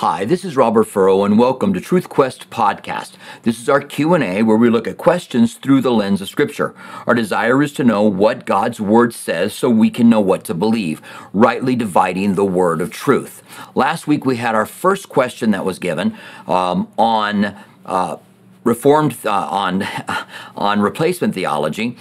Hi, 0.00 0.26
this 0.26 0.44
is 0.44 0.58
Robert 0.58 0.84
Furrow 0.84 1.24
and 1.24 1.38
welcome 1.38 1.72
to 1.72 1.80
Truth 1.80 2.10
Quest 2.10 2.50
podcast. 2.50 3.12
This 3.44 3.58
is 3.58 3.66
our 3.66 3.80
Q&A 3.80 4.42
where 4.42 4.58
we 4.58 4.68
look 4.68 4.86
at 4.86 4.98
questions 4.98 5.54
through 5.54 5.80
the 5.80 5.90
lens 5.90 6.20
of 6.20 6.28
scripture. 6.28 6.74
Our 7.06 7.14
desire 7.14 7.62
is 7.62 7.72
to 7.72 7.82
know 7.82 8.02
what 8.02 8.44
God's 8.44 8.78
word 8.78 9.14
says 9.14 9.54
so 9.54 9.70
we 9.70 9.88
can 9.88 10.10
know 10.10 10.20
what 10.20 10.44
to 10.44 10.54
believe, 10.54 11.00
rightly 11.32 11.74
dividing 11.74 12.34
the 12.34 12.44
word 12.44 12.82
of 12.82 12.90
truth. 12.90 13.42
Last 13.74 14.06
week 14.06 14.26
we 14.26 14.36
had 14.36 14.54
our 14.54 14.66
first 14.66 15.08
question 15.08 15.50
that 15.52 15.64
was 15.64 15.78
given 15.78 16.14
um, 16.46 16.92
on 16.98 17.56
uh, 17.86 18.18
reformed 18.64 19.16
uh, 19.24 19.30
on 19.30 19.82
on 20.56 20.80
replacement 20.82 21.32
theology. 21.32 21.96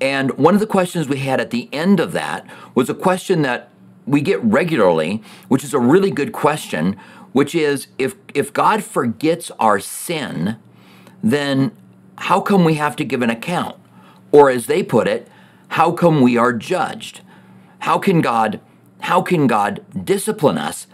And 0.00 0.30
one 0.38 0.54
of 0.54 0.60
the 0.60 0.66
questions 0.66 1.08
we 1.08 1.18
had 1.18 1.42
at 1.42 1.50
the 1.50 1.68
end 1.74 2.00
of 2.00 2.12
that 2.12 2.46
was 2.74 2.88
a 2.88 2.94
question 2.94 3.42
that 3.42 3.68
we 4.06 4.20
get 4.20 4.42
regularly, 4.42 5.22
which 5.48 5.64
is 5.64 5.72
a 5.72 5.78
really 5.78 6.10
good 6.10 6.32
question, 6.32 6.96
which 7.34 7.52
is 7.52 7.88
if 7.98 8.14
if 8.32 8.52
God 8.52 8.84
forgets 8.84 9.50
our 9.58 9.80
sin, 9.80 10.56
then 11.22 11.72
how 12.16 12.40
come 12.40 12.64
we 12.64 12.74
have 12.74 12.94
to 12.96 13.04
give 13.04 13.22
an 13.22 13.28
account? 13.28 13.76
Or 14.30 14.50
as 14.50 14.66
they 14.66 14.84
put 14.84 15.08
it, 15.08 15.28
how 15.70 15.90
come 15.90 16.20
we 16.20 16.36
are 16.38 16.52
judged? 16.52 17.22
How 17.80 17.98
can 17.98 18.20
God 18.20 18.60
how 19.00 19.20
can 19.20 19.48
God 19.48 19.84
discipline 20.04 20.58
us 20.58 20.86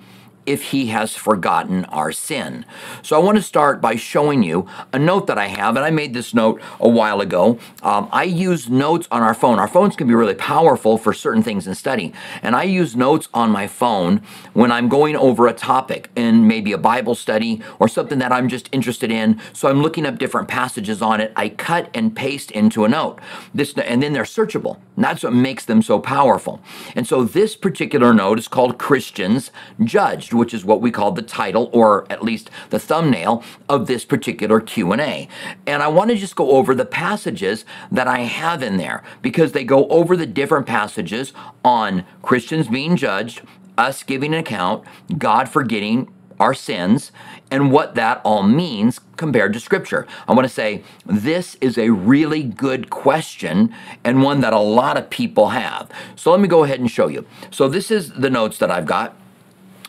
if 0.51 0.73
he 0.73 0.87
has 0.87 1.15
forgotten 1.15 1.85
our 1.87 2.11
sin. 2.11 2.67
So 3.03 3.15
I 3.15 3.23
want 3.23 3.37
to 3.37 3.43
start 3.43 3.81
by 3.81 3.95
showing 3.95 4.43
you 4.43 4.67
a 4.93 4.99
note 4.99 5.29
that 5.29 5.39
I 5.39 5.47
have, 5.47 5.77
and 5.77 5.85
I 5.85 5.91
made 5.91 6.13
this 6.13 6.35
note 6.35 6.61
a 6.81 6.89
while 6.89 7.21
ago. 7.21 7.57
Um, 7.85 8.09
I 8.11 8.25
use 8.25 8.69
notes 8.69 9.07
on 9.13 9.23
our 9.23 9.33
phone. 9.33 9.61
Our 9.61 9.69
phones 9.69 9.95
can 9.95 10.09
be 10.09 10.15
really 10.15 10.35
powerful 10.35 10.99
for 10.99 11.13
certain 11.13 11.45
things 11.45 11.69
in 11.69 11.77
study, 11.77 12.13
and 12.43 12.57
I 12.57 12.65
use 12.65 12.97
notes 12.97 13.29
on 13.33 13.51
my 13.51 13.69
phone 13.69 14.23
when 14.53 14.73
I'm 14.73 14.89
going 14.89 15.15
over 15.15 15.47
a 15.47 15.53
topic 15.53 16.11
in 16.17 16.49
maybe 16.49 16.73
a 16.73 16.79
Bible 16.79 17.15
study 17.15 17.63
or 17.79 17.87
something 17.87 18.19
that 18.19 18.33
I'm 18.33 18.49
just 18.49 18.69
interested 18.73 19.13
in. 19.13 19.41
So 19.53 19.69
I'm 19.69 19.83
looking 19.83 20.05
up 20.05 20.19
different 20.19 20.49
passages 20.49 21.01
on 21.01 21.21
it. 21.21 21.33
I 21.37 21.51
cut 21.51 21.89
and 21.95 22.17
paste 22.17 22.51
into 22.51 22.85
a 22.85 22.89
note. 22.89 23.21
This 23.55 23.73
and 23.75 24.03
then 24.03 24.15
they're 24.15 24.25
searchable. 24.25 24.79
And 24.97 25.05
that's 25.05 25.23
what 25.23 25.33
makes 25.33 25.65
them 25.65 25.81
so 25.81 25.99
powerful. 25.99 26.61
And 26.97 27.07
so 27.07 27.25
this 27.25 27.57
particular 27.57 28.13
note 28.13 28.39
is 28.39 28.49
called 28.49 28.79
Christians 28.79 29.51
Judged 29.83 30.33
which 30.41 30.55
is 30.55 30.65
what 30.65 30.81
we 30.81 30.91
call 30.91 31.13
the 31.13 31.21
title 31.21 31.69
or 31.71 32.11
at 32.11 32.25
least 32.25 32.49
the 32.71 32.79
thumbnail 32.79 33.45
of 33.69 33.87
this 33.87 34.07
particular 34.07 34.59
Q&A. 34.59 35.29
And 35.67 35.83
I 35.83 35.89
want 35.89 36.09
to 36.09 36.17
just 36.17 36.35
go 36.35 36.53
over 36.53 36.75
the 36.75 36.87
passages 36.87 37.67
that 37.93 38.09
I 38.09 38.21
have 38.21 38.63
in 38.63 38.79
there 38.79 39.03
because 39.21 39.53
they 39.53 39.65
go 39.65 39.87
over 39.89 40.17
the 40.17 40.25
different 40.25 40.67
passages 40.67 41.35
on 41.63 42.07
Christians 42.23 42.69
being 42.69 42.97
judged, 42.97 43.43
us 43.77 44.03
giving 44.03 44.33
an 44.33 44.41
account, 44.41 44.83
God 45.19 45.47
forgetting 45.47 46.11
our 46.39 46.55
sins, 46.55 47.13
and 47.51 47.71
what 47.71 47.95
that 47.97 48.23
all 48.25 48.43
means 48.43 48.99
compared 49.19 49.53
to 49.53 49.61
Scripture. 49.61 50.07
I 50.27 50.33
want 50.33 50.47
to 50.47 50.53
say 50.53 50.83
this 51.05 51.57
is 51.61 51.77
a 51.77 51.91
really 51.91 52.43
good 52.43 52.89
question 52.89 53.75
and 54.05 54.23
one 54.23 54.41
that 54.41 54.55
a 54.55 54.59
lot 54.59 54.97
of 54.97 55.11
people 55.11 55.51
have. 55.51 55.91
So 56.17 56.31
let 56.31 56.41
me 56.41 56.49
go 56.49 56.65
ahead 56.65 56.81
and 56.81 56.91
show 56.91 57.09
you. 57.09 57.27
So 57.51 57.69
this 57.69 57.91
is 57.91 58.15
the 58.15 58.31
notes 58.31 58.57
that 58.57 58.71
I've 58.71 58.87
got 58.87 59.20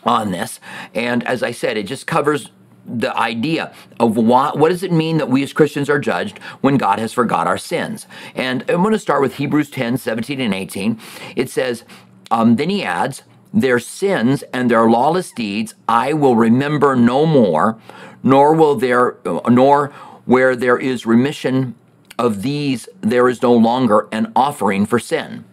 on 0.04 0.30
this. 0.30 0.60
And 0.94 1.26
as 1.26 1.42
I 1.42 1.52
said, 1.52 1.76
it 1.76 1.84
just 1.84 2.06
covers 2.06 2.50
the 2.84 3.16
idea 3.16 3.72
of 4.00 4.16
what, 4.16 4.58
what 4.58 4.70
does 4.70 4.82
it 4.82 4.90
mean 4.92 5.18
that 5.18 5.28
we 5.28 5.42
as 5.42 5.52
Christians 5.52 5.88
are 5.88 6.00
judged 6.00 6.38
when 6.60 6.76
God 6.76 6.98
has 6.98 7.12
forgot 7.12 7.46
our 7.46 7.58
sins. 7.58 8.06
And 8.34 8.62
I'm 8.68 8.82
going 8.82 8.92
to 8.92 8.98
start 8.98 9.22
with 9.22 9.36
Hebrews 9.36 9.70
10, 9.70 9.98
17 9.98 10.40
and 10.40 10.52
18. 10.52 11.00
It 11.36 11.48
says, 11.48 11.84
um, 12.30 12.56
then 12.56 12.70
he 12.70 12.82
adds, 12.82 13.22
their 13.54 13.78
sins 13.78 14.42
and 14.52 14.70
their 14.70 14.88
lawless 14.88 15.30
deeds 15.30 15.74
I 15.86 16.12
will 16.14 16.36
remember 16.36 16.96
no 16.96 17.26
more, 17.26 17.78
nor 18.22 18.54
will 18.54 18.76
there, 18.76 19.18
nor 19.48 19.88
where 20.24 20.56
there 20.56 20.78
is 20.78 21.04
remission 21.04 21.74
of 22.18 22.42
these, 22.42 22.88
there 23.00 23.28
is 23.28 23.42
no 23.42 23.52
longer 23.52 24.08
an 24.12 24.32
offering 24.34 24.86
for 24.86 24.98
sin. 24.98 25.44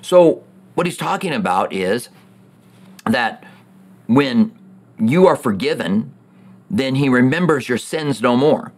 So 0.00 0.44
what 0.74 0.86
he's 0.86 0.96
talking 0.96 1.32
about 1.32 1.72
is 1.72 2.08
that 3.04 3.44
when 4.14 4.56
you 4.98 5.26
are 5.26 5.36
forgiven, 5.36 6.12
then 6.70 6.94
he 6.94 7.08
remembers 7.08 7.68
your 7.68 7.78
sins 7.78 8.22
no 8.22 8.36
more. 8.36 8.72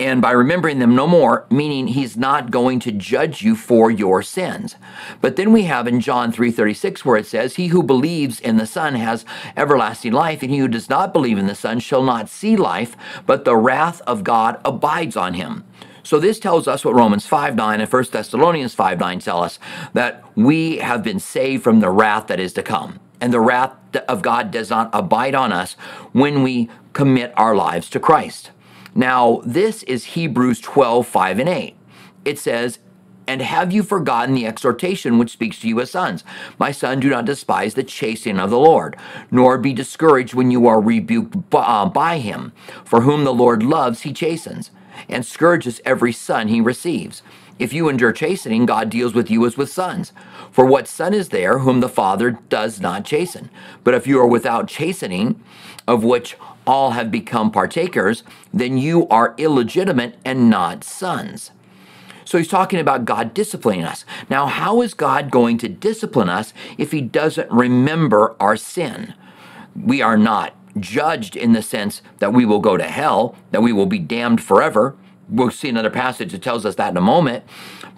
And 0.00 0.20
by 0.20 0.32
remembering 0.32 0.80
them 0.80 0.96
no 0.96 1.06
more, 1.06 1.46
meaning 1.48 1.88
he's 1.88 2.16
not 2.16 2.50
going 2.50 2.80
to 2.80 2.90
judge 2.90 3.42
you 3.42 3.54
for 3.54 3.90
your 3.90 4.20
sins. 4.22 4.74
But 5.20 5.36
then 5.36 5.52
we 5.52 5.62
have 5.64 5.86
in 5.86 6.00
John 6.00 6.32
3:36 6.32 7.04
where 7.04 7.16
it 7.16 7.26
says, 7.26 7.54
"He 7.54 7.68
who 7.68 7.84
believes 7.84 8.40
in 8.40 8.56
the 8.56 8.66
Son 8.66 8.96
has 8.96 9.24
everlasting 9.56 10.12
life, 10.12 10.42
and 10.42 10.50
he 10.50 10.58
who 10.58 10.66
does 10.66 10.90
not 10.90 11.12
believe 11.12 11.38
in 11.38 11.46
the 11.46 11.54
Son 11.54 11.78
shall 11.78 12.02
not 12.02 12.28
see 12.28 12.56
life, 12.56 12.96
but 13.26 13.44
the 13.44 13.56
wrath 13.56 14.02
of 14.06 14.24
God 14.24 14.58
abides 14.64 15.16
on 15.16 15.34
him." 15.34 15.62
So 16.02 16.18
this 16.18 16.40
tells 16.40 16.66
us 16.66 16.84
what 16.84 16.96
Romans 16.96 17.26
5 17.26 17.54
9 17.54 17.80
and 17.80 17.88
1 17.88 18.10
Thessalonians 18.10 18.74
5 18.74 18.98
9 18.98 19.20
tell 19.20 19.40
us 19.40 19.60
that 19.92 20.24
we 20.34 20.78
have 20.78 21.04
been 21.04 21.20
saved 21.20 21.62
from 21.62 21.78
the 21.78 21.90
wrath 21.90 22.26
that 22.26 22.40
is 22.40 22.52
to 22.54 22.62
come 22.62 22.98
and 23.22 23.32
the 23.32 23.40
wrath 23.40 23.72
of 24.08 24.20
God 24.20 24.50
does 24.50 24.68
not 24.68 24.90
abide 24.92 25.34
on 25.34 25.52
us 25.52 25.74
when 26.12 26.42
we 26.42 26.68
commit 26.92 27.32
our 27.36 27.54
lives 27.54 27.88
to 27.90 28.00
Christ. 28.00 28.50
Now, 28.96 29.40
this 29.46 29.84
is 29.84 30.04
Hebrews 30.04 30.60
12, 30.60 31.06
5 31.06 31.38
and 31.38 31.48
8. 31.48 31.76
It 32.24 32.38
says, 32.38 32.80
and 33.28 33.40
have 33.40 33.72
you 33.72 33.84
forgotten 33.84 34.34
the 34.34 34.46
exhortation 34.46 35.16
which 35.16 35.30
speaks 35.30 35.60
to 35.60 35.68
you 35.68 35.80
as 35.80 35.92
sons? 35.92 36.24
My 36.58 36.72
son, 36.72 36.98
do 36.98 37.08
not 37.08 37.24
despise 37.24 37.74
the 37.74 37.84
chastening 37.84 38.40
of 38.40 38.50
the 38.50 38.58
Lord, 38.58 38.96
nor 39.30 39.56
be 39.56 39.72
discouraged 39.72 40.34
when 40.34 40.50
you 40.50 40.66
are 40.66 40.80
rebuked 40.80 41.36
uh, 41.54 41.86
by 41.86 42.18
him. 42.18 42.52
For 42.84 43.02
whom 43.02 43.22
the 43.22 43.32
Lord 43.32 43.62
loves, 43.62 44.02
he 44.02 44.12
chastens, 44.12 44.72
and 45.08 45.24
scourges 45.24 45.80
every 45.84 46.12
son 46.12 46.48
he 46.48 46.60
receives. 46.60 47.22
If 47.62 47.72
you 47.72 47.88
endure 47.88 48.10
chastening, 48.10 48.66
God 48.66 48.90
deals 48.90 49.14
with 49.14 49.30
you 49.30 49.46
as 49.46 49.56
with 49.56 49.70
sons. 49.70 50.12
For 50.50 50.66
what 50.66 50.88
son 50.88 51.14
is 51.14 51.28
there 51.28 51.60
whom 51.60 51.78
the 51.78 51.88
Father 51.88 52.32
does 52.48 52.80
not 52.80 53.04
chasten? 53.04 53.50
But 53.84 53.94
if 53.94 54.04
you 54.04 54.18
are 54.18 54.26
without 54.26 54.66
chastening, 54.66 55.40
of 55.86 56.02
which 56.02 56.36
all 56.66 56.90
have 56.90 57.12
become 57.12 57.52
partakers, 57.52 58.24
then 58.52 58.78
you 58.78 59.06
are 59.06 59.36
illegitimate 59.38 60.16
and 60.24 60.50
not 60.50 60.82
sons. 60.82 61.52
So 62.24 62.36
he's 62.36 62.48
talking 62.48 62.80
about 62.80 63.04
God 63.04 63.32
disciplining 63.32 63.84
us. 63.84 64.04
Now, 64.28 64.46
how 64.46 64.82
is 64.82 64.92
God 64.92 65.30
going 65.30 65.56
to 65.58 65.68
discipline 65.68 66.28
us 66.28 66.52
if 66.78 66.90
he 66.90 67.00
doesn't 67.00 67.48
remember 67.48 68.34
our 68.40 68.56
sin? 68.56 69.14
We 69.80 70.02
are 70.02 70.16
not 70.16 70.56
judged 70.80 71.36
in 71.36 71.52
the 71.52 71.62
sense 71.62 72.02
that 72.18 72.32
we 72.32 72.44
will 72.44 72.58
go 72.58 72.76
to 72.76 72.88
hell, 72.88 73.36
that 73.52 73.62
we 73.62 73.72
will 73.72 73.86
be 73.86 74.00
damned 74.00 74.42
forever 74.42 74.96
we'll 75.28 75.50
see 75.50 75.68
another 75.68 75.90
passage 75.90 76.32
that 76.32 76.42
tells 76.42 76.66
us 76.66 76.74
that 76.76 76.90
in 76.90 76.96
a 76.96 77.00
moment. 77.00 77.44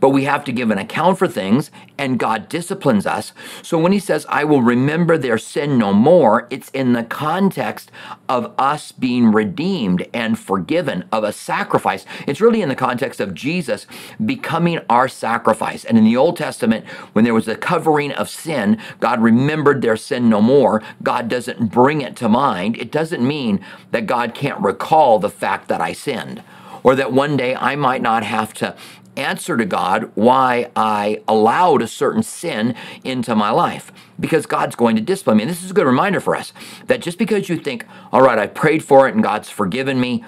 But 0.00 0.10
we 0.10 0.24
have 0.24 0.44
to 0.44 0.52
give 0.52 0.70
an 0.70 0.78
account 0.78 1.18
for 1.18 1.26
things, 1.26 1.70
and 1.96 2.18
God 2.18 2.48
disciplines 2.48 3.06
us. 3.06 3.32
So 3.62 3.78
when 3.78 3.92
He 3.92 3.98
says, 3.98 4.26
I 4.28 4.44
will 4.44 4.60
remember 4.60 5.16
their 5.16 5.38
sin 5.38 5.78
no 5.78 5.94
more, 5.94 6.46
it's 6.50 6.68
in 6.70 6.92
the 6.92 7.04
context 7.04 7.90
of 8.28 8.52
us 8.58 8.92
being 8.92 9.32
redeemed 9.32 10.06
and 10.12 10.38
forgiven, 10.38 11.04
of 11.10 11.24
a 11.24 11.32
sacrifice. 11.32 12.04
It's 12.26 12.40
really 12.40 12.60
in 12.60 12.68
the 12.68 12.74
context 12.74 13.20
of 13.20 13.34
Jesus 13.34 13.86
becoming 14.24 14.80
our 14.90 15.08
sacrifice. 15.08 15.84
And 15.84 15.96
in 15.96 16.04
the 16.04 16.16
Old 16.16 16.36
Testament, 16.36 16.84
when 17.14 17.24
there 17.24 17.34
was 17.34 17.48
a 17.48 17.56
covering 17.56 18.12
of 18.12 18.28
sin, 18.28 18.78
God 19.00 19.22
remembered 19.22 19.80
their 19.80 19.96
sin 19.96 20.28
no 20.28 20.42
more. 20.42 20.82
God 21.02 21.28
doesn't 21.28 21.70
bring 21.70 22.02
it 22.02 22.16
to 22.16 22.28
mind. 22.28 22.76
It 22.76 22.92
doesn't 22.92 23.26
mean 23.26 23.64
that 23.90 24.06
God 24.06 24.34
can't 24.34 24.60
recall 24.60 25.18
the 25.18 25.30
fact 25.30 25.68
that 25.68 25.80
I 25.80 25.92
sinned 25.94 26.42
or 26.84 26.94
that 26.94 27.12
one 27.12 27.36
day 27.36 27.56
I 27.56 27.74
might 27.74 28.02
not 28.02 28.22
have 28.22 28.54
to 28.54 28.76
answer 29.16 29.56
to 29.56 29.64
God 29.64 30.10
why 30.14 30.70
I 30.76 31.22
allowed 31.26 31.82
a 31.82 31.88
certain 31.88 32.22
sin 32.22 32.74
into 33.02 33.34
my 33.34 33.50
life 33.50 33.92
because 34.18 34.46
God's 34.46 34.76
going 34.76 34.96
to 34.96 35.02
discipline 35.02 35.38
me. 35.38 35.42
And 35.44 35.50
this 35.50 35.62
is 35.62 35.70
a 35.70 35.74
good 35.74 35.86
reminder 35.86 36.20
for 36.20 36.36
us 36.36 36.52
that 36.86 37.00
just 37.00 37.18
because 37.18 37.48
you 37.48 37.58
think, 37.58 37.86
all 38.12 38.22
right, 38.22 38.38
I 38.38 38.46
prayed 38.46 38.84
for 38.84 39.08
it 39.08 39.14
and 39.14 39.22
God's 39.22 39.50
forgiven 39.50 40.00
me, 40.00 40.24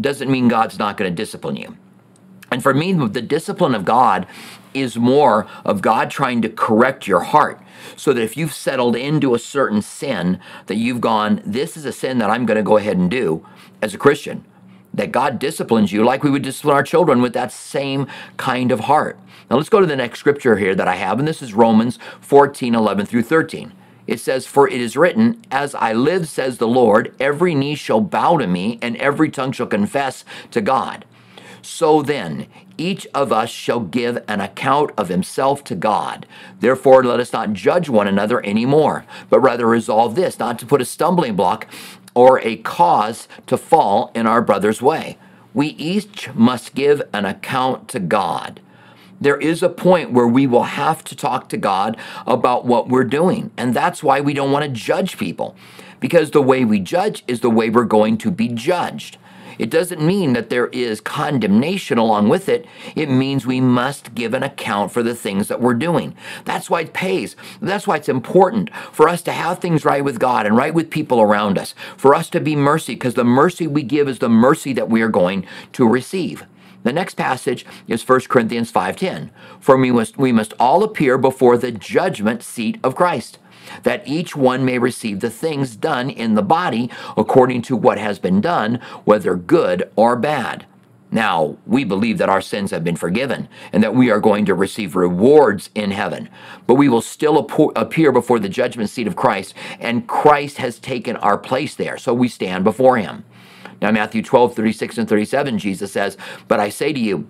doesn't 0.00 0.30
mean 0.30 0.48
God's 0.48 0.78
not 0.78 0.96
going 0.96 1.10
to 1.10 1.14
discipline 1.14 1.56
you. 1.56 1.76
And 2.50 2.62
for 2.62 2.74
me, 2.74 2.92
the 2.92 3.22
discipline 3.22 3.74
of 3.74 3.84
God 3.84 4.26
is 4.72 4.96
more 4.96 5.46
of 5.64 5.82
God 5.82 6.10
trying 6.10 6.42
to 6.42 6.48
correct 6.48 7.06
your 7.06 7.20
heart 7.20 7.60
so 7.96 8.12
that 8.12 8.22
if 8.22 8.36
you've 8.36 8.52
settled 8.52 8.96
into 8.96 9.34
a 9.34 9.38
certain 9.38 9.82
sin 9.82 10.38
that 10.66 10.76
you've 10.76 11.00
gone, 11.00 11.42
this 11.44 11.76
is 11.76 11.84
a 11.84 11.92
sin 11.92 12.18
that 12.18 12.30
I'm 12.30 12.46
going 12.46 12.56
to 12.56 12.62
go 12.62 12.76
ahead 12.76 12.96
and 12.96 13.10
do 13.10 13.46
as 13.82 13.94
a 13.94 13.98
Christian 13.98 14.44
that 14.92 15.12
God 15.12 15.38
disciplines 15.38 15.92
you 15.92 16.04
like 16.04 16.22
we 16.22 16.30
would 16.30 16.42
discipline 16.42 16.76
our 16.76 16.82
children 16.82 17.22
with 17.22 17.32
that 17.34 17.52
same 17.52 18.06
kind 18.36 18.72
of 18.72 18.80
heart. 18.80 19.18
Now 19.50 19.56
let's 19.56 19.68
go 19.68 19.80
to 19.80 19.86
the 19.86 19.96
next 19.96 20.20
scripture 20.20 20.56
here 20.56 20.74
that 20.74 20.88
I 20.88 20.96
have, 20.96 21.18
and 21.18 21.26
this 21.26 21.42
is 21.42 21.54
Romans 21.54 21.98
14 22.20 22.74
11 22.74 23.06
through 23.06 23.22
13. 23.22 23.72
It 24.06 24.18
says, 24.18 24.46
For 24.46 24.68
it 24.68 24.80
is 24.80 24.96
written, 24.96 25.40
As 25.50 25.74
I 25.74 25.92
live, 25.92 26.28
says 26.28 26.58
the 26.58 26.68
Lord, 26.68 27.14
every 27.20 27.54
knee 27.54 27.76
shall 27.76 28.00
bow 28.00 28.38
to 28.38 28.46
me, 28.46 28.78
and 28.82 28.96
every 28.96 29.30
tongue 29.30 29.52
shall 29.52 29.66
confess 29.66 30.24
to 30.50 30.60
God. 30.60 31.04
So 31.62 32.02
then, 32.02 32.46
each 32.78 33.06
of 33.14 33.32
us 33.32 33.50
shall 33.50 33.80
give 33.80 34.24
an 34.26 34.40
account 34.40 34.92
of 34.96 35.08
himself 35.08 35.62
to 35.64 35.74
God. 35.74 36.26
Therefore, 36.58 37.04
let 37.04 37.20
us 37.20 37.32
not 37.32 37.52
judge 37.52 37.88
one 37.88 38.08
another 38.08 38.44
anymore, 38.44 39.04
but 39.28 39.40
rather 39.40 39.66
resolve 39.66 40.14
this, 40.14 40.38
not 40.38 40.58
to 40.58 40.66
put 40.66 40.80
a 40.80 40.86
stumbling 40.86 41.36
block 41.36 41.66
or 42.14 42.40
a 42.40 42.56
cause 42.56 43.28
to 43.46 43.56
fall 43.56 44.10
in 44.14 44.26
our 44.26 44.42
brother's 44.42 44.82
way. 44.82 45.18
We 45.52 45.68
each 45.68 46.32
must 46.34 46.74
give 46.74 47.02
an 47.12 47.24
account 47.24 47.88
to 47.88 48.00
God. 48.00 48.60
There 49.20 49.36
is 49.36 49.62
a 49.62 49.68
point 49.68 50.12
where 50.12 50.26
we 50.26 50.46
will 50.46 50.62
have 50.64 51.04
to 51.04 51.16
talk 51.16 51.48
to 51.50 51.56
God 51.56 51.96
about 52.26 52.64
what 52.64 52.88
we're 52.88 53.04
doing. 53.04 53.50
And 53.56 53.74
that's 53.74 54.02
why 54.02 54.20
we 54.20 54.32
don't 54.32 54.52
want 54.52 54.64
to 54.64 54.70
judge 54.70 55.18
people, 55.18 55.54
because 55.98 56.30
the 56.30 56.40
way 56.40 56.64
we 56.64 56.80
judge 56.80 57.22
is 57.28 57.40
the 57.40 57.50
way 57.50 57.68
we're 57.68 57.84
going 57.84 58.16
to 58.18 58.30
be 58.30 58.48
judged. 58.48 59.18
It 59.60 59.68
doesn't 59.68 60.00
mean 60.00 60.32
that 60.32 60.48
there 60.48 60.68
is 60.68 61.02
condemnation 61.02 61.98
along 61.98 62.30
with 62.30 62.48
it. 62.48 62.64
It 62.96 63.10
means 63.10 63.44
we 63.44 63.60
must 63.60 64.14
give 64.14 64.32
an 64.32 64.42
account 64.42 64.90
for 64.90 65.02
the 65.02 65.14
things 65.14 65.48
that 65.48 65.60
we're 65.60 65.74
doing. 65.74 66.16
That's 66.46 66.70
why 66.70 66.80
it 66.80 66.94
pays. 66.94 67.36
That's 67.60 67.86
why 67.86 67.96
it's 67.96 68.08
important 68.08 68.74
for 68.90 69.06
us 69.06 69.20
to 69.22 69.32
have 69.32 69.58
things 69.58 69.84
right 69.84 70.02
with 70.02 70.18
God 70.18 70.46
and 70.46 70.56
right 70.56 70.72
with 70.72 70.88
people 70.88 71.20
around 71.20 71.58
us, 71.58 71.74
for 71.98 72.14
us 72.14 72.30
to 72.30 72.40
be 72.40 72.56
mercy, 72.56 72.94
because 72.94 73.12
the 73.12 73.22
mercy 73.22 73.66
we 73.66 73.82
give 73.82 74.08
is 74.08 74.20
the 74.20 74.30
mercy 74.30 74.72
that 74.72 74.88
we 74.88 75.02
are 75.02 75.10
going 75.10 75.46
to 75.72 75.86
receive. 75.86 76.46
The 76.82 76.94
next 76.94 77.16
passage 77.16 77.66
is 77.86 78.02
1 78.02 78.30
Corinthians 78.30 78.72
5:10. 78.72 79.28
For 79.60 79.76
we 79.76 79.92
must 79.92 80.16
we 80.16 80.32
must 80.32 80.54
all 80.58 80.82
appear 80.82 81.18
before 81.18 81.58
the 81.58 81.70
judgment 81.70 82.42
seat 82.42 82.80
of 82.82 82.94
Christ 82.96 83.38
that 83.82 84.06
each 84.06 84.36
one 84.36 84.64
may 84.64 84.78
receive 84.78 85.20
the 85.20 85.30
things 85.30 85.76
done 85.76 86.10
in 86.10 86.34
the 86.34 86.42
body 86.42 86.90
according 87.16 87.62
to 87.62 87.76
what 87.76 87.98
has 87.98 88.18
been 88.18 88.40
done, 88.40 88.80
whether 89.04 89.36
good 89.36 89.90
or 89.96 90.16
bad. 90.16 90.66
Now, 91.12 91.56
we 91.66 91.82
believe 91.82 92.18
that 92.18 92.28
our 92.28 92.40
sins 92.40 92.70
have 92.70 92.84
been 92.84 92.96
forgiven 92.96 93.48
and 93.72 93.82
that 93.82 93.94
we 93.94 94.10
are 94.10 94.20
going 94.20 94.44
to 94.46 94.54
receive 94.54 94.94
rewards 94.94 95.70
in 95.74 95.90
heaven. 95.90 96.28
But 96.66 96.74
we 96.74 96.88
will 96.88 97.02
still 97.02 97.38
appear 97.74 98.12
before 98.12 98.38
the 98.38 98.48
judgment 98.48 98.90
seat 98.90 99.08
of 99.08 99.16
Christ, 99.16 99.54
and 99.80 100.06
Christ 100.06 100.58
has 100.58 100.78
taken 100.78 101.16
our 101.16 101.36
place 101.36 101.74
there. 101.74 101.98
So 101.98 102.14
we 102.14 102.28
stand 102.28 102.62
before 102.62 102.96
him. 102.98 103.24
Now, 103.82 103.90
Matthew 103.90 104.22
12, 104.22 104.54
36 104.54 104.98
and 104.98 105.08
37, 105.08 105.58
Jesus 105.58 105.90
says, 105.90 106.16
But 106.46 106.60
I 106.60 106.68
say 106.68 106.92
to 106.92 107.00
you 107.00 107.26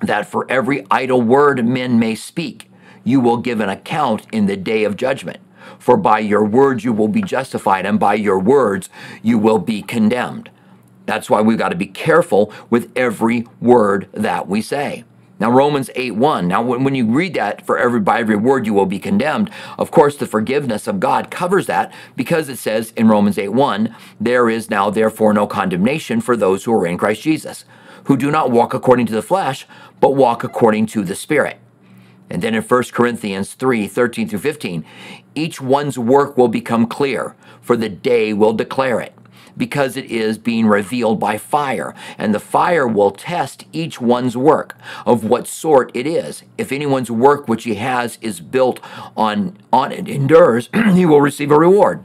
that 0.00 0.26
for 0.26 0.50
every 0.50 0.84
idle 0.90 1.22
word 1.22 1.64
men 1.64 1.98
may 1.98 2.14
speak, 2.14 2.70
you 3.04 3.20
will 3.20 3.36
give 3.36 3.60
an 3.60 3.68
account 3.68 4.26
in 4.32 4.46
the 4.46 4.56
day 4.56 4.82
of 4.82 4.96
judgment. 4.96 5.38
For 5.78 5.96
by 5.96 6.20
your 6.20 6.44
words 6.44 6.84
you 6.84 6.92
will 6.92 7.08
be 7.08 7.22
justified, 7.22 7.86
and 7.86 7.98
by 7.98 8.14
your 8.14 8.38
words 8.38 8.88
you 9.22 9.38
will 9.38 9.58
be 9.58 9.82
condemned. 9.82 10.50
That's 11.06 11.30
why 11.30 11.40
we've 11.40 11.58
got 11.58 11.68
to 11.68 11.76
be 11.76 11.86
careful 11.86 12.52
with 12.68 12.90
every 12.96 13.46
word 13.60 14.08
that 14.12 14.48
we 14.48 14.60
say. 14.60 15.04
Now, 15.38 15.50
Romans 15.50 15.90
8 15.94 16.12
1. 16.12 16.48
Now, 16.48 16.62
when, 16.62 16.94
you 16.94 17.06
read 17.06 17.34
that, 17.34 17.66
for 17.66 17.78
every 17.78 18.00
by 18.00 18.20
every 18.20 18.36
word 18.36 18.66
you 18.66 18.72
will 18.72 18.86
be 18.86 18.98
condemned, 18.98 19.50
of 19.78 19.90
course, 19.90 20.16
the 20.16 20.26
forgiveness 20.26 20.86
of 20.86 20.98
God 20.98 21.30
covers 21.30 21.66
that 21.66 21.92
because 22.16 22.48
it 22.48 22.56
says 22.56 22.92
in 22.96 23.08
Romans 23.08 23.36
8 23.38 23.50
1, 23.50 23.94
there 24.18 24.48
is 24.48 24.70
now 24.70 24.88
therefore 24.88 25.34
no 25.34 25.46
condemnation 25.46 26.22
for 26.22 26.36
those 26.36 26.64
who 26.64 26.72
are 26.72 26.86
in 26.86 26.96
Christ 26.96 27.22
Jesus, 27.22 27.66
who 28.04 28.16
do 28.16 28.30
not 28.30 28.50
walk 28.50 28.72
according 28.72 29.06
to 29.06 29.12
the 29.12 29.22
flesh, 29.22 29.66
but 30.00 30.14
walk 30.14 30.42
according 30.42 30.86
to 30.86 31.04
the 31.04 31.14
Spirit. 31.14 31.58
And 32.30 32.42
then 32.42 32.54
in 32.54 32.62
1 32.62 32.82
Corinthians 32.92 33.52
3 33.54 33.86
13 33.86 34.28
through 34.28 34.38
15, 34.38 34.84
each 35.36 35.60
one's 35.60 35.98
work 35.98 36.36
will 36.36 36.48
become 36.48 36.86
clear, 36.86 37.36
for 37.60 37.76
the 37.76 37.88
day 37.88 38.32
will 38.32 38.54
declare 38.54 39.00
it, 39.00 39.14
because 39.56 39.96
it 39.96 40.06
is 40.06 40.38
being 40.38 40.66
revealed 40.66 41.20
by 41.20 41.38
fire. 41.38 41.94
And 42.18 42.34
the 42.34 42.40
fire 42.40 42.88
will 42.88 43.10
test 43.12 43.66
each 43.72 44.00
one's 44.00 44.36
work 44.36 44.74
of 45.04 45.22
what 45.22 45.46
sort 45.46 45.90
it 45.94 46.06
is. 46.06 46.42
If 46.58 46.72
anyone's 46.72 47.10
work 47.10 47.46
which 47.46 47.64
he 47.64 47.74
has 47.74 48.18
is 48.20 48.40
built 48.40 48.80
on, 49.16 49.58
on 49.72 49.92
it 49.92 50.08
endures, 50.08 50.68
he 50.94 51.06
will 51.06 51.20
receive 51.20 51.50
a 51.50 51.58
reward. 51.58 52.02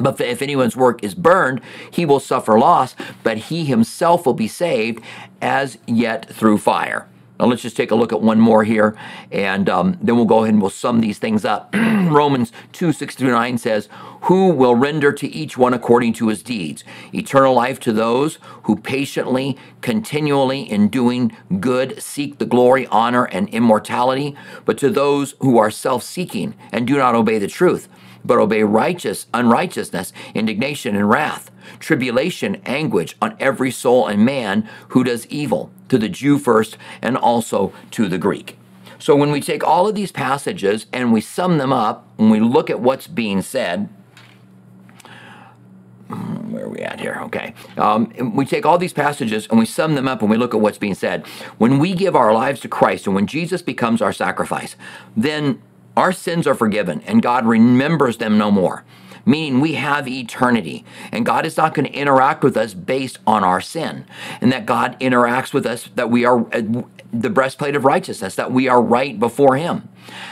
But 0.00 0.20
if 0.20 0.42
anyone's 0.42 0.76
work 0.76 1.02
is 1.02 1.14
burned, 1.14 1.60
he 1.90 2.04
will 2.04 2.20
suffer 2.20 2.58
loss, 2.58 2.94
but 3.22 3.38
he 3.38 3.64
himself 3.64 4.26
will 4.26 4.34
be 4.34 4.48
saved 4.48 5.02
as 5.40 5.78
yet 5.86 6.28
through 6.28 6.58
fire. 6.58 7.08
Now 7.38 7.46
let's 7.46 7.62
just 7.62 7.76
take 7.76 7.90
a 7.90 7.94
look 7.94 8.12
at 8.12 8.20
one 8.20 8.40
more 8.40 8.64
here, 8.64 8.96
and 9.30 9.68
um, 9.68 9.98
then 10.02 10.16
we'll 10.16 10.24
go 10.24 10.38
ahead 10.38 10.54
and 10.54 10.60
we'll 10.60 10.70
sum 10.70 11.00
these 11.00 11.18
things 11.18 11.44
up. 11.44 11.72
Romans 11.74 12.52
2, 12.72 12.92
6 12.92 13.14
through 13.14 13.30
9 13.30 13.58
says, 13.58 13.88
Who 14.22 14.48
will 14.50 14.74
render 14.74 15.12
to 15.12 15.28
each 15.28 15.56
one 15.56 15.72
according 15.72 16.14
to 16.14 16.28
his 16.28 16.42
deeds? 16.42 16.82
Eternal 17.14 17.54
life 17.54 17.78
to 17.80 17.92
those 17.92 18.38
who 18.64 18.76
patiently, 18.76 19.56
continually, 19.82 20.62
in 20.62 20.88
doing 20.88 21.36
good, 21.60 22.02
seek 22.02 22.38
the 22.38 22.46
glory, 22.46 22.86
honor, 22.88 23.24
and 23.26 23.48
immortality, 23.50 24.36
but 24.64 24.78
to 24.78 24.90
those 24.90 25.34
who 25.40 25.58
are 25.58 25.70
self-seeking 25.70 26.56
and 26.72 26.86
do 26.86 26.96
not 26.96 27.14
obey 27.14 27.38
the 27.38 27.46
truth, 27.46 27.88
but 28.24 28.38
obey 28.38 28.64
righteous 28.64 29.26
unrighteousness, 29.32 30.12
indignation, 30.34 30.96
and 30.96 31.08
wrath 31.08 31.50
tribulation, 31.78 32.60
anguish 32.66 33.16
on 33.20 33.36
every 33.38 33.70
soul 33.70 34.06
and 34.06 34.24
man 34.24 34.68
who 34.88 35.04
does 35.04 35.26
evil, 35.26 35.70
to 35.88 35.98
the 35.98 36.08
Jew 36.08 36.38
first 36.38 36.76
and 37.02 37.16
also 37.16 37.72
to 37.92 38.08
the 38.08 38.18
Greek. 38.18 38.58
So 38.98 39.14
when 39.14 39.30
we 39.30 39.40
take 39.40 39.64
all 39.64 39.88
of 39.88 39.94
these 39.94 40.12
passages 40.12 40.86
and 40.92 41.12
we 41.12 41.20
sum 41.20 41.58
them 41.58 41.72
up, 41.72 42.06
and 42.18 42.30
we 42.30 42.40
look 42.40 42.68
at 42.68 42.80
what's 42.80 43.06
being 43.06 43.42
said, 43.42 43.88
hmm, 46.08 46.52
where 46.52 46.64
are 46.64 46.68
we 46.68 46.80
at 46.80 47.00
here? 47.00 47.20
Okay. 47.22 47.54
Um, 47.76 48.12
we 48.34 48.44
take 48.44 48.66
all 48.66 48.76
these 48.76 48.92
passages 48.92 49.46
and 49.48 49.58
we 49.58 49.66
sum 49.66 49.94
them 49.94 50.08
up 50.08 50.20
and 50.20 50.30
we 50.30 50.36
look 50.36 50.52
at 50.52 50.60
what's 50.60 50.78
being 50.78 50.94
said. 50.94 51.26
When 51.58 51.78
we 51.78 51.94
give 51.94 52.16
our 52.16 52.32
lives 52.32 52.60
to 52.62 52.68
Christ 52.68 53.06
and 53.06 53.14
when 53.14 53.28
Jesus 53.28 53.62
becomes 53.62 54.02
our 54.02 54.12
sacrifice, 54.12 54.74
then 55.16 55.62
our 55.96 56.12
sins 56.12 56.46
are 56.46 56.54
forgiven 56.54 57.00
and 57.02 57.22
God 57.22 57.46
remembers 57.46 58.16
them 58.16 58.36
no 58.36 58.50
more 58.50 58.84
meaning 59.28 59.60
we 59.60 59.74
have 59.74 60.08
eternity. 60.08 60.86
And 61.12 61.26
God 61.26 61.44
is 61.44 61.58
not 61.58 61.74
going 61.74 61.86
to 61.86 61.92
interact 61.92 62.42
with 62.42 62.56
us 62.56 62.72
based 62.72 63.18
on 63.26 63.44
our 63.44 63.60
sin. 63.60 64.06
And 64.40 64.50
that 64.50 64.64
God 64.64 64.98
interacts 65.00 65.52
with 65.52 65.66
us 65.66 65.90
that 65.94 66.10
we 66.10 66.24
are 66.24 66.40
uh, 66.54 66.82
the 67.12 67.30
breastplate 67.30 67.76
of 67.76 67.84
righteousness, 67.84 68.34
that 68.36 68.52
we 68.52 68.68
are 68.68 68.80
right 68.80 69.20
before 69.20 69.56
Him. 69.56 69.88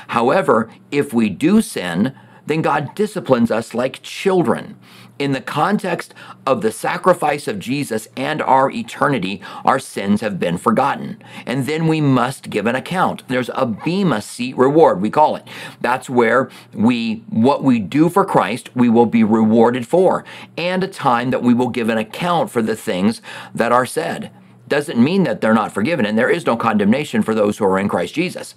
However, 0.09 0.71
if 0.91 1.13
we 1.13 1.29
do 1.29 1.61
sin, 1.61 2.15
then 2.47 2.63
God 2.63 2.95
disciplines 2.95 3.51
us 3.51 3.75
like 3.75 4.03
children. 4.03 4.79
In 5.19 5.33
the 5.33 5.41
context 5.41 6.13
of 6.47 6.61
the 6.61 6.71
sacrifice 6.71 7.49
of 7.49 7.59
Jesus 7.59 8.07
and 8.19 8.43
our 8.43 8.71
eternity, 8.71 9.41
our 9.65 9.79
sins 9.79 10.21
have 10.21 10.39
been 10.39 10.59
forgotten. 10.59 11.23
And 11.47 11.65
then 11.65 11.87
we 11.87 12.03
must 12.03 12.51
give 12.51 12.67
an 12.67 12.75
account. 12.75 13.27
There's 13.27 13.49
a 13.55 13.65
Bema 13.65 14.21
seat 14.21 14.59
reward, 14.59 15.01
we 15.01 15.09
call 15.09 15.37
it. 15.37 15.49
That's 15.81 16.11
where 16.11 16.51
we, 16.75 17.25
what 17.31 17.65
we 17.65 17.79
do 17.79 18.11
for 18.11 18.27
Christ, 18.27 18.77
we 18.77 18.91
will 18.91 19.07
be 19.07 19.25
rewarded 19.25 19.87
for, 19.87 20.23
and 20.59 20.85
a 20.85 20.89
time 20.89 21.31
that 21.31 21.43
we 21.43 21.55
will 21.55 21.71
give 21.71 21.89
an 21.89 21.97
account 21.97 22.51
for 22.51 22.61
the 22.61 22.77
things 22.77 23.23
that 23.55 23.73
are 23.73 23.87
said. 23.87 24.31
Doesn't 24.69 25.03
mean 25.03 25.23
that 25.23 25.41
they're 25.41 25.55
not 25.55 25.73
forgiven, 25.73 26.05
and 26.05 26.19
there 26.19 26.31
is 26.31 26.45
no 26.45 26.59
condemnation 26.59 27.23
for 27.23 27.35
those 27.35 27.57
who 27.57 27.65
are 27.65 27.79
in 27.79 27.89
Christ 27.89 28.13
Jesus. 28.13 28.55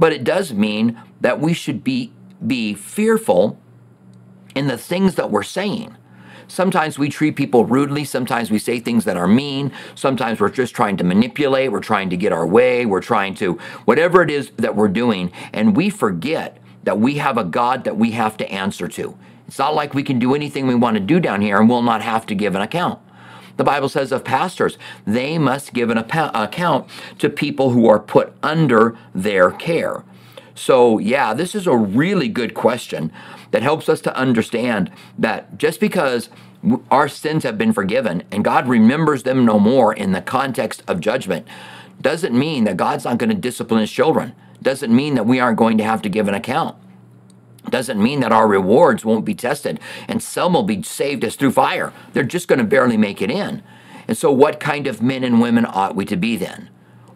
But 0.00 0.12
it 0.12 0.24
does 0.24 0.52
mean 0.52 1.00
that 1.20 1.38
we 1.38 1.52
should 1.52 1.84
be, 1.84 2.12
be 2.44 2.74
fearful 2.74 3.58
in 4.54 4.66
the 4.66 4.78
things 4.78 5.14
that 5.16 5.30
we're 5.30 5.42
saying. 5.42 5.96
Sometimes 6.48 6.98
we 6.98 7.08
treat 7.08 7.36
people 7.36 7.64
rudely. 7.64 8.04
Sometimes 8.04 8.50
we 8.50 8.58
say 8.58 8.78
things 8.78 9.04
that 9.06 9.16
are 9.16 9.26
mean. 9.26 9.72
Sometimes 9.94 10.38
we're 10.38 10.50
just 10.50 10.74
trying 10.74 10.98
to 10.98 11.04
manipulate. 11.04 11.72
We're 11.72 11.80
trying 11.80 12.10
to 12.10 12.16
get 12.16 12.32
our 12.32 12.46
way. 12.46 12.84
We're 12.84 13.00
trying 13.00 13.34
to, 13.36 13.54
whatever 13.86 14.22
it 14.22 14.30
is 14.30 14.50
that 14.58 14.76
we're 14.76 14.88
doing. 14.88 15.32
And 15.54 15.74
we 15.74 15.88
forget 15.88 16.58
that 16.84 16.98
we 16.98 17.14
have 17.14 17.38
a 17.38 17.44
God 17.44 17.84
that 17.84 17.96
we 17.96 18.10
have 18.10 18.36
to 18.36 18.50
answer 18.50 18.86
to. 18.88 19.16
It's 19.48 19.58
not 19.58 19.74
like 19.74 19.94
we 19.94 20.02
can 20.02 20.18
do 20.18 20.34
anything 20.34 20.66
we 20.66 20.74
want 20.74 20.94
to 20.96 21.00
do 21.00 21.20
down 21.20 21.40
here 21.40 21.58
and 21.58 21.68
we'll 21.68 21.82
not 21.82 22.02
have 22.02 22.26
to 22.26 22.34
give 22.34 22.54
an 22.54 22.62
account. 22.62 22.98
The 23.56 23.64
Bible 23.64 23.88
says 23.88 24.12
of 24.12 24.24
pastors, 24.24 24.78
they 25.06 25.38
must 25.38 25.72
give 25.72 25.90
an 25.90 25.98
account 25.98 26.88
to 27.18 27.30
people 27.30 27.70
who 27.70 27.86
are 27.86 27.98
put 27.98 28.34
under 28.42 28.96
their 29.14 29.50
care. 29.50 30.04
So, 30.54 30.98
yeah, 30.98 31.34
this 31.34 31.54
is 31.54 31.66
a 31.66 31.76
really 31.76 32.28
good 32.28 32.54
question 32.54 33.12
that 33.52 33.62
helps 33.62 33.88
us 33.88 34.00
to 34.00 34.16
understand 34.16 34.90
that 35.18 35.56
just 35.56 35.78
because 35.78 36.28
our 36.90 37.08
sins 37.08 37.44
have 37.44 37.56
been 37.56 37.72
forgiven 37.72 38.24
and 38.30 38.44
God 38.44 38.66
remembers 38.66 39.22
them 39.22 39.44
no 39.44 39.58
more 39.58 39.94
in 39.94 40.12
the 40.12 40.22
context 40.22 40.82
of 40.88 41.00
judgment 41.00 41.46
doesn't 42.00 42.36
mean 42.36 42.64
that 42.64 42.76
God's 42.76 43.04
not 43.04 43.18
going 43.18 43.30
to 43.30 43.36
discipline 43.36 43.80
his 43.80 43.92
children. 43.92 44.34
Doesn't 44.60 44.94
mean 44.94 45.14
that 45.14 45.26
we 45.26 45.38
aren't 45.38 45.58
going 45.58 45.78
to 45.78 45.84
have 45.84 46.02
to 46.02 46.08
give 46.08 46.28
an 46.28 46.34
account. 46.34 46.76
Doesn't 47.68 48.02
mean 48.02 48.20
that 48.20 48.32
our 48.32 48.48
rewards 48.48 49.04
won't 49.04 49.24
be 49.24 49.34
tested 49.34 49.78
and 50.08 50.22
some 50.22 50.52
will 50.54 50.64
be 50.64 50.82
saved 50.82 51.22
as 51.24 51.36
through 51.36 51.52
fire. 51.52 51.92
They're 52.12 52.24
just 52.24 52.48
going 52.48 52.58
to 52.58 52.64
barely 52.64 52.96
make 52.96 53.22
it 53.22 53.30
in. 53.30 53.62
And 54.08 54.16
so, 54.16 54.32
what 54.32 54.58
kind 54.58 54.88
of 54.88 55.00
men 55.00 55.22
and 55.22 55.40
women 55.40 55.64
ought 55.64 55.94
we 55.94 56.04
to 56.06 56.16
be 56.16 56.36
then? 56.36 56.70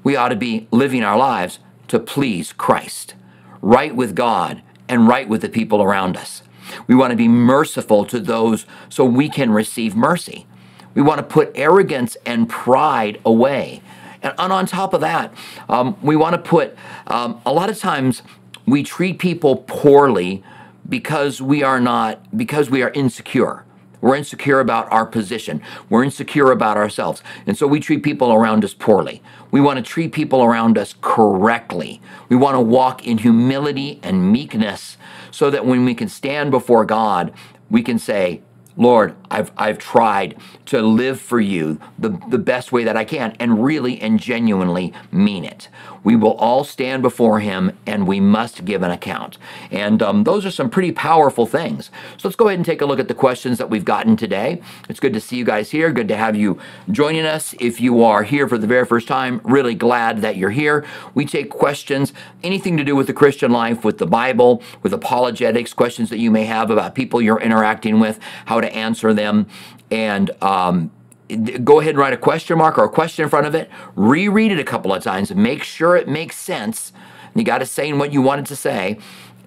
We 0.04 0.14
ought 0.14 0.28
to 0.28 0.36
be 0.36 0.68
living 0.70 1.02
our 1.02 1.18
lives 1.18 1.58
to 1.88 1.98
please 1.98 2.52
Christ 2.52 3.14
right 3.60 3.94
with 3.94 4.14
God 4.14 4.62
and 4.88 5.08
right 5.08 5.28
with 5.28 5.42
the 5.42 5.48
people 5.48 5.82
around 5.82 6.16
us. 6.16 6.42
We 6.86 6.94
want 6.94 7.10
to 7.10 7.16
be 7.16 7.28
merciful 7.28 8.04
to 8.06 8.18
those 8.18 8.66
so 8.88 9.04
we 9.04 9.28
can 9.28 9.50
receive 9.50 9.94
mercy. 9.94 10.46
We 10.94 11.02
want 11.02 11.18
to 11.18 11.22
put 11.22 11.52
arrogance 11.54 12.16
and 12.24 12.48
pride 12.48 13.20
away. 13.24 13.82
And 14.22 14.34
on 14.38 14.66
top 14.66 14.94
of 14.94 15.00
that, 15.02 15.32
um, 15.68 15.96
we 16.02 16.16
want 16.16 16.34
to 16.34 16.40
put, 16.40 16.76
um, 17.06 17.40
a 17.44 17.52
lot 17.52 17.70
of 17.70 17.78
times, 17.78 18.22
we 18.66 18.82
treat 18.82 19.18
people 19.18 19.56
poorly 19.56 20.42
because 20.88 21.42
we 21.42 21.62
are 21.62 21.80
not, 21.80 22.36
because 22.36 22.70
we 22.70 22.82
are 22.82 22.90
insecure. 22.90 23.65
We're 24.06 24.14
insecure 24.14 24.60
about 24.60 24.90
our 24.92 25.04
position. 25.04 25.60
We're 25.90 26.04
insecure 26.04 26.52
about 26.52 26.76
ourselves. 26.76 27.24
And 27.44 27.58
so 27.58 27.66
we 27.66 27.80
treat 27.80 28.04
people 28.04 28.32
around 28.32 28.64
us 28.64 28.72
poorly. 28.72 29.20
We 29.50 29.60
want 29.60 29.78
to 29.78 29.82
treat 29.82 30.12
people 30.12 30.44
around 30.44 30.78
us 30.78 30.94
correctly. 31.00 32.00
We 32.28 32.36
want 32.36 32.54
to 32.54 32.60
walk 32.60 33.04
in 33.04 33.18
humility 33.18 33.98
and 34.04 34.30
meekness 34.30 34.96
so 35.32 35.50
that 35.50 35.66
when 35.66 35.84
we 35.84 35.92
can 35.92 36.08
stand 36.08 36.52
before 36.52 36.84
God, 36.84 37.32
we 37.68 37.82
can 37.82 37.98
say, 37.98 38.42
Lord, 38.76 39.16
I've, 39.28 39.50
I've 39.56 39.78
tried 39.78 40.36
to 40.66 40.82
live 40.82 41.20
for 41.20 41.40
you 41.40 41.80
the, 41.98 42.10
the 42.28 42.38
best 42.38 42.70
way 42.70 42.84
that 42.84 42.96
I 42.96 43.04
can 43.04 43.34
and 43.40 43.64
really 43.64 44.00
and 44.00 44.20
genuinely 44.20 44.92
mean 45.10 45.44
it. 45.44 45.68
We 46.06 46.14
will 46.14 46.34
all 46.34 46.62
stand 46.62 47.02
before 47.02 47.40
him 47.40 47.76
and 47.84 48.06
we 48.06 48.20
must 48.20 48.64
give 48.64 48.84
an 48.84 48.92
account. 48.92 49.38
And 49.72 50.00
um, 50.00 50.22
those 50.22 50.46
are 50.46 50.52
some 50.52 50.70
pretty 50.70 50.92
powerful 50.92 51.46
things. 51.46 51.90
So 52.16 52.28
let's 52.28 52.36
go 52.36 52.46
ahead 52.46 52.60
and 52.60 52.64
take 52.64 52.80
a 52.80 52.86
look 52.86 53.00
at 53.00 53.08
the 53.08 53.14
questions 53.14 53.58
that 53.58 53.70
we've 53.70 53.84
gotten 53.84 54.16
today. 54.16 54.62
It's 54.88 55.00
good 55.00 55.12
to 55.14 55.20
see 55.20 55.36
you 55.36 55.44
guys 55.44 55.72
here. 55.72 55.90
Good 55.90 56.06
to 56.06 56.16
have 56.16 56.36
you 56.36 56.60
joining 56.92 57.26
us. 57.26 57.56
If 57.58 57.80
you 57.80 58.04
are 58.04 58.22
here 58.22 58.46
for 58.46 58.56
the 58.56 58.68
very 58.68 58.86
first 58.86 59.08
time, 59.08 59.40
really 59.42 59.74
glad 59.74 60.20
that 60.20 60.36
you're 60.36 60.50
here. 60.50 60.84
We 61.14 61.26
take 61.26 61.50
questions, 61.50 62.12
anything 62.44 62.76
to 62.76 62.84
do 62.84 62.94
with 62.94 63.08
the 63.08 63.12
Christian 63.12 63.50
life, 63.50 63.84
with 63.84 63.98
the 63.98 64.06
Bible, 64.06 64.62
with 64.84 64.92
apologetics, 64.92 65.74
questions 65.74 66.08
that 66.10 66.18
you 66.18 66.30
may 66.30 66.44
have 66.44 66.70
about 66.70 66.94
people 66.94 67.20
you're 67.20 67.40
interacting 67.40 67.98
with, 67.98 68.20
how 68.44 68.60
to 68.60 68.72
answer 68.72 69.12
them. 69.12 69.48
And 69.90 70.30
um, 70.40 70.92
go 71.28 71.80
ahead 71.80 71.90
and 71.90 71.98
write 71.98 72.12
a 72.12 72.18
question 72.18 72.58
mark 72.58 72.78
or 72.78 72.84
a 72.84 72.88
question 72.88 73.24
in 73.24 73.28
front 73.28 73.46
of 73.46 73.54
it, 73.54 73.70
reread 73.94 74.52
it 74.52 74.58
a 74.58 74.64
couple 74.64 74.92
of 74.92 75.02
times, 75.02 75.34
make 75.34 75.62
sure 75.62 75.96
it 75.96 76.08
makes 76.08 76.36
sense. 76.36 76.92
You 77.34 77.44
got 77.44 77.58
to 77.58 77.66
say 77.66 77.92
what 77.92 78.12
you 78.12 78.22
wanted 78.22 78.46
to 78.46 78.56
say, 78.56 78.98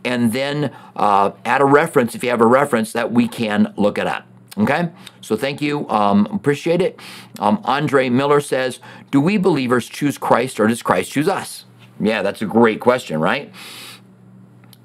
and 0.03 0.33
then 0.33 0.75
uh, 0.95 1.31
add 1.45 1.61
a 1.61 1.65
reference 1.65 2.15
if 2.15 2.23
you 2.23 2.29
have 2.29 2.41
a 2.41 2.45
reference 2.45 2.93
that 2.93 3.11
we 3.11 3.27
can 3.27 3.73
look 3.77 3.97
it 3.97 4.07
up. 4.07 4.25
Okay, 4.57 4.89
so 5.21 5.37
thank 5.37 5.61
you. 5.61 5.87
Um, 5.89 6.25
appreciate 6.27 6.81
it. 6.81 6.99
Um, 7.39 7.61
Andre 7.63 8.09
Miller 8.09 8.41
says, 8.41 8.79
Do 9.09 9.21
we 9.21 9.37
believers 9.37 9.87
choose 9.87 10.17
Christ 10.17 10.59
or 10.59 10.67
does 10.67 10.81
Christ 10.81 11.11
choose 11.11 11.29
us? 11.29 11.65
Yeah, 11.99 12.21
that's 12.21 12.41
a 12.41 12.45
great 12.45 12.81
question, 12.81 13.21
right? 13.21 13.53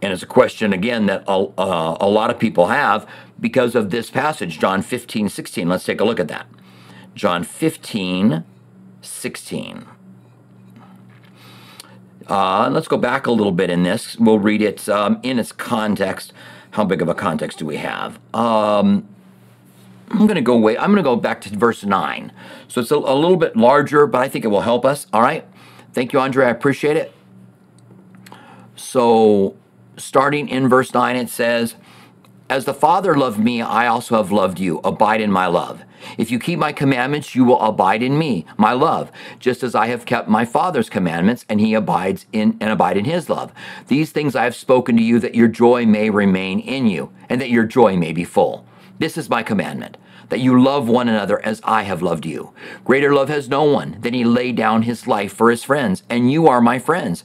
And 0.00 0.12
it's 0.12 0.22
a 0.22 0.26
question, 0.26 0.72
again, 0.72 1.06
that 1.06 1.24
a, 1.26 1.46
uh, 1.58 1.96
a 2.00 2.08
lot 2.08 2.30
of 2.30 2.38
people 2.38 2.66
have 2.66 3.08
because 3.40 3.74
of 3.74 3.90
this 3.90 4.10
passage, 4.10 4.58
John 4.60 4.82
15, 4.82 5.28
16. 5.28 5.68
Let's 5.68 5.84
take 5.84 6.00
a 6.00 6.04
look 6.04 6.20
at 6.20 6.28
that. 6.28 6.46
John 7.14 7.44
15, 7.44 8.44
16. 9.02 9.86
Uh, 12.26 12.70
let's 12.72 12.88
go 12.88 12.96
back 12.96 13.26
a 13.26 13.30
little 13.30 13.52
bit 13.52 13.70
in 13.70 13.82
this. 13.82 14.16
We'll 14.18 14.38
read 14.38 14.62
it 14.62 14.88
um, 14.88 15.20
in 15.22 15.38
its 15.38 15.52
context. 15.52 16.32
How 16.72 16.84
big 16.84 17.02
of 17.02 17.08
a 17.08 17.14
context 17.14 17.58
do 17.58 17.66
we 17.66 17.76
have? 17.76 18.18
Um, 18.32 19.06
I'm 20.10 20.26
going 20.26 20.34
to 20.36 20.40
go 20.40 20.54
away. 20.54 20.76
I'm 20.76 20.86
going 20.90 20.96
to 20.96 21.02
go 21.02 21.16
back 21.16 21.40
to 21.42 21.50
verse 21.50 21.84
9. 21.84 22.32
So 22.68 22.80
it's 22.80 22.90
a, 22.90 22.96
a 22.96 23.14
little 23.14 23.36
bit 23.36 23.56
larger, 23.56 24.06
but 24.06 24.20
I 24.20 24.28
think 24.28 24.44
it 24.44 24.48
will 24.48 24.62
help 24.62 24.84
us. 24.84 25.06
All 25.12 25.22
right. 25.22 25.46
Thank 25.92 26.12
you, 26.12 26.20
Andre. 26.20 26.46
I 26.46 26.50
appreciate 26.50 26.96
it. 26.96 27.12
So, 28.74 29.56
starting 29.96 30.48
in 30.48 30.68
verse 30.68 30.92
9, 30.92 31.16
it 31.16 31.28
says, 31.28 31.76
As 32.50 32.66
the 32.66 32.74
Father 32.74 33.16
loved 33.16 33.38
me, 33.38 33.62
I 33.62 33.86
also 33.86 34.18
have 34.18 34.30
loved 34.30 34.60
you. 34.60 34.78
Abide 34.84 35.22
in 35.22 35.32
my 35.32 35.46
love. 35.46 35.82
If 36.18 36.30
you 36.30 36.38
keep 36.38 36.58
my 36.58 36.72
commandments, 36.72 37.34
you 37.34 37.42
will 37.42 37.58
abide 37.62 38.02
in 38.02 38.18
me, 38.18 38.44
my 38.58 38.72
love, 38.72 39.10
just 39.38 39.62
as 39.62 39.74
I 39.74 39.86
have 39.86 40.04
kept 40.04 40.28
my 40.28 40.44
Father's 40.44 40.90
commandments, 40.90 41.46
and 41.48 41.58
he 41.58 41.72
abides 41.72 42.26
in 42.34 42.58
and 42.60 42.70
abide 42.70 42.98
in 42.98 43.06
his 43.06 43.30
love. 43.30 43.50
These 43.88 44.12
things 44.12 44.36
I 44.36 44.44
have 44.44 44.54
spoken 44.54 44.94
to 44.98 45.02
you 45.02 45.18
that 45.20 45.34
your 45.34 45.48
joy 45.48 45.86
may 45.86 46.10
remain 46.10 46.60
in 46.60 46.86
you, 46.86 47.10
and 47.30 47.40
that 47.40 47.48
your 47.48 47.64
joy 47.64 47.96
may 47.96 48.12
be 48.12 48.24
full. 48.24 48.66
This 48.98 49.16
is 49.16 49.30
my 49.30 49.42
commandment. 49.42 49.96
That 50.28 50.40
you 50.40 50.62
love 50.62 50.86
one 50.86 51.08
another 51.08 51.42
as 51.46 51.62
I 51.64 51.84
have 51.84 52.02
loved 52.02 52.26
you. 52.26 52.52
Greater 52.84 53.14
love 53.14 53.30
has 53.30 53.48
no 53.48 53.64
one 53.64 53.96
than 54.02 54.12
he 54.12 54.22
laid 54.22 54.56
down 54.56 54.82
his 54.82 55.06
life 55.06 55.32
for 55.32 55.50
his 55.50 55.64
friends, 55.64 56.02
and 56.10 56.30
you 56.30 56.46
are 56.48 56.60
my 56.60 56.78
friends, 56.78 57.24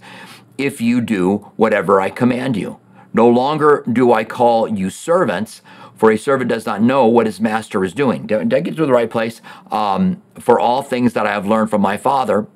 if 0.57 0.79
you 0.79 1.01
do 1.01 1.51
whatever 1.57 1.99
I 1.99 2.09
command 2.09 2.55
you. 2.55 2.79
No 3.13 3.27
longer 3.27 3.83
do 3.91 4.13
I 4.13 4.23
call 4.23 4.67
you 4.67 4.89
servants, 4.89 5.61
for 5.95 6.11
a 6.11 6.17
servant 6.17 6.49
does 6.49 6.65
not 6.65 6.81
know 6.81 7.05
what 7.07 7.25
his 7.25 7.41
master 7.41 7.83
is 7.83 7.93
doing. 7.93 8.27
Did, 8.27 8.53
I 8.53 8.59
get 8.61 8.75
to 8.77 8.85
the 8.85 8.93
right 8.93 9.09
place? 9.09 9.41
Um, 9.71 10.21
for 10.39 10.59
all 10.59 10.81
things 10.81 11.13
that 11.13 11.25
I 11.25 11.31
have 11.31 11.45
learned 11.45 11.69
from 11.69 11.81
my 11.81 11.97
Father, 11.97 12.47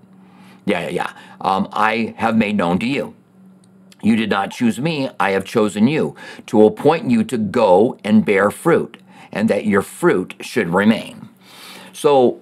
yeah, 0.65 0.87
yeah, 0.87 0.89
yeah, 0.89 1.13
um, 1.41 1.67
I 1.73 2.15
have 2.17 2.37
made 2.37 2.55
known 2.55 2.79
to 2.79 2.85
you. 2.85 3.15
You 4.01 4.15
did 4.15 4.29
not 4.29 4.51
choose 4.51 4.79
me, 4.79 5.09
I 5.19 5.31
have 5.31 5.45
chosen 5.45 5.87
you 5.87 6.15
to 6.47 6.65
appoint 6.65 7.09
you 7.09 7.23
to 7.25 7.37
go 7.37 7.97
and 8.03 8.25
bear 8.25 8.51
fruit, 8.51 8.97
and 9.31 9.49
that 9.49 9.65
your 9.65 9.81
fruit 9.81 10.35
should 10.41 10.69
remain. 10.69 11.29
So, 11.91 12.41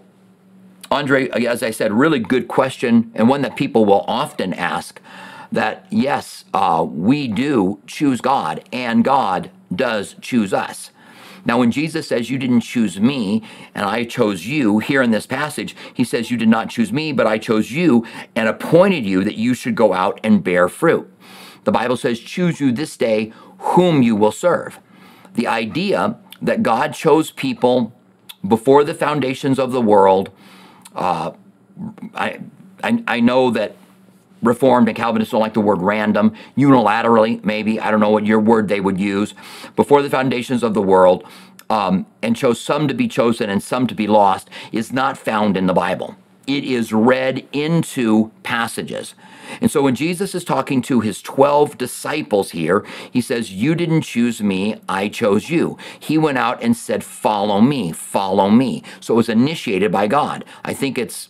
Andre, 0.90 1.30
as 1.30 1.64
I 1.64 1.72
said, 1.72 1.94
really 1.94 2.20
good 2.20 2.48
question, 2.48 3.12
and 3.16 3.30
one 3.30 3.42
that 3.42 3.56
people 3.56 3.86
will 3.86 4.04
often 4.08 4.54
ask 4.54 5.00
that 5.52 5.86
yes, 5.90 6.46
uh, 6.54 6.86
we 6.88 7.28
do 7.28 7.82
choose 7.88 8.22
God, 8.22 8.64
and 8.72 9.04
God 9.04 9.52
does 9.74 10.16
choose 10.22 10.54
us. 10.54 10.92
Now, 11.46 11.60
when 11.60 11.72
Jesus 11.72 12.08
says, 12.08 12.30
You 12.30 12.38
didn't 12.38 12.62
choose 12.62 13.00
me 13.00 13.44
and 13.74 13.86
I 13.86 14.04
chose 14.04 14.46
you, 14.46 14.80
here 14.80 15.02
in 15.02 15.12
this 15.12 15.26
passage, 15.26 15.76
he 15.94 16.04
says, 16.04 16.30
You 16.30 16.38
did 16.38 16.50
not 16.50 16.70
choose 16.70 16.94
me, 16.94 17.12
but 17.12 17.28
I 17.28 17.38
chose 17.38 17.72
you 17.72 18.06
and 18.36 18.48
appointed 18.48 19.06
you 19.06 19.24
that 19.24 19.36
you 19.36 19.54
should 19.54 19.76
go 19.76 19.94
out 19.94 20.20
and 20.24 20.44
bear 20.44 20.70
fruit. 20.70 21.12
The 21.64 21.72
Bible 21.72 21.98
says, 21.98 22.20
Choose 22.20 22.60
you 22.60 22.72
this 22.72 22.96
day 22.96 23.34
whom 23.60 24.02
you 24.02 24.16
will 24.16 24.32
serve. 24.32 24.80
The 25.34 25.48
idea 25.48 26.18
that 26.42 26.64
God 26.64 26.94
chose 26.94 27.32
people 27.32 27.94
before 28.48 28.84
the 28.84 28.94
foundations 28.94 29.60
of 29.60 29.72
the 29.72 29.82
world, 29.82 30.32
uh, 30.96 31.32
I, 32.14 32.42
I, 32.84 33.04
I 33.08 33.20
know 33.20 33.52
that 33.52 33.76
Reformed 34.42 34.88
and 34.88 34.98
Calvinists 34.98 35.32
don't 35.32 35.42
like 35.42 35.54
the 35.54 35.62
word 35.62 35.82
random, 35.82 36.34
unilaterally, 36.58 37.44
maybe. 37.44 37.80
I 37.80 37.92
don't 37.92 38.00
know 38.00 38.10
what 38.10 38.26
your 38.26 38.40
word 38.40 38.68
they 38.68 38.80
would 38.80 39.00
use. 39.00 39.34
Before 39.76 40.02
the 40.02 40.10
foundations 40.10 40.64
of 40.64 40.74
the 40.74 40.82
world, 40.82 41.26
um, 41.70 42.06
and 42.22 42.36
chose 42.36 42.60
some 42.60 42.88
to 42.90 42.94
be 42.94 43.08
chosen 43.08 43.50
and 43.50 43.64
some 43.64 43.88
to 43.88 43.96
be 43.96 44.06
lost, 44.06 44.50
is 44.74 44.92
not 44.92 45.18
found 45.18 45.56
in 45.56 45.68
the 45.68 45.74
Bible. 45.74 46.18
It 46.46 46.66
is 46.66 46.92
read 46.92 47.48
into 47.54 48.32
passages. 48.44 49.16
And 49.62 49.72
so 49.72 49.82
when 49.82 49.96
Jesus 49.96 50.36
is 50.36 50.44
talking 50.44 50.82
to 50.84 51.00
his 51.00 51.22
12 51.22 51.78
disciples 51.78 52.52
here, 52.52 52.86
he 53.10 53.22
says, 53.22 53.54
You 53.54 53.74
didn't 53.74 54.02
choose 54.02 54.42
me, 54.42 54.82
I 54.90 55.08
chose 55.08 55.50
you. 55.50 55.78
He 55.98 56.18
went 56.18 56.38
out 56.38 56.62
and 56.62 56.76
said, 56.76 57.04
Follow 57.04 57.62
me, 57.62 57.94
follow 57.94 58.50
me. 58.50 58.84
So 59.00 59.14
it 59.14 59.18
was 59.18 59.30
initiated 59.30 59.92
by 59.92 60.08
God. 60.08 60.44
I 60.66 60.74
think 60.74 60.98
it's 60.98 61.30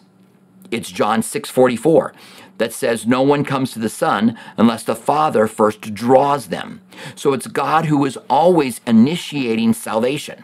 it's 0.71 0.89
John 0.89 1.21
6 1.21 1.49
44 1.49 2.13
that 2.57 2.73
says 2.73 3.07
no 3.07 3.21
one 3.21 3.43
comes 3.43 3.71
to 3.71 3.79
the 3.79 3.89
Son 3.89 4.37
unless 4.57 4.83
the 4.83 4.95
Father 4.95 5.47
first 5.47 5.93
draws 5.93 6.47
them. 6.47 6.81
So 7.15 7.33
it's 7.33 7.47
God 7.47 7.85
who 7.85 8.05
is 8.05 8.17
always 8.29 8.81
initiating 8.85 9.73
salvation. 9.73 10.43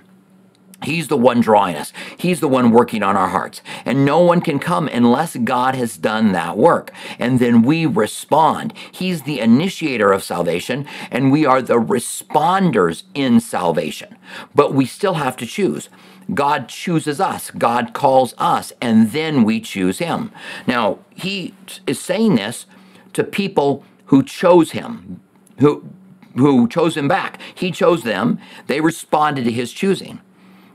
He's 0.83 1.07
the 1.07 1.17
one 1.17 1.41
drawing 1.41 1.75
us. 1.75 1.91
He's 2.17 2.39
the 2.39 2.47
one 2.47 2.69
working 2.69 3.01
on 3.01 3.17
our 3.17 3.29
hearts. 3.29 3.61
And 3.83 4.05
no 4.05 4.19
one 4.19 4.41
can 4.41 4.59
come 4.59 4.87
unless 4.87 5.35
God 5.35 5.73
has 5.73 5.97
done 5.97 6.33
that 6.33 6.55
work. 6.55 6.91
And 7.17 7.39
then 7.39 7.63
we 7.63 7.85
respond. 7.87 8.73
He's 8.91 9.23
the 9.23 9.39
initiator 9.39 10.11
of 10.11 10.23
salvation, 10.23 10.85
and 11.09 11.31
we 11.31 11.45
are 11.45 11.63
the 11.63 11.79
responders 11.79 13.03
in 13.15 13.39
salvation. 13.39 14.17
But 14.53 14.73
we 14.73 14.85
still 14.85 15.15
have 15.15 15.35
to 15.37 15.47
choose. 15.47 15.89
God 16.33 16.67
chooses 16.67 17.21
us, 17.21 17.51
God 17.51 17.93
calls 17.93 18.35
us, 18.37 18.73
and 18.81 19.11
then 19.11 19.43
we 19.43 19.61
choose 19.61 19.99
Him. 19.99 20.31
Now, 20.67 20.99
He 21.15 21.53
is 21.87 21.99
saying 21.99 22.35
this 22.35 22.65
to 23.13 23.23
people 23.23 23.83
who 24.05 24.23
chose 24.23 24.71
Him, 24.71 25.21
who, 25.59 25.87
who 26.35 26.67
chose 26.67 26.97
Him 26.97 27.07
back. 27.07 27.39
He 27.55 27.71
chose 27.71 28.03
them, 28.03 28.39
they 28.67 28.81
responded 28.81 29.45
to 29.45 29.51
His 29.51 29.71
choosing. 29.71 30.19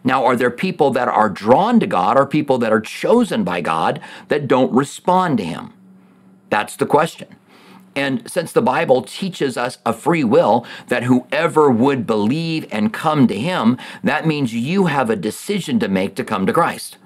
Now, 0.05 0.25
are 0.25 0.37
there 0.37 0.51
people 0.51 0.91
that 0.91 1.09
are 1.09 1.29
drawn 1.29 1.79
to 1.81 1.87
God 1.87 2.17
or 2.19 2.27
people 2.27 2.59
that 2.59 2.73
are 2.73 2.81
chosen 2.81 3.45
by 3.45 3.61
God 3.61 4.01
that 4.29 4.49
don't 4.49 4.73
respond 4.73 5.39
to 5.39 5.45
Him? 5.45 5.73
That's 6.51 6.77
the 6.77 6.87
question. 6.87 7.37
And 7.95 8.29
since 8.31 8.53
the 8.53 8.63
Bible 8.63 9.03
teaches 9.03 9.57
us 9.57 9.79
a 9.85 9.93
free 9.93 10.25
will, 10.25 10.67
that 10.89 11.05
whoever 11.05 11.71
would 11.71 12.07
believe 12.07 12.67
and 12.73 12.93
come 12.93 13.27
to 13.29 13.39
Him, 13.39 13.77
that 14.03 14.27
means 14.27 14.55
you 14.55 14.87
have 14.87 15.11
a 15.11 15.17
decision 15.17 15.79
to 15.81 15.89
make 15.89 16.15
to 16.17 16.25
come 16.25 16.47
to 16.47 16.53
Christ. 16.53 16.97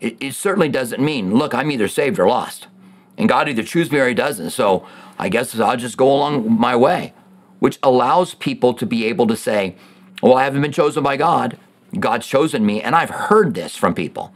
It, 0.00 0.16
it 0.20 0.34
certainly 0.34 0.68
doesn't 0.68 1.02
mean, 1.02 1.34
look, 1.34 1.52
I'm 1.52 1.70
either 1.70 1.88
saved 1.88 2.18
or 2.18 2.28
lost. 2.28 2.68
And 3.16 3.28
God 3.28 3.48
either 3.48 3.64
chooses 3.64 3.92
me 3.92 3.98
or 3.98 4.08
He 4.08 4.14
doesn't. 4.14 4.50
So 4.50 4.86
I 5.18 5.28
guess 5.28 5.58
I'll 5.58 5.76
just 5.76 5.96
go 5.96 6.08
along 6.08 6.58
my 6.58 6.76
way, 6.76 7.12
which 7.58 7.78
allows 7.82 8.34
people 8.34 8.74
to 8.74 8.86
be 8.86 9.04
able 9.04 9.26
to 9.26 9.36
say, 9.36 9.74
well, 10.22 10.36
I 10.36 10.44
haven't 10.44 10.62
been 10.62 10.72
chosen 10.72 11.02
by 11.02 11.16
God. 11.16 11.58
God's 11.98 12.26
chosen 12.26 12.66
me. 12.66 12.82
And 12.82 12.94
I've 12.94 13.10
heard 13.10 13.54
this 13.54 13.74
from 13.76 13.94
people. 13.94 14.32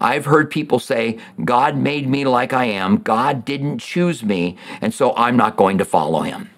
I've 0.00 0.24
heard 0.24 0.50
people 0.50 0.78
say, 0.78 1.18
God 1.44 1.76
made 1.76 2.08
me 2.08 2.24
like 2.24 2.52
I 2.52 2.64
am. 2.64 2.98
God 2.98 3.44
didn't 3.44 3.78
choose 3.78 4.22
me. 4.22 4.56
And 4.80 4.94
so 4.94 5.14
I'm 5.16 5.36
not 5.36 5.56
going 5.56 5.78
to 5.78 5.84
follow 5.84 6.22
him. 6.22 6.50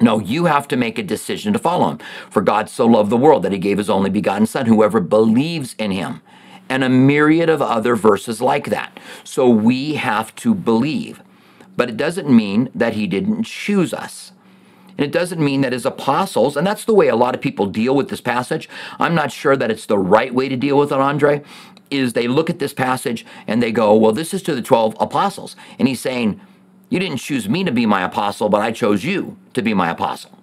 No, 0.00 0.18
you 0.18 0.46
have 0.46 0.66
to 0.68 0.76
make 0.76 0.98
a 0.98 1.02
decision 1.02 1.52
to 1.52 1.58
follow 1.58 1.90
him. 1.90 1.98
For 2.30 2.42
God 2.42 2.68
so 2.68 2.86
loved 2.86 3.10
the 3.10 3.16
world 3.16 3.42
that 3.42 3.52
he 3.52 3.58
gave 3.58 3.78
his 3.78 3.90
only 3.90 4.10
begotten 4.10 4.46
Son, 4.46 4.66
whoever 4.66 5.00
believes 5.00 5.74
in 5.78 5.90
him. 5.90 6.22
And 6.68 6.84
a 6.84 6.88
myriad 6.88 7.50
of 7.50 7.60
other 7.60 7.96
verses 7.96 8.40
like 8.40 8.66
that. 8.66 8.98
So 9.24 9.48
we 9.48 9.94
have 9.94 10.34
to 10.36 10.54
believe. 10.54 11.22
But 11.76 11.88
it 11.88 11.96
doesn't 11.96 12.28
mean 12.28 12.70
that 12.74 12.94
he 12.94 13.06
didn't 13.06 13.44
choose 13.44 13.92
us. 13.92 14.32
And 15.00 15.06
it 15.06 15.12
doesn't 15.12 15.42
mean 15.42 15.62
that 15.62 15.72
as 15.72 15.86
apostles, 15.86 16.58
and 16.58 16.66
that's 16.66 16.84
the 16.84 16.92
way 16.92 17.08
a 17.08 17.16
lot 17.16 17.34
of 17.34 17.40
people 17.40 17.64
deal 17.64 17.96
with 17.96 18.10
this 18.10 18.20
passage. 18.20 18.68
I'm 18.98 19.14
not 19.14 19.32
sure 19.32 19.56
that 19.56 19.70
it's 19.70 19.86
the 19.86 19.96
right 19.96 20.34
way 20.34 20.46
to 20.50 20.56
deal 20.56 20.76
with 20.76 20.92
it, 20.92 20.98
Andre, 20.98 21.42
is 21.90 22.12
they 22.12 22.28
look 22.28 22.50
at 22.50 22.58
this 22.58 22.74
passage 22.74 23.24
and 23.46 23.62
they 23.62 23.72
go, 23.72 23.96
well, 23.96 24.12
this 24.12 24.34
is 24.34 24.42
to 24.42 24.54
the 24.54 24.60
12 24.60 24.98
apostles. 25.00 25.56
And 25.78 25.88
he's 25.88 26.02
saying, 26.02 26.38
you 26.90 26.98
didn't 26.98 27.16
choose 27.16 27.48
me 27.48 27.64
to 27.64 27.72
be 27.72 27.86
my 27.86 28.02
apostle, 28.02 28.50
but 28.50 28.60
I 28.60 28.72
chose 28.72 29.02
you 29.02 29.38
to 29.54 29.62
be 29.62 29.72
my 29.72 29.88
apostle. 29.88 30.38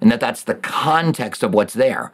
And 0.00 0.10
that 0.10 0.18
that's 0.20 0.44
the 0.44 0.54
context 0.54 1.42
of 1.42 1.52
what's 1.52 1.74
there. 1.74 2.10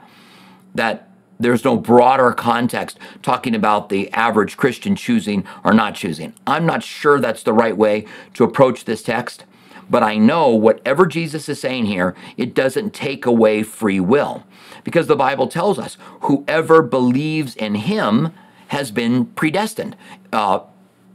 That 0.75 1.09
there's 1.39 1.65
no 1.65 1.77
broader 1.77 2.33
context 2.33 2.99
talking 3.23 3.55
about 3.55 3.91
the 3.91 4.13
average 4.13 4.57
Christian 4.57 4.97
choosing 4.97 5.47
or 5.63 5.73
not 5.73 5.95
choosing. 5.95 6.35
I'm 6.49 6.67
not 6.67 6.83
sure 6.83 7.21
that's 7.21 7.45
the 7.45 7.53
right 7.53 7.77
way 7.77 8.07
to 8.35 8.43
approach 8.43 8.87
this 8.87 9.05
text, 9.05 9.45
but 9.89 10.03
I 10.03 10.17
know 10.17 10.49
whatever 10.49 11.07
Jesus 11.07 11.49
is 11.49 11.61
saying 11.61 11.87
here, 11.87 12.15
it 12.37 12.55
doesn't 12.55 12.95
take 12.95 13.27
away 13.27 13.63
free 13.63 14.01
will. 14.01 14.45
Because 14.85 15.07
the 15.07 15.17
Bible 15.17 15.49
tells 15.49 15.79
us 15.79 15.97
whoever 16.23 16.83
believes 16.83 17.55
in 17.57 17.75
him 17.77 18.33
has 18.69 18.91
been 18.91 19.27
predestined. 19.27 19.97
Uh, 20.33 20.61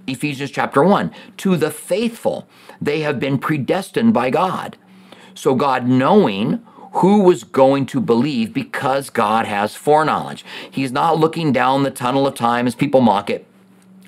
Ephesians 0.08 0.52
chapter 0.52 0.84
1. 0.84 1.12
To 1.38 1.58
the 1.58 1.72
faithful, 1.72 2.48
they 2.82 3.02
have 3.02 3.20
been 3.20 3.38
predestined 3.38 4.14
by 4.14 4.30
God. 4.30 4.78
So, 5.34 5.56
God 5.56 5.88
knowing 5.88 6.62
who 6.96 7.24
was 7.24 7.44
going 7.44 7.86
to 7.88 8.02
believe 8.02 8.54
because 8.54 9.10
God 9.10 9.46
has 9.46 9.76
foreknowledge. 9.76 10.44
He's 10.70 10.92
not 10.92 11.18
looking 11.18 11.54
down 11.54 11.84
the 11.84 11.92
tunnel 11.92 12.28
of 12.28 12.36
time 12.36 12.68
as 12.68 12.76
people 12.76 13.02
mock 13.02 13.30
it. 13.30 13.48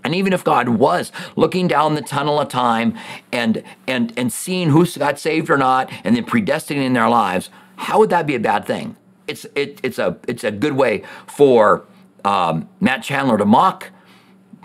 And 0.03 0.13
even 0.13 0.33
if 0.33 0.43
God 0.43 0.69
was 0.69 1.11
looking 1.35 1.67
down 1.67 1.95
the 1.95 2.01
tunnel 2.01 2.39
of 2.39 2.49
time 2.49 2.97
and 3.31 3.63
and 3.87 4.13
and 4.17 4.31
seeing 4.31 4.69
who 4.69 4.85
got 4.85 5.19
saved 5.19 5.49
or 5.49 5.57
not, 5.57 5.91
and 6.03 6.15
then 6.15 6.25
predestining 6.25 6.93
their 6.93 7.09
lives, 7.09 7.49
how 7.77 7.99
would 7.99 8.09
that 8.09 8.27
be 8.27 8.35
a 8.35 8.39
bad 8.39 8.65
thing? 8.65 8.97
It's 9.27 9.45
it, 9.55 9.79
it's 9.83 9.99
a 9.99 10.17
it's 10.27 10.43
a 10.43 10.51
good 10.51 10.73
way 10.73 11.03
for 11.27 11.85
um, 12.25 12.67
Matt 12.79 13.03
Chandler 13.03 13.37
to 13.37 13.45
mock 13.45 13.91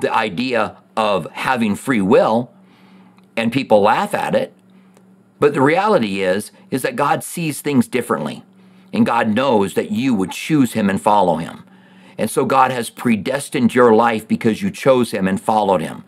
the 0.00 0.12
idea 0.12 0.76
of 0.96 1.30
having 1.32 1.74
free 1.74 2.00
will 2.00 2.52
and 3.36 3.52
people 3.52 3.80
laugh 3.80 4.14
at 4.14 4.34
it. 4.34 4.52
But 5.38 5.54
the 5.54 5.62
reality 5.62 6.22
is 6.22 6.50
is 6.70 6.82
that 6.82 6.96
God 6.96 7.22
sees 7.22 7.60
things 7.60 7.86
differently. 7.86 8.44
And 8.92 9.04
God 9.04 9.28
knows 9.28 9.74
that 9.74 9.90
you 9.90 10.14
would 10.14 10.30
choose 10.30 10.72
him 10.72 10.88
and 10.88 11.00
follow 11.00 11.36
him. 11.36 11.64
And 12.18 12.28
so 12.28 12.44
God 12.44 12.70
has 12.72 12.90
predestined 12.90 13.74
your 13.74 13.94
life 13.94 14.26
because 14.26 14.60
you 14.60 14.70
chose 14.70 15.12
him 15.12 15.26
and 15.28 15.40
followed 15.40 15.80
him. 15.80 16.04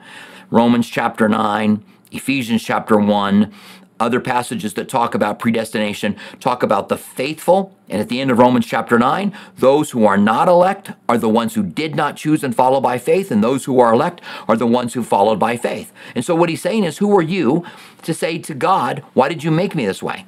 Romans 0.51 0.89
chapter 0.89 1.29
9, 1.29 1.85
Ephesians 2.11 2.63
chapter 2.65 2.99
1, 2.99 3.53
other 4.01 4.19
passages 4.19 4.75
that 4.75 4.89
talk 4.89 5.15
about 5.15 5.39
predestination 5.39 6.17
talk 6.41 6.63
about 6.63 6.89
the 6.89 6.97
faithful. 6.97 7.77
And 7.89 8.01
at 8.01 8.09
the 8.09 8.21
end 8.21 8.31
of 8.31 8.39
Romans 8.39 8.67
chapter 8.67 8.99
9, 8.99 9.37
those 9.59 9.91
who 9.91 10.07
are 10.07 10.17
not 10.17 10.49
elect 10.49 10.93
are 11.09 11.19
the 11.19 11.29
ones 11.29 11.55
who 11.55 11.63
did 11.63 11.95
not 11.95 12.17
choose 12.17 12.43
and 12.43 12.55
follow 12.57 12.81
by 12.81 12.99
faith, 12.99 13.31
and 13.31 13.45
those 13.45 13.67
who 13.67 13.79
are 13.79 13.93
elect 13.93 14.23
are 14.49 14.57
the 14.57 14.67
ones 14.67 14.95
who 14.95 15.05
followed 15.05 15.39
by 15.39 15.57
faith. 15.57 15.93
And 16.15 16.25
so 16.25 16.35
what 16.35 16.49
he's 16.49 16.63
saying 16.63 16.85
is, 16.85 16.99
who 16.99 17.15
are 17.17 17.23
you 17.23 17.65
to 18.03 18.15
say 18.15 18.39
to 18.39 18.55
God, 18.55 19.05
Why 19.13 19.29
did 19.29 19.45
you 19.45 19.51
make 19.51 19.75
me 19.75 19.85
this 19.87 20.03
way? 20.03 20.25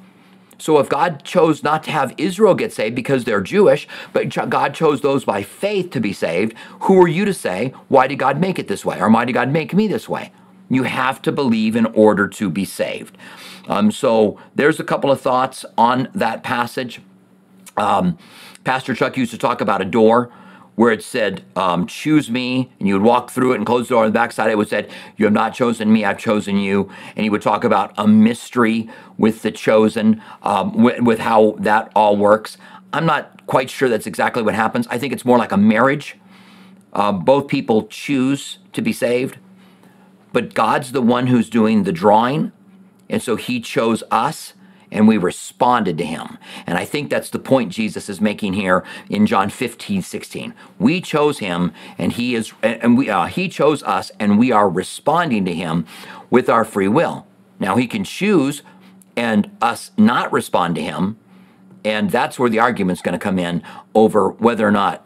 So 0.57 0.79
if 0.79 0.89
God 0.89 1.23
chose 1.23 1.63
not 1.63 1.83
to 1.83 1.91
have 1.91 2.13
Israel 2.17 2.55
get 2.55 2.73
saved 2.73 2.95
because 2.95 3.23
they're 3.23 3.41
Jewish, 3.41 3.87
but 4.13 4.29
God 4.49 4.73
chose 4.73 5.01
those 5.01 5.25
by 5.25 5.43
faith 5.43 5.91
to 5.91 5.99
be 5.99 6.13
saved, 6.13 6.53
who 6.81 7.01
are 7.01 7.07
you 7.07 7.25
to 7.25 7.33
say, 7.33 7.73
Why 7.87 8.07
did 8.07 8.19
God 8.19 8.39
make 8.39 8.59
it 8.59 8.67
this 8.67 8.85
way? 8.85 8.99
Or 8.99 9.09
why 9.09 9.25
did 9.25 9.33
God 9.33 9.49
make 9.49 9.73
me 9.73 9.87
this 9.87 10.07
way? 10.09 10.31
You 10.69 10.83
have 10.83 11.21
to 11.23 11.31
believe 11.31 11.75
in 11.75 11.85
order 11.87 12.27
to 12.27 12.49
be 12.49 12.65
saved. 12.65 13.17
Um, 13.67 13.91
so 13.91 14.39
there's 14.55 14.79
a 14.79 14.83
couple 14.83 15.11
of 15.11 15.21
thoughts 15.21 15.65
on 15.77 16.09
that 16.15 16.43
passage. 16.43 17.01
Um, 17.77 18.17
Pastor 18.63 18.93
Chuck 18.93 19.17
used 19.17 19.31
to 19.31 19.37
talk 19.37 19.61
about 19.61 19.81
a 19.81 19.85
door 19.85 20.31
where 20.75 20.91
it 20.91 21.03
said, 21.03 21.43
um, 21.55 21.85
choose 21.85 22.31
me, 22.31 22.71
and 22.79 22.87
you 22.87 22.95
would 22.95 23.03
walk 23.03 23.29
through 23.29 23.53
it 23.53 23.57
and 23.57 23.65
close 23.65 23.87
the 23.87 23.93
door 23.93 24.03
on 24.03 24.09
the 24.09 24.13
backside. 24.13 24.49
It 24.49 24.57
would 24.57 24.69
said, 24.69 24.89
you 25.17 25.25
have 25.25 25.33
not 25.33 25.53
chosen 25.53 25.93
me, 25.93 26.03
I've 26.03 26.17
chosen 26.17 26.57
you. 26.57 26.89
And 27.15 27.23
he 27.23 27.29
would 27.29 27.43
talk 27.43 27.63
about 27.63 27.93
a 27.97 28.07
mystery 28.07 28.89
with 29.17 29.43
the 29.43 29.51
chosen, 29.51 30.21
um, 30.41 30.81
with, 30.81 31.01
with 31.01 31.19
how 31.19 31.55
that 31.59 31.91
all 31.95 32.17
works. 32.17 32.57
I'm 32.91 33.05
not 33.05 33.45
quite 33.45 33.69
sure 33.69 33.87
that's 33.87 34.07
exactly 34.07 34.41
what 34.41 34.55
happens. 34.55 34.87
I 34.87 34.97
think 34.97 35.13
it's 35.13 35.25
more 35.25 35.37
like 35.37 35.51
a 35.51 35.57
marriage. 35.57 36.17
Uh, 36.91 37.11
both 37.11 37.47
people 37.47 37.87
choose 37.87 38.59
to 38.71 38.81
be 38.81 38.93
saved, 38.93 39.37
but 40.31 40.53
God's 40.53 40.91
the 40.91 41.01
one 41.01 41.27
who's 41.27 41.49
doing 41.49 41.83
the 41.83 41.91
drawing. 41.91 42.51
And 43.09 43.21
so 43.21 43.35
he 43.35 43.59
chose 43.59 44.03
us 44.09 44.53
and 44.93 45.07
we 45.07 45.17
responded 45.17 45.97
to 45.97 46.05
him. 46.05 46.37
And 46.65 46.77
I 46.77 46.85
think 46.85 47.09
that's 47.09 47.29
the 47.29 47.39
point 47.39 47.71
Jesus 47.71 48.07
is 48.07 48.21
making 48.21 48.53
here 48.53 48.85
in 49.09 49.25
John 49.25 49.49
15, 49.49 50.01
16. 50.01 50.53
We 50.79 51.01
chose 51.01 51.39
him 51.39 51.73
and 51.97 52.13
he 52.13 52.35
is 52.35 52.53
and 52.61 52.97
we 52.97 53.09
uh, 53.09 53.25
he 53.25 53.49
chose 53.49 53.83
us 53.83 54.11
and 54.19 54.39
we 54.39 54.51
are 54.51 54.69
responding 54.69 55.43
to 55.45 55.53
him 55.53 55.85
with 56.29 56.49
our 56.49 56.63
free 56.63 56.87
will. 56.87 57.27
Now 57.59 57.75
he 57.75 57.87
can 57.87 58.03
choose 58.03 58.61
and 59.17 59.51
us 59.61 59.91
not 59.97 60.31
respond 60.31 60.75
to 60.75 60.81
him, 60.81 61.17
and 61.85 62.09
that's 62.09 62.39
where 62.39 62.49
the 62.49 62.59
argument's 62.59 63.01
going 63.01 63.13
to 63.13 63.19
come 63.19 63.37
in 63.37 63.61
over 63.93 64.29
whether 64.29 64.67
or 64.67 64.71
not 64.71 65.05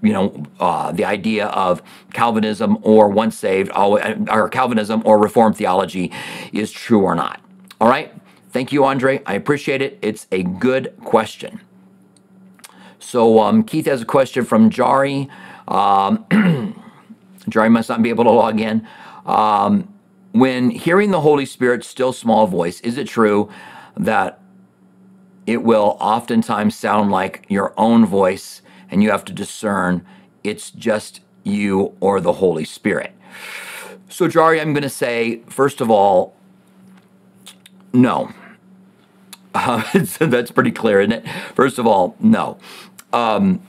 you 0.00 0.12
know, 0.12 0.44
uh, 0.60 0.92
the 0.92 1.04
idea 1.04 1.46
of 1.46 1.82
Calvinism 2.12 2.78
or 2.82 3.08
once 3.08 3.36
saved, 3.36 3.70
or 3.74 4.48
Calvinism 4.48 5.02
or 5.04 5.18
Reformed 5.18 5.56
theology 5.56 6.12
is 6.52 6.70
true 6.70 7.02
or 7.02 7.16
not. 7.16 7.40
All 7.80 7.88
right. 7.88 8.12
Thank 8.50 8.72
you, 8.72 8.84
Andre. 8.84 9.22
I 9.26 9.34
appreciate 9.34 9.82
it. 9.82 9.98
It's 10.00 10.26
a 10.32 10.42
good 10.42 10.94
question. 11.04 11.60
So 12.98 13.40
um, 13.40 13.62
Keith 13.62 13.86
has 13.86 14.02
a 14.02 14.06
question 14.06 14.44
from 14.44 14.70
Jari. 14.70 15.28
Um, 15.68 16.24
Jari 17.50 17.70
must 17.70 17.88
not 17.88 18.02
be 18.02 18.08
able 18.08 18.24
to 18.24 18.30
log 18.30 18.60
in. 18.60 18.86
Um, 19.26 19.92
when 20.32 20.70
hearing 20.70 21.10
the 21.10 21.20
Holy 21.20 21.46
Spirit's 21.46 21.86
still 21.86 22.12
small 22.12 22.46
voice, 22.46 22.80
is 22.80 22.98
it 22.98 23.06
true 23.06 23.50
that 23.96 24.40
it 25.46 25.62
will 25.62 25.96
oftentimes 26.00 26.76
sound 26.76 27.10
like 27.10 27.46
your 27.48 27.72
own 27.78 28.04
voice 28.04 28.60
and 28.90 29.02
you 29.02 29.10
have 29.10 29.24
to 29.24 29.32
discern 29.32 30.06
it's 30.44 30.70
just 30.70 31.20
you 31.42 31.96
or 32.00 32.20
the 32.20 32.34
Holy 32.34 32.64
Spirit. 32.64 33.12
So, 34.08 34.28
Jari, 34.28 34.60
I'm 34.60 34.72
going 34.72 34.82
to 34.82 34.90
say, 34.90 35.40
first 35.48 35.80
of 35.80 35.90
all, 35.90 36.34
no. 37.92 38.32
Uh, 39.54 39.82
that's 40.20 40.52
pretty 40.52 40.70
clear, 40.70 41.00
isn't 41.00 41.10
it? 41.10 41.28
First 41.54 41.78
of 41.78 41.86
all, 41.86 42.14
no. 42.20 42.58
Um, 43.12 43.60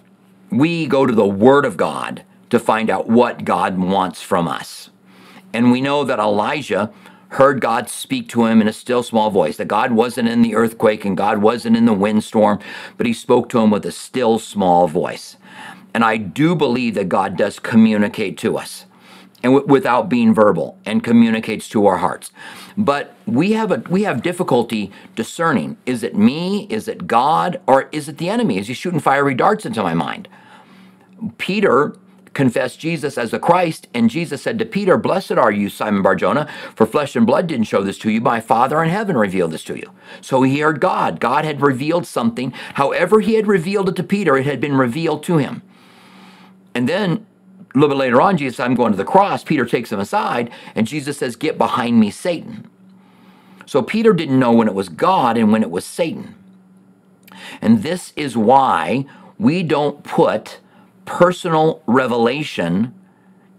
we 0.51 0.85
go 0.85 1.05
to 1.05 1.13
the 1.13 1.25
Word 1.25 1.65
of 1.65 1.77
God 1.77 2.23
to 2.49 2.59
find 2.59 2.89
out 2.89 3.09
what 3.09 3.45
God 3.45 3.77
wants 3.77 4.21
from 4.21 4.47
us. 4.47 4.89
And 5.53 5.71
we 5.71 5.81
know 5.81 6.03
that 6.03 6.19
Elijah 6.19 6.91
heard 7.29 7.61
God 7.61 7.89
speak 7.89 8.27
to 8.29 8.45
him 8.45 8.61
in 8.61 8.67
a 8.67 8.73
still 8.73 9.03
small 9.03 9.29
voice, 9.29 9.57
that 9.57 9.67
God 9.67 9.91
wasn't 9.91 10.27
in 10.27 10.41
the 10.41 10.55
earthquake 10.55 11.05
and 11.05 11.15
God 11.15 11.39
wasn't 11.39 11.77
in 11.77 11.85
the 11.85 11.93
windstorm, 11.93 12.59
but 12.97 13.05
he 13.05 13.13
spoke 13.13 13.49
to 13.49 13.59
him 13.59 13.69
with 13.69 13.85
a 13.85 13.91
still 13.91 14.39
small 14.39 14.87
voice. 14.87 15.37
And 15.93 16.03
I 16.03 16.17
do 16.17 16.55
believe 16.55 16.95
that 16.95 17.09
God 17.09 17.37
does 17.37 17.59
communicate 17.59 18.37
to 18.39 18.57
us 18.57 18.85
and 19.43 19.53
w- 19.53 19.67
without 19.67 20.09
being 20.09 20.33
verbal 20.33 20.77
and 20.85 21.03
communicates 21.03 21.69
to 21.69 21.85
our 21.85 21.97
hearts. 21.97 22.31
But 22.77 23.15
we 23.25 23.53
have 23.53 23.71
a 23.71 23.83
we 23.89 24.03
have 24.03 24.21
difficulty 24.23 24.91
discerning 25.15 25.77
is 25.85 26.03
it 26.03 26.15
me, 26.15 26.67
is 26.69 26.87
it 26.87 27.07
God, 27.07 27.61
or 27.67 27.89
is 27.91 28.09
it 28.09 28.17
the 28.17 28.29
enemy? 28.29 28.57
Is 28.59 28.67
he 28.67 28.73
shooting 28.73 28.99
fiery 28.99 29.35
darts 29.35 29.65
into 29.65 29.83
my 29.83 29.93
mind? 29.93 30.27
Peter 31.37 31.95
confessed 32.33 32.79
Jesus 32.79 33.17
as 33.17 33.31
the 33.31 33.39
Christ, 33.39 33.87
and 33.93 34.09
Jesus 34.09 34.41
said 34.41 34.59
to 34.59 34.65
Peter, 34.65 34.97
Blessed 34.97 35.33
are 35.33 35.51
you, 35.51 35.69
Simon 35.69 36.01
Barjona, 36.01 36.47
for 36.75 36.85
flesh 36.85 37.15
and 37.15 37.25
blood 37.25 37.47
didn't 37.47 37.65
show 37.65 37.83
this 37.83 37.97
to 37.99 38.11
you, 38.11 38.21
my 38.21 38.39
Father 38.39 38.81
in 38.83 38.89
heaven 38.89 39.17
revealed 39.17 39.51
this 39.51 39.63
to 39.65 39.75
you. 39.75 39.91
So 40.21 40.43
he 40.43 40.59
heard 40.59 40.79
God. 40.79 41.19
God 41.19 41.45
had 41.45 41.61
revealed 41.61 42.07
something. 42.07 42.51
However, 42.75 43.19
he 43.19 43.33
had 43.35 43.47
revealed 43.47 43.89
it 43.89 43.95
to 43.97 44.03
Peter, 44.03 44.37
it 44.37 44.45
had 44.45 44.61
been 44.61 44.77
revealed 44.77 45.23
to 45.23 45.37
him. 45.37 45.61
And 46.73 46.87
then 46.87 47.25
a 47.73 47.77
little 47.77 47.89
bit 47.95 47.99
later 47.99 48.21
on, 48.21 48.37
Jesus 48.37 48.59
I'm 48.59 48.75
going 48.75 48.91
to 48.91 48.97
the 48.97 49.05
cross. 49.05 49.43
Peter 49.43 49.65
takes 49.65 49.91
him 49.91 49.99
aside, 49.99 50.51
and 50.75 50.87
Jesus 50.87 51.17
says, 51.17 51.35
Get 51.35 51.57
behind 51.57 51.99
me, 51.99 52.09
Satan. 52.09 52.69
So 53.65 53.83
Peter 53.83 54.13
didn't 54.13 54.39
know 54.39 54.51
when 54.51 54.67
it 54.67 54.73
was 54.73 54.89
God 54.89 55.37
and 55.37 55.51
when 55.51 55.61
it 55.61 55.69
was 55.69 55.85
Satan. 55.85 56.33
And 57.61 57.83
this 57.83 58.13
is 58.15 58.35
why 58.35 59.05
we 59.37 59.61
don't 59.61 60.03
put 60.03 60.59
personal 61.05 61.83
revelation 61.85 62.93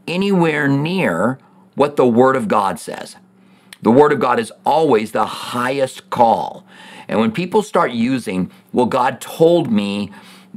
anywhere 0.08 0.66
near 0.66 1.38
what 1.74 1.96
the 1.96 2.06
Word 2.06 2.36
of 2.36 2.48
God 2.48 2.80
says. 2.80 3.16
The 3.82 3.90
Word 3.90 4.12
of 4.12 4.20
God 4.20 4.38
is 4.38 4.52
always 4.66 5.12
the 5.12 5.26
highest 5.26 6.10
call. 6.10 6.66
And 7.08 7.20
when 7.20 7.32
people 7.32 7.62
start 7.62 7.92
using, 7.92 8.50
well, 8.72 8.86
God 8.86 9.20
told 9.20 9.72
me, 9.72 10.10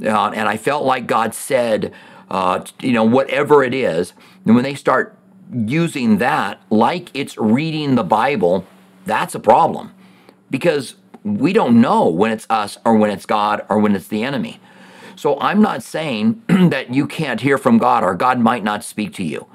uh, 0.04 0.30
and 0.30 0.48
I 0.48 0.56
felt 0.56 0.84
like 0.84 1.06
God 1.06 1.34
said, 1.34 1.92
uh, 2.34 2.64
you 2.80 2.90
know, 2.90 3.04
whatever 3.04 3.62
it 3.62 3.72
is, 3.72 4.12
and 4.44 4.56
when 4.56 4.64
they 4.64 4.74
start 4.74 5.16
using 5.54 6.18
that 6.18 6.60
like 6.68 7.08
it's 7.14 7.38
reading 7.38 7.94
the 7.94 8.02
Bible, 8.02 8.66
that's 9.06 9.36
a 9.36 9.38
problem 9.38 9.94
because 10.50 10.96
we 11.22 11.52
don't 11.52 11.80
know 11.80 12.08
when 12.08 12.32
it's 12.32 12.44
us 12.50 12.76
or 12.84 12.96
when 12.96 13.12
it's 13.12 13.24
God 13.24 13.64
or 13.68 13.78
when 13.78 13.94
it's 13.94 14.08
the 14.08 14.24
enemy. 14.24 14.58
So 15.14 15.38
I'm 15.38 15.62
not 15.62 15.84
saying 15.84 16.42
that 16.48 16.92
you 16.92 17.06
can't 17.06 17.40
hear 17.40 17.56
from 17.56 17.78
God 17.78 18.02
or 18.02 18.16
God 18.16 18.40
might 18.40 18.64
not 18.64 18.82
speak 18.82 19.14
to 19.14 19.22
you. 19.22 19.46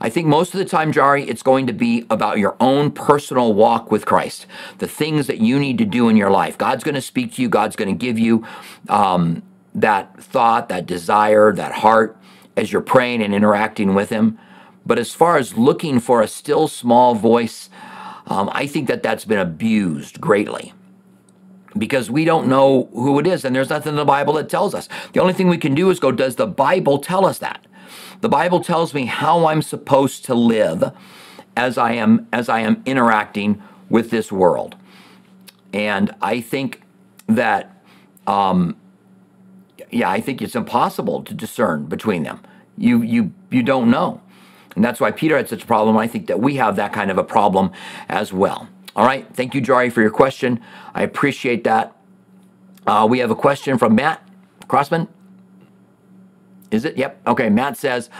I 0.00 0.08
think 0.08 0.28
most 0.28 0.54
of 0.54 0.58
the 0.58 0.64
time, 0.64 0.92
Jari, 0.92 1.26
it's 1.26 1.42
going 1.42 1.66
to 1.66 1.72
be 1.72 2.06
about 2.08 2.38
your 2.38 2.56
own 2.60 2.92
personal 2.92 3.52
walk 3.52 3.90
with 3.90 4.06
Christ, 4.06 4.46
the 4.78 4.86
things 4.86 5.26
that 5.26 5.38
you 5.38 5.58
need 5.58 5.76
to 5.78 5.84
do 5.84 6.08
in 6.08 6.16
your 6.16 6.30
life. 6.30 6.56
God's 6.56 6.84
going 6.84 6.94
to 6.94 7.00
speak 7.00 7.34
to 7.34 7.42
you, 7.42 7.48
God's 7.48 7.74
going 7.74 7.88
to 7.88 8.06
give 8.06 8.16
you 8.16 8.46
um, 8.88 9.42
that 9.74 10.22
thought, 10.22 10.68
that 10.68 10.86
desire, 10.86 11.52
that 11.52 11.72
heart 11.72 12.16
as 12.58 12.72
you're 12.72 12.82
praying 12.82 13.22
and 13.22 13.34
interacting 13.34 13.94
with 13.94 14.10
Him. 14.10 14.38
But 14.84 14.98
as 14.98 15.14
far 15.14 15.36
as 15.36 15.56
looking 15.56 16.00
for 16.00 16.22
a 16.22 16.28
still 16.28 16.66
small 16.66 17.14
voice, 17.14 17.70
um, 18.26 18.50
I 18.52 18.66
think 18.66 18.88
that 18.88 19.02
that's 19.02 19.24
been 19.24 19.38
abused 19.38 20.20
greatly 20.20 20.72
because 21.76 22.10
we 22.10 22.24
don't 22.24 22.48
know 22.48 22.88
who 22.92 23.18
it 23.18 23.26
is 23.26 23.44
and 23.44 23.54
there's 23.54 23.70
nothing 23.70 23.90
in 23.90 23.96
the 23.96 24.04
Bible 24.04 24.34
that 24.34 24.48
tells 24.48 24.74
us. 24.74 24.88
The 25.12 25.20
only 25.20 25.32
thing 25.32 25.48
we 25.48 25.58
can 25.58 25.74
do 25.74 25.90
is 25.90 26.00
go, 26.00 26.10
does 26.10 26.36
the 26.36 26.46
Bible 26.46 26.98
tell 26.98 27.24
us 27.24 27.38
that? 27.38 27.66
The 28.20 28.28
Bible 28.28 28.60
tells 28.60 28.92
me 28.92 29.04
how 29.04 29.46
I'm 29.46 29.62
supposed 29.62 30.24
to 30.24 30.34
live 30.34 30.92
as 31.56 31.78
I 31.78 31.92
am 31.92 32.26
as 32.32 32.48
I 32.48 32.60
am 32.60 32.82
interacting 32.84 33.62
with 33.88 34.10
this 34.10 34.32
world. 34.32 34.76
And 35.72 36.14
I 36.20 36.40
think 36.40 36.82
that 37.28 37.82
um, 38.26 38.76
yeah, 39.90 40.10
I 40.10 40.20
think 40.20 40.42
it's 40.42 40.56
impossible 40.56 41.22
to 41.24 41.34
discern 41.34 41.86
between 41.86 42.22
them. 42.22 42.40
You 42.76 43.02
you 43.02 43.32
you 43.50 43.62
don't 43.62 43.90
know. 43.90 44.20
And 44.76 44.84
that's 44.84 45.00
why 45.00 45.10
Peter 45.10 45.36
had 45.36 45.48
such 45.48 45.64
a 45.64 45.66
problem. 45.66 45.96
I 45.96 46.06
think 46.06 46.28
that 46.28 46.40
we 46.40 46.56
have 46.56 46.76
that 46.76 46.92
kind 46.92 47.10
of 47.10 47.18
a 47.18 47.24
problem 47.24 47.72
as 48.08 48.32
well. 48.32 48.68
All 48.94 49.04
right. 49.06 49.26
Thank 49.34 49.54
you, 49.54 49.60
Jari, 49.60 49.90
for 49.90 50.00
your 50.00 50.10
question. 50.10 50.60
I 50.94 51.02
appreciate 51.02 51.64
that. 51.64 51.96
Uh, 52.86 53.06
we 53.10 53.18
have 53.18 53.30
a 53.30 53.34
question 53.36 53.78
from 53.78 53.94
Matt 53.96 54.22
Crossman. 54.68 55.08
Is 56.70 56.84
it? 56.84 56.96
Yep. 56.96 57.20
Okay. 57.26 57.48
Matt 57.48 57.76
says, 57.76 58.10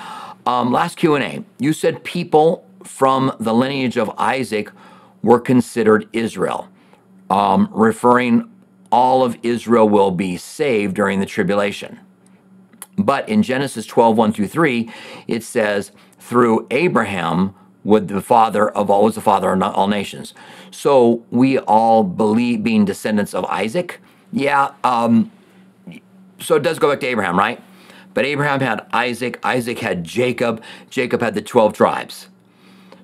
um, 0.46 0.72
last 0.72 0.96
Q&A, 0.96 1.44
you 1.58 1.72
said 1.72 2.02
people 2.04 2.66
from 2.84 3.32
the 3.38 3.54
lineage 3.54 3.96
of 3.96 4.10
Isaac 4.18 4.70
were 5.22 5.40
considered 5.40 6.08
Israel, 6.12 6.68
um, 7.30 7.68
referring 7.72 8.50
all 8.90 9.22
of 9.24 9.36
Israel 9.42 9.88
will 9.88 10.10
be 10.10 10.36
saved 10.36 10.94
during 10.94 11.20
the 11.20 11.26
tribulation. 11.26 11.98
But 12.96 13.28
in 13.28 13.42
Genesis 13.42 13.86
12, 13.86 14.16
1 14.16 14.32
through 14.32 14.48
3, 14.48 14.90
it 15.28 15.44
says, 15.44 15.92
through 16.18 16.66
Abraham 16.70 17.54
would 17.84 18.08
the 18.08 18.20
father 18.20 18.68
of 18.70 18.90
all 18.90 19.04
was 19.04 19.14
the 19.14 19.20
father 19.20 19.52
of 19.52 19.62
all 19.62 19.88
nations. 19.88 20.34
So 20.70 21.24
we 21.30 21.58
all 21.58 22.02
believe 22.04 22.62
being 22.62 22.84
descendants 22.84 23.34
of 23.34 23.44
Isaac. 23.46 24.00
Yeah, 24.32 24.72
um, 24.84 25.30
so 26.40 26.56
it 26.56 26.62
does 26.62 26.78
go 26.78 26.90
back 26.90 27.00
to 27.00 27.06
Abraham, 27.06 27.38
right? 27.38 27.62
But 28.14 28.24
Abraham 28.24 28.60
had 28.60 28.86
Isaac, 28.92 29.38
Isaac 29.44 29.78
had 29.78 30.04
Jacob, 30.04 30.62
Jacob 30.90 31.22
had 31.22 31.34
the 31.34 31.42
12 31.42 31.72
tribes. 31.72 32.28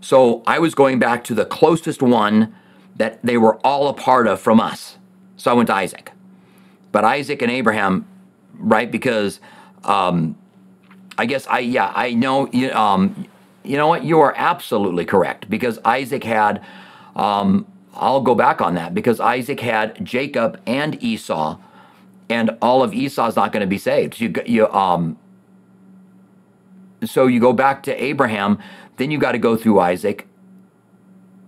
So 0.01 0.43
I 0.47 0.59
was 0.59 0.75
going 0.75 0.99
back 0.99 1.25
to 1.25 1.35
the 1.35 1.47
closest 1.47 2.03
one 2.03 2.55
that 2.97 3.25
they 3.25 3.39
were 3.39 3.57
all 3.65 3.89
a 3.89 3.95
part 3.95 4.27
of 4.27 4.41
from 4.41 4.61
us. 4.61 4.99
So 5.37 5.51
I 5.51 5.55
went 5.55 5.67
to 5.69 5.75
Isaac. 5.75 6.13
But 6.93 7.05
Isaac 7.05 7.43
and 7.43 7.51
Abraham, 7.51 8.07
right? 8.55 8.91
Because 8.91 9.41
um, 9.85 10.37
I 11.19 11.27
guess 11.27 11.47
I, 11.47 11.61
yeah, 11.61 11.93
I 11.95 12.15
know, 12.15 12.49
you, 12.53 12.71
um, 12.73 13.27
you 13.63 13.77
know 13.77 13.89
what? 13.89 14.05
You 14.05 14.21
are 14.21 14.35
absolutely 14.37 15.05
correct 15.05 15.49
because 15.49 15.79
Isaac 15.85 16.25
had, 16.25 16.65
um, 17.17 17.67
I'll 17.95 18.21
go 18.21 18.35
back 18.35 18.61
on 18.61 18.75
that 18.75 18.95
because 18.95 19.21
Isaac 19.21 19.61
had 19.61 20.05
Jacob 20.05 20.61
and 20.67 21.03
Esau, 21.03 21.59
and 22.29 22.57
all 22.63 22.83
of 22.83 22.95
Esau's 22.95 23.37
not 23.37 23.53
going 23.53 23.61
to 23.61 23.67
be 23.67 23.79
saved. 23.79 24.21
You, 24.21 24.33
you, 24.47 24.69
um, 24.69 25.19
so 27.05 27.27
you 27.27 27.39
go 27.39 27.53
back 27.53 27.83
to 27.85 28.03
Abraham, 28.03 28.59
then 28.97 29.11
you 29.11 29.19
got 29.19 29.33
to 29.33 29.39
go 29.39 29.57
through 29.57 29.79
Isaac, 29.81 30.27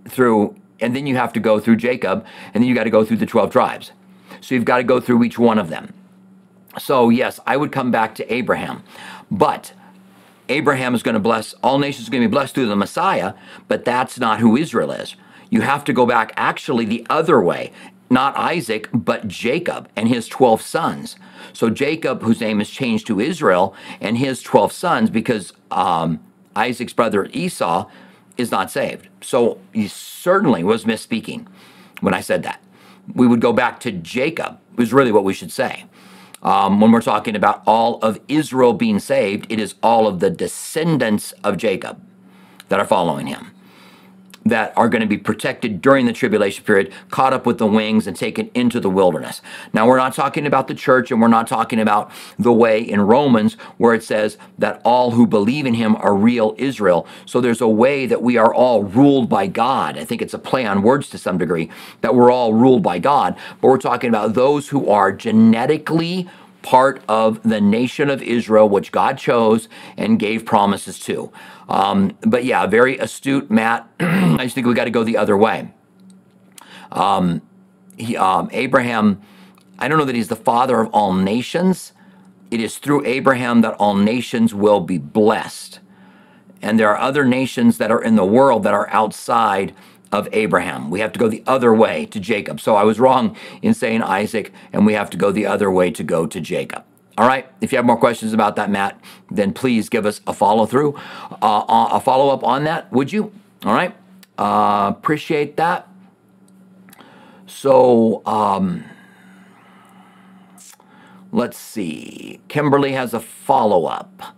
through, 0.08 0.54
and 0.80 0.94
then 0.94 1.06
you 1.06 1.16
have 1.16 1.32
to 1.34 1.40
go 1.40 1.58
through 1.60 1.76
Jacob, 1.76 2.24
and 2.52 2.62
then 2.62 2.68
you 2.68 2.74
got 2.74 2.84
to 2.84 2.90
go 2.90 3.04
through 3.04 3.18
the 3.18 3.26
12 3.26 3.50
tribes. 3.50 3.92
So 4.40 4.54
you've 4.54 4.64
got 4.64 4.78
to 4.78 4.84
go 4.84 5.00
through 5.00 5.24
each 5.24 5.38
one 5.38 5.58
of 5.58 5.68
them. 5.68 5.94
So, 6.78 7.08
yes, 7.08 7.40
I 7.46 7.56
would 7.56 7.72
come 7.72 7.90
back 7.90 8.14
to 8.16 8.32
Abraham. 8.32 8.82
But 9.30 9.72
Abraham 10.48 10.94
is 10.94 11.02
going 11.02 11.14
to 11.14 11.20
bless, 11.20 11.54
all 11.62 11.78
nations 11.78 12.08
are 12.08 12.10
going 12.10 12.22
to 12.22 12.28
be 12.28 12.32
blessed 12.32 12.54
through 12.54 12.66
the 12.66 12.76
Messiah, 12.76 13.34
but 13.68 13.84
that's 13.84 14.18
not 14.18 14.40
who 14.40 14.56
Israel 14.56 14.92
is. 14.92 15.16
You 15.50 15.62
have 15.62 15.84
to 15.84 15.92
go 15.92 16.06
back 16.06 16.32
actually 16.36 16.84
the 16.84 17.06
other 17.08 17.40
way, 17.40 17.72
not 18.10 18.36
Isaac, 18.36 18.88
but 18.92 19.26
Jacob 19.26 19.88
and 19.96 20.08
his 20.08 20.28
12 20.28 20.62
sons. 20.62 21.16
So 21.52 21.70
Jacob, 21.70 22.22
whose 22.22 22.40
name 22.40 22.60
is 22.60 22.70
changed 22.70 23.06
to 23.08 23.20
Israel, 23.20 23.74
and 24.00 24.18
his 24.18 24.42
12 24.42 24.72
sons, 24.72 25.10
because 25.10 25.52
um, 25.70 26.20
Isaac's 26.54 26.92
brother 26.92 27.26
Esau 27.32 27.88
is 28.36 28.50
not 28.50 28.70
saved. 28.70 29.08
So 29.20 29.58
he 29.72 29.88
certainly 29.88 30.64
was 30.64 30.84
misspeaking 30.84 31.46
when 32.00 32.14
I 32.14 32.20
said 32.20 32.42
that. 32.42 32.62
We 33.14 33.26
would 33.26 33.40
go 33.40 33.52
back 33.52 33.80
to 33.80 33.92
Jacob, 33.92 34.58
is 34.78 34.92
really 34.92 35.12
what 35.12 35.24
we 35.24 35.32
should 35.34 35.52
say. 35.52 35.84
Um, 36.42 36.80
when 36.80 36.92
we're 36.92 37.00
talking 37.00 37.34
about 37.34 37.62
all 37.66 37.98
of 38.00 38.20
Israel 38.28 38.72
being 38.72 38.98
saved, 38.98 39.46
it 39.48 39.58
is 39.58 39.74
all 39.82 40.06
of 40.06 40.20
the 40.20 40.30
descendants 40.30 41.32
of 41.42 41.56
Jacob 41.56 42.00
that 42.68 42.78
are 42.78 42.86
following 42.86 43.26
him 43.26 43.52
that 44.48 44.72
are 44.76 44.88
going 44.88 45.00
to 45.00 45.06
be 45.06 45.18
protected 45.18 45.80
during 45.80 46.06
the 46.06 46.12
tribulation 46.12 46.64
period, 46.64 46.92
caught 47.10 47.32
up 47.32 47.46
with 47.46 47.58
the 47.58 47.66
wings 47.66 48.06
and 48.06 48.16
taken 48.16 48.50
into 48.54 48.80
the 48.80 48.90
wilderness. 48.90 49.42
Now, 49.72 49.86
we're 49.86 49.96
not 49.96 50.14
talking 50.14 50.46
about 50.46 50.68
the 50.68 50.74
church 50.74 51.10
and 51.10 51.20
we're 51.20 51.28
not 51.28 51.46
talking 51.46 51.80
about 51.80 52.10
the 52.38 52.52
way 52.52 52.80
in 52.80 53.00
Romans 53.00 53.54
where 53.78 53.94
it 53.94 54.02
says 54.02 54.38
that 54.58 54.80
all 54.84 55.12
who 55.12 55.26
believe 55.26 55.66
in 55.66 55.74
him 55.74 55.96
are 55.96 56.14
real 56.14 56.54
Israel. 56.58 57.06
So 57.24 57.40
there's 57.40 57.60
a 57.60 57.68
way 57.68 58.06
that 58.06 58.22
we 58.22 58.36
are 58.36 58.52
all 58.52 58.84
ruled 58.84 59.28
by 59.28 59.46
God. 59.46 59.98
I 59.98 60.04
think 60.04 60.22
it's 60.22 60.34
a 60.34 60.38
play 60.38 60.64
on 60.64 60.82
words 60.82 61.08
to 61.10 61.18
some 61.18 61.38
degree 61.38 61.70
that 62.00 62.14
we're 62.14 62.30
all 62.30 62.54
ruled 62.54 62.82
by 62.82 62.98
God, 62.98 63.36
but 63.60 63.68
we're 63.68 63.78
talking 63.78 64.08
about 64.08 64.34
those 64.34 64.68
who 64.68 64.88
are 64.88 65.12
genetically 65.12 66.28
part 66.66 67.00
of 67.08 67.40
the 67.44 67.60
nation 67.60 68.10
of 68.10 68.20
Israel, 68.20 68.68
which 68.68 68.90
God 68.90 69.18
chose 69.18 69.68
and 69.96 70.18
gave 70.18 70.44
promises 70.44 70.98
to. 70.98 71.30
Um, 71.68 72.18
but 72.22 72.44
yeah, 72.44 72.66
very 72.66 72.98
astute, 72.98 73.48
Matt. 73.48 73.88
I 74.00 74.38
just 74.42 74.56
think 74.56 74.66
we 74.66 74.74
got 74.74 74.86
to 74.86 74.90
go 74.90 75.04
the 75.04 75.16
other 75.16 75.36
way. 75.36 75.72
Um, 76.90 77.40
he, 77.96 78.16
um, 78.16 78.48
Abraham, 78.50 79.22
I 79.78 79.86
don't 79.86 79.96
know 79.96 80.04
that 80.06 80.16
he's 80.16 80.26
the 80.26 80.34
father 80.34 80.80
of 80.80 80.90
all 80.92 81.12
nations. 81.12 81.92
It 82.50 82.60
is 82.60 82.78
through 82.78 83.06
Abraham 83.06 83.60
that 83.60 83.74
all 83.74 83.94
nations 83.94 84.52
will 84.52 84.80
be 84.80 84.98
blessed. 84.98 85.78
And 86.62 86.80
there 86.80 86.88
are 86.88 86.98
other 86.98 87.24
nations 87.24 87.78
that 87.78 87.92
are 87.92 88.02
in 88.02 88.16
the 88.16 88.24
world 88.24 88.64
that 88.64 88.74
are 88.74 88.88
outside 88.90 89.72
of 90.12 90.28
Abraham. 90.32 90.90
We 90.90 91.00
have 91.00 91.12
to 91.12 91.18
go 91.18 91.28
the 91.28 91.42
other 91.46 91.74
way 91.74 92.06
to 92.06 92.20
Jacob. 92.20 92.60
So 92.60 92.76
I 92.76 92.84
was 92.84 93.00
wrong 93.00 93.36
in 93.62 93.74
saying 93.74 94.02
Isaac, 94.02 94.52
and 94.72 94.86
we 94.86 94.92
have 94.94 95.10
to 95.10 95.16
go 95.16 95.30
the 95.32 95.46
other 95.46 95.70
way 95.70 95.90
to 95.90 96.02
go 96.02 96.26
to 96.26 96.40
Jacob. 96.40 96.84
All 97.18 97.26
right. 97.26 97.50
If 97.60 97.72
you 97.72 97.76
have 97.76 97.86
more 97.86 97.96
questions 97.96 98.32
about 98.32 98.56
that, 98.56 98.70
Matt, 98.70 99.00
then 99.30 99.52
please 99.52 99.88
give 99.88 100.04
us 100.04 100.20
a 100.26 100.32
follow 100.32 100.66
through, 100.66 100.94
uh, 101.42 101.88
a 101.92 102.00
follow 102.00 102.28
up 102.28 102.44
on 102.44 102.64
that, 102.64 102.92
would 102.92 103.12
you? 103.12 103.32
All 103.64 103.72
right. 103.72 103.96
Uh, 104.38 104.92
appreciate 104.96 105.56
that. 105.56 105.88
So, 107.46 108.22
um, 108.26 108.84
let's 111.32 111.56
see. 111.56 112.40
Kimberly 112.48 112.92
has 112.92 113.14
a 113.14 113.20
follow 113.20 113.86
up. 113.86 114.35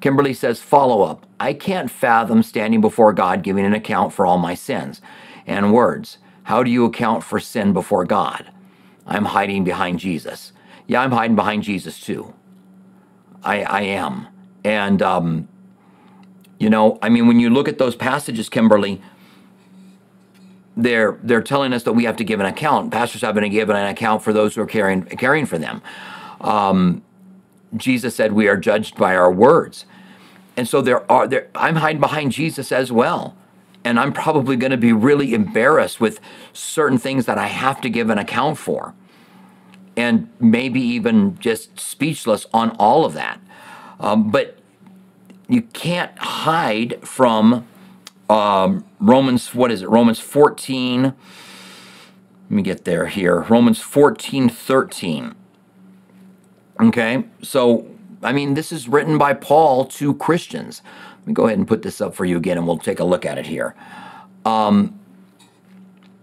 Kimberly 0.00 0.34
says, 0.34 0.60
follow 0.60 1.02
up. 1.02 1.26
I 1.40 1.52
can't 1.54 1.90
fathom 1.90 2.42
standing 2.42 2.80
before 2.80 3.12
God 3.12 3.42
giving 3.42 3.64
an 3.64 3.74
account 3.74 4.12
for 4.12 4.26
all 4.26 4.38
my 4.38 4.54
sins 4.54 5.00
and 5.46 5.72
words. 5.72 6.18
How 6.44 6.62
do 6.62 6.70
you 6.70 6.84
account 6.84 7.24
for 7.24 7.40
sin 7.40 7.72
before 7.72 8.04
God? 8.04 8.50
I'm 9.06 9.26
hiding 9.26 9.64
behind 9.64 9.98
Jesus. 9.98 10.52
Yeah, 10.86 11.02
I'm 11.02 11.12
hiding 11.12 11.36
behind 11.36 11.62
Jesus 11.64 12.00
too. 12.00 12.34
I, 13.42 13.62
I 13.62 13.80
am. 13.82 14.28
And, 14.64 15.02
um, 15.02 15.48
you 16.58 16.70
know, 16.70 16.98
I 17.02 17.08
mean, 17.08 17.26
when 17.26 17.40
you 17.40 17.50
look 17.50 17.68
at 17.68 17.78
those 17.78 17.96
passages, 17.96 18.48
Kimberly, 18.48 19.00
they're 20.76 21.18
they're 21.24 21.42
telling 21.42 21.72
us 21.72 21.82
that 21.84 21.92
we 21.92 22.04
have 22.04 22.16
to 22.16 22.24
give 22.24 22.40
an 22.40 22.46
account. 22.46 22.92
Pastors 22.92 23.22
have 23.22 23.34
been 23.34 23.50
given 23.50 23.76
an 23.76 23.86
account 23.88 24.22
for 24.22 24.32
those 24.32 24.54
who 24.54 24.62
are 24.62 24.66
caring 24.66 25.02
caring 25.04 25.46
for 25.46 25.58
them. 25.58 25.82
Um, 26.40 27.02
Jesus 27.76 28.14
said 28.14 28.32
we 28.32 28.48
are 28.48 28.56
judged 28.56 28.96
by 28.96 29.14
our 29.14 29.30
words, 29.30 29.84
and 30.56 30.66
so 30.66 30.80
there 30.80 31.10
are 31.10 31.26
there. 31.26 31.48
I'm 31.54 31.76
hiding 31.76 32.00
behind 32.00 32.32
Jesus 32.32 32.72
as 32.72 32.90
well, 32.90 33.36
and 33.84 33.98
I'm 33.98 34.12
probably 34.12 34.56
going 34.56 34.70
to 34.70 34.76
be 34.76 34.92
really 34.92 35.34
embarrassed 35.34 36.00
with 36.00 36.20
certain 36.52 36.98
things 36.98 37.26
that 37.26 37.38
I 37.38 37.46
have 37.46 37.80
to 37.82 37.90
give 37.90 38.10
an 38.10 38.18
account 38.18 38.58
for. 38.58 38.94
And 39.96 40.28
maybe 40.38 40.80
even 40.80 41.38
just 41.40 41.80
speechless 41.80 42.46
on 42.54 42.70
all 42.78 43.04
of 43.04 43.14
that. 43.14 43.40
Um, 43.98 44.30
but 44.30 44.58
you 45.48 45.62
can't 45.62 46.16
hide 46.18 47.00
from 47.02 47.66
um, 48.28 48.84
Romans, 49.00 49.54
what 49.54 49.70
is 49.70 49.82
it? 49.82 49.88
Romans 49.88 50.20
14. 50.20 51.02
Let 51.02 51.14
me 52.48 52.62
get 52.62 52.84
there 52.84 53.06
here. 53.06 53.40
Romans 53.42 53.80
14, 53.80 54.48
13. 54.48 55.34
Okay, 56.80 57.24
so 57.42 57.86
I 58.22 58.32
mean, 58.32 58.54
this 58.54 58.72
is 58.72 58.88
written 58.88 59.18
by 59.18 59.34
Paul 59.34 59.84
to 59.86 60.14
Christians. 60.14 60.82
Let 61.20 61.26
me 61.26 61.34
go 61.34 61.46
ahead 61.46 61.58
and 61.58 61.66
put 61.66 61.82
this 61.82 62.00
up 62.00 62.14
for 62.14 62.24
you 62.24 62.36
again, 62.36 62.56
and 62.58 62.66
we'll 62.66 62.78
take 62.78 63.00
a 63.00 63.04
look 63.04 63.24
at 63.24 63.38
it 63.38 63.46
here. 63.46 63.74
Um, 64.44 64.98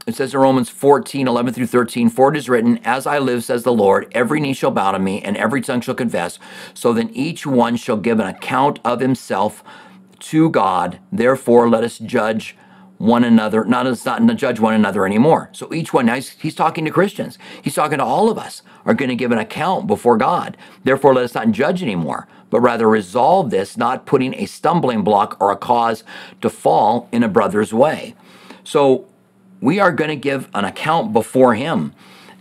it 0.07 0.15
says 0.15 0.33
in 0.33 0.39
Romans 0.39 0.69
14, 0.69 1.27
11 1.27 1.53
through 1.53 1.67
13, 1.67 2.09
For 2.09 2.31
it 2.31 2.37
is 2.37 2.47
written, 2.47 2.79
As 2.83 3.07
I 3.07 3.17
live, 3.17 3.43
says 3.43 3.63
the 3.63 3.73
Lord, 3.73 4.11
every 4.13 4.39
knee 4.39 4.53
shall 4.53 4.71
bow 4.71 4.91
to 4.91 4.99
me, 4.99 5.21
and 5.21 5.35
every 5.37 5.61
tongue 5.61 5.81
shall 5.81 5.95
confess. 5.95 6.37
So 6.73 6.93
then 6.93 7.09
each 7.11 7.45
one 7.45 7.75
shall 7.75 7.97
give 7.97 8.19
an 8.19 8.27
account 8.27 8.79
of 8.85 8.99
himself 8.99 9.63
to 10.19 10.49
God. 10.49 10.99
Therefore, 11.11 11.69
let 11.69 11.83
us 11.83 11.97
judge 11.97 12.55
one 12.97 13.23
another, 13.23 13.65
not 13.65 13.87
as 13.87 14.05
not 14.05 14.25
to 14.25 14.33
judge 14.33 14.59
one 14.59 14.73
another 14.73 15.05
anymore. 15.05 15.49
So 15.51 15.73
each 15.73 15.93
one, 15.93 16.05
now 16.05 16.15
he's, 16.15 16.29
he's 16.29 16.55
talking 16.55 16.85
to 16.85 16.91
Christians. 16.91 17.37
He's 17.61 17.75
talking 17.75 17.97
to 17.97 18.03
all 18.03 18.29
of 18.29 18.37
us, 18.37 18.61
are 18.85 18.93
going 18.93 19.09
to 19.09 19.15
give 19.15 19.31
an 19.31 19.37
account 19.37 19.87
before 19.87 20.17
God. 20.17 20.55
Therefore, 20.83 21.13
let 21.13 21.25
us 21.25 21.35
not 21.35 21.51
judge 21.51 21.83
anymore, 21.83 22.27
but 22.49 22.61
rather 22.61 22.87
resolve 22.87 23.49
this, 23.49 23.75
not 23.75 24.05
putting 24.05 24.33
a 24.35 24.45
stumbling 24.45 25.03
block 25.03 25.35
or 25.41 25.51
a 25.51 25.57
cause 25.57 26.03
to 26.41 26.49
fall 26.49 27.09
in 27.11 27.21
a 27.21 27.27
brother's 27.27 27.73
way. 27.73 28.15
So 28.63 29.07
we 29.59 29.79
are 29.79 29.91
going 29.91 30.09
to 30.09 30.15
give 30.15 30.47
an 30.53 30.63
account 30.63 31.11
before 31.11 31.55
him. 31.55 31.93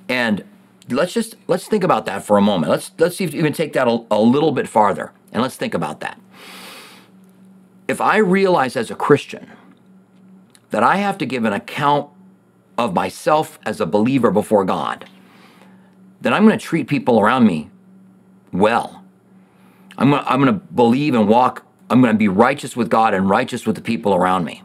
And 0.08 0.44
let's 0.88 1.14
just 1.14 1.34
let's 1.46 1.66
think 1.66 1.82
about 1.82 2.06
that 2.06 2.24
for 2.24 2.36
a 2.36 2.42
moment. 2.42 2.70
Let's 2.70 2.92
let's 2.98 3.16
see 3.16 3.24
if 3.24 3.34
even 3.34 3.52
take 3.52 3.72
that 3.72 3.88
a, 3.88 4.04
a 4.10 4.20
little 4.20 4.52
bit 4.52 4.68
farther. 4.68 5.12
And 5.32 5.42
let's 5.42 5.56
think 5.56 5.74
about 5.74 6.00
that. 6.00 6.20
If 7.88 8.00
I 8.00 8.18
realize 8.18 8.76
as 8.76 8.90
a 8.90 8.94
Christian 8.94 9.50
that 10.74 10.82
I 10.82 10.96
have 10.96 11.18
to 11.18 11.24
give 11.24 11.44
an 11.44 11.52
account 11.52 12.10
of 12.76 12.94
myself 12.94 13.60
as 13.64 13.80
a 13.80 13.86
believer 13.86 14.32
before 14.32 14.64
God, 14.64 15.08
then 16.20 16.34
I'm 16.34 16.44
going 16.44 16.58
to 16.58 16.64
treat 16.64 16.88
people 16.88 17.20
around 17.20 17.46
me 17.46 17.70
well. 18.52 19.04
I'm 19.96 20.10
going 20.10 20.24
to, 20.24 20.28
I'm 20.28 20.42
going 20.42 20.52
to 20.52 20.66
believe 20.74 21.14
and 21.14 21.28
walk, 21.28 21.64
I'm 21.90 22.00
going 22.00 22.12
to 22.12 22.18
be 22.18 22.26
righteous 22.26 22.74
with 22.76 22.90
God 22.90 23.14
and 23.14 23.30
righteous 23.30 23.68
with 23.68 23.76
the 23.76 23.82
people 23.82 24.16
around 24.16 24.44
me. 24.44 24.64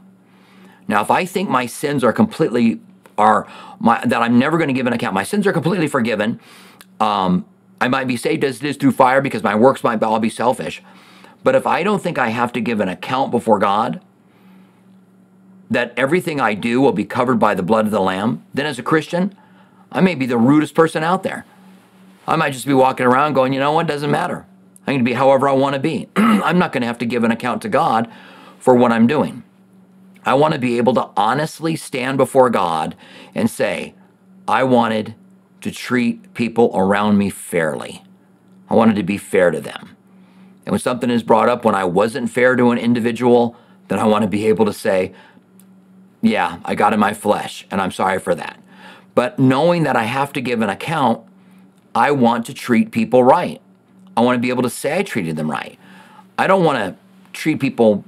Now, 0.87 1.03
if 1.03 1.11
I 1.11 1.25
think 1.25 1.47
my 1.47 1.67
sins 1.67 2.03
are 2.03 2.11
completely, 2.11 2.81
are 3.19 3.45
my, 3.79 4.03
that 4.03 4.19
I'm 4.23 4.39
never 4.39 4.57
going 4.57 4.69
to 4.69 4.73
give 4.73 4.87
an 4.87 4.93
account, 4.93 5.13
my 5.13 5.21
sins 5.21 5.45
are 5.45 5.53
completely 5.53 5.87
forgiven. 5.87 6.39
Um, 6.99 7.45
I 7.79 7.87
might 7.87 8.07
be 8.07 8.17
saved 8.17 8.43
as 8.43 8.63
it 8.63 8.63
is 8.63 8.77
through 8.77 8.93
fire 8.93 9.21
because 9.21 9.43
my 9.43 9.53
works 9.53 9.83
might 9.83 10.01
all 10.01 10.19
be 10.19 10.31
selfish. 10.31 10.81
But 11.43 11.53
if 11.53 11.67
I 11.67 11.83
don't 11.83 12.01
think 12.01 12.17
I 12.17 12.29
have 12.29 12.51
to 12.53 12.61
give 12.61 12.79
an 12.79 12.89
account 12.89 13.29
before 13.29 13.59
God, 13.59 14.01
that 15.69 15.93
everything 15.95 16.39
I 16.39 16.53
do 16.53 16.81
will 16.81 16.91
be 16.91 17.05
covered 17.05 17.39
by 17.39 17.53
the 17.53 17.63
blood 17.63 17.85
of 17.85 17.91
the 17.91 18.01
Lamb, 18.01 18.43
then 18.53 18.65
as 18.65 18.79
a 18.79 18.83
Christian, 18.83 19.35
I 19.91 20.01
may 20.01 20.15
be 20.15 20.25
the 20.25 20.37
rudest 20.37 20.73
person 20.73 21.03
out 21.03 21.23
there. 21.23 21.45
I 22.27 22.35
might 22.35 22.53
just 22.53 22.65
be 22.65 22.73
walking 22.73 23.05
around 23.05 23.33
going, 23.33 23.53
you 23.53 23.59
know 23.59 23.71
what, 23.71 23.87
doesn't 23.87 24.11
matter. 24.11 24.45
I'm 24.81 24.93
going 24.93 24.99
to 24.99 25.03
be 25.03 25.13
however 25.13 25.47
I 25.47 25.53
want 25.53 25.73
to 25.75 25.79
be. 25.79 26.07
I'm 26.15 26.59
not 26.59 26.71
going 26.71 26.81
to 26.81 26.87
have 26.87 26.97
to 26.99 27.05
give 27.05 27.23
an 27.23 27.31
account 27.31 27.61
to 27.63 27.69
God 27.69 28.11
for 28.59 28.75
what 28.75 28.91
I'm 28.91 29.07
doing. 29.07 29.43
I 30.25 30.33
want 30.33 30.53
to 30.53 30.59
be 30.59 30.77
able 30.77 30.93
to 30.95 31.09
honestly 31.15 31.75
stand 31.75 32.17
before 32.17 32.49
God 32.49 32.95
and 33.33 33.49
say, 33.49 33.95
I 34.47 34.63
wanted 34.63 35.15
to 35.61 35.71
treat 35.71 36.33
people 36.33 36.71
around 36.73 37.17
me 37.17 37.29
fairly. 37.29 38.03
I 38.69 38.75
wanted 38.75 38.95
to 38.95 39.03
be 39.03 39.17
fair 39.17 39.51
to 39.51 39.61
them. 39.61 39.95
And 40.65 40.73
when 40.73 40.79
something 40.79 41.09
is 41.09 41.23
brought 41.23 41.49
up 41.49 41.65
when 41.65 41.75
I 41.75 41.83
wasn't 41.85 42.29
fair 42.29 42.55
to 42.55 42.71
an 42.71 42.77
individual, 42.77 43.55
then 43.87 43.97
I 43.97 44.05
want 44.05 44.21
to 44.23 44.27
be 44.27 44.45
able 44.47 44.65
to 44.65 44.73
say, 44.73 45.13
yeah, 46.21 46.59
I 46.65 46.75
got 46.75 46.93
in 46.93 46.99
my 46.99 47.13
flesh, 47.13 47.65
and 47.71 47.79
I'm 47.81 47.91
sorry 47.91 48.19
for 48.19 48.35
that. 48.35 48.59
But 49.15 49.39
knowing 49.39 49.83
that 49.83 49.95
I 49.95 50.03
have 50.03 50.33
to 50.33 50.41
give 50.41 50.61
an 50.61 50.69
account, 50.69 51.25
I 51.95 52.11
want 52.11 52.45
to 52.47 52.53
treat 52.53 52.91
people 52.91 53.23
right. 53.23 53.61
I 54.15 54.21
want 54.21 54.35
to 54.35 54.39
be 54.39 54.49
able 54.49 54.63
to 54.63 54.69
say 54.69 54.97
I 54.97 55.03
treated 55.03 55.35
them 55.35 55.49
right. 55.49 55.79
I 56.37 56.47
don't 56.47 56.63
want 56.63 56.77
to 56.77 56.95
treat 57.33 57.59
people 57.59 58.03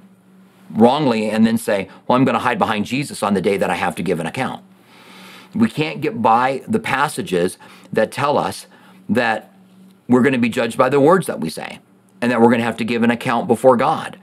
wrongly 0.70 1.30
and 1.30 1.46
then 1.46 1.58
say, 1.58 1.90
well, 2.08 2.18
I'm 2.18 2.26
going 2.26 2.34
to 2.34 2.40
hide 2.40 2.60
behind 2.60 2.86
Jesus 2.86 3.24
on 3.24 3.34
the 3.34 3.42
day 3.42 3.58
that 3.58 3.70
I 3.70 3.76
have 3.76 3.96
to 3.96 4.04
give 4.04 4.20
an 4.20 4.26
account. 4.26 4.64
We 5.54 5.70
can't 5.70 6.00
get 6.02 6.22
by 6.22 6.64
the 6.68 6.80
passages 6.80 7.58
that 7.92 8.12
tell 8.12 8.38
us 8.38 8.68
that 9.10 9.54
we're 10.08 10.22
going 10.22 10.34
to 10.34 10.40
be 10.40 10.50
judged 10.50 10.78
by 10.78 10.90
the 10.90 11.00
words 11.00 11.28
that 11.28 11.40
we 11.40 11.50
say 11.50 11.80
and 12.22 12.32
that 12.32 12.40
we're 12.40 12.48
going 12.48 12.60
to 12.60 12.66
have 12.66 12.78
to 12.78 12.86
give 12.86 13.04
an 13.04 13.12
account 13.12 13.48
before 13.48 13.76
God. 13.76 14.18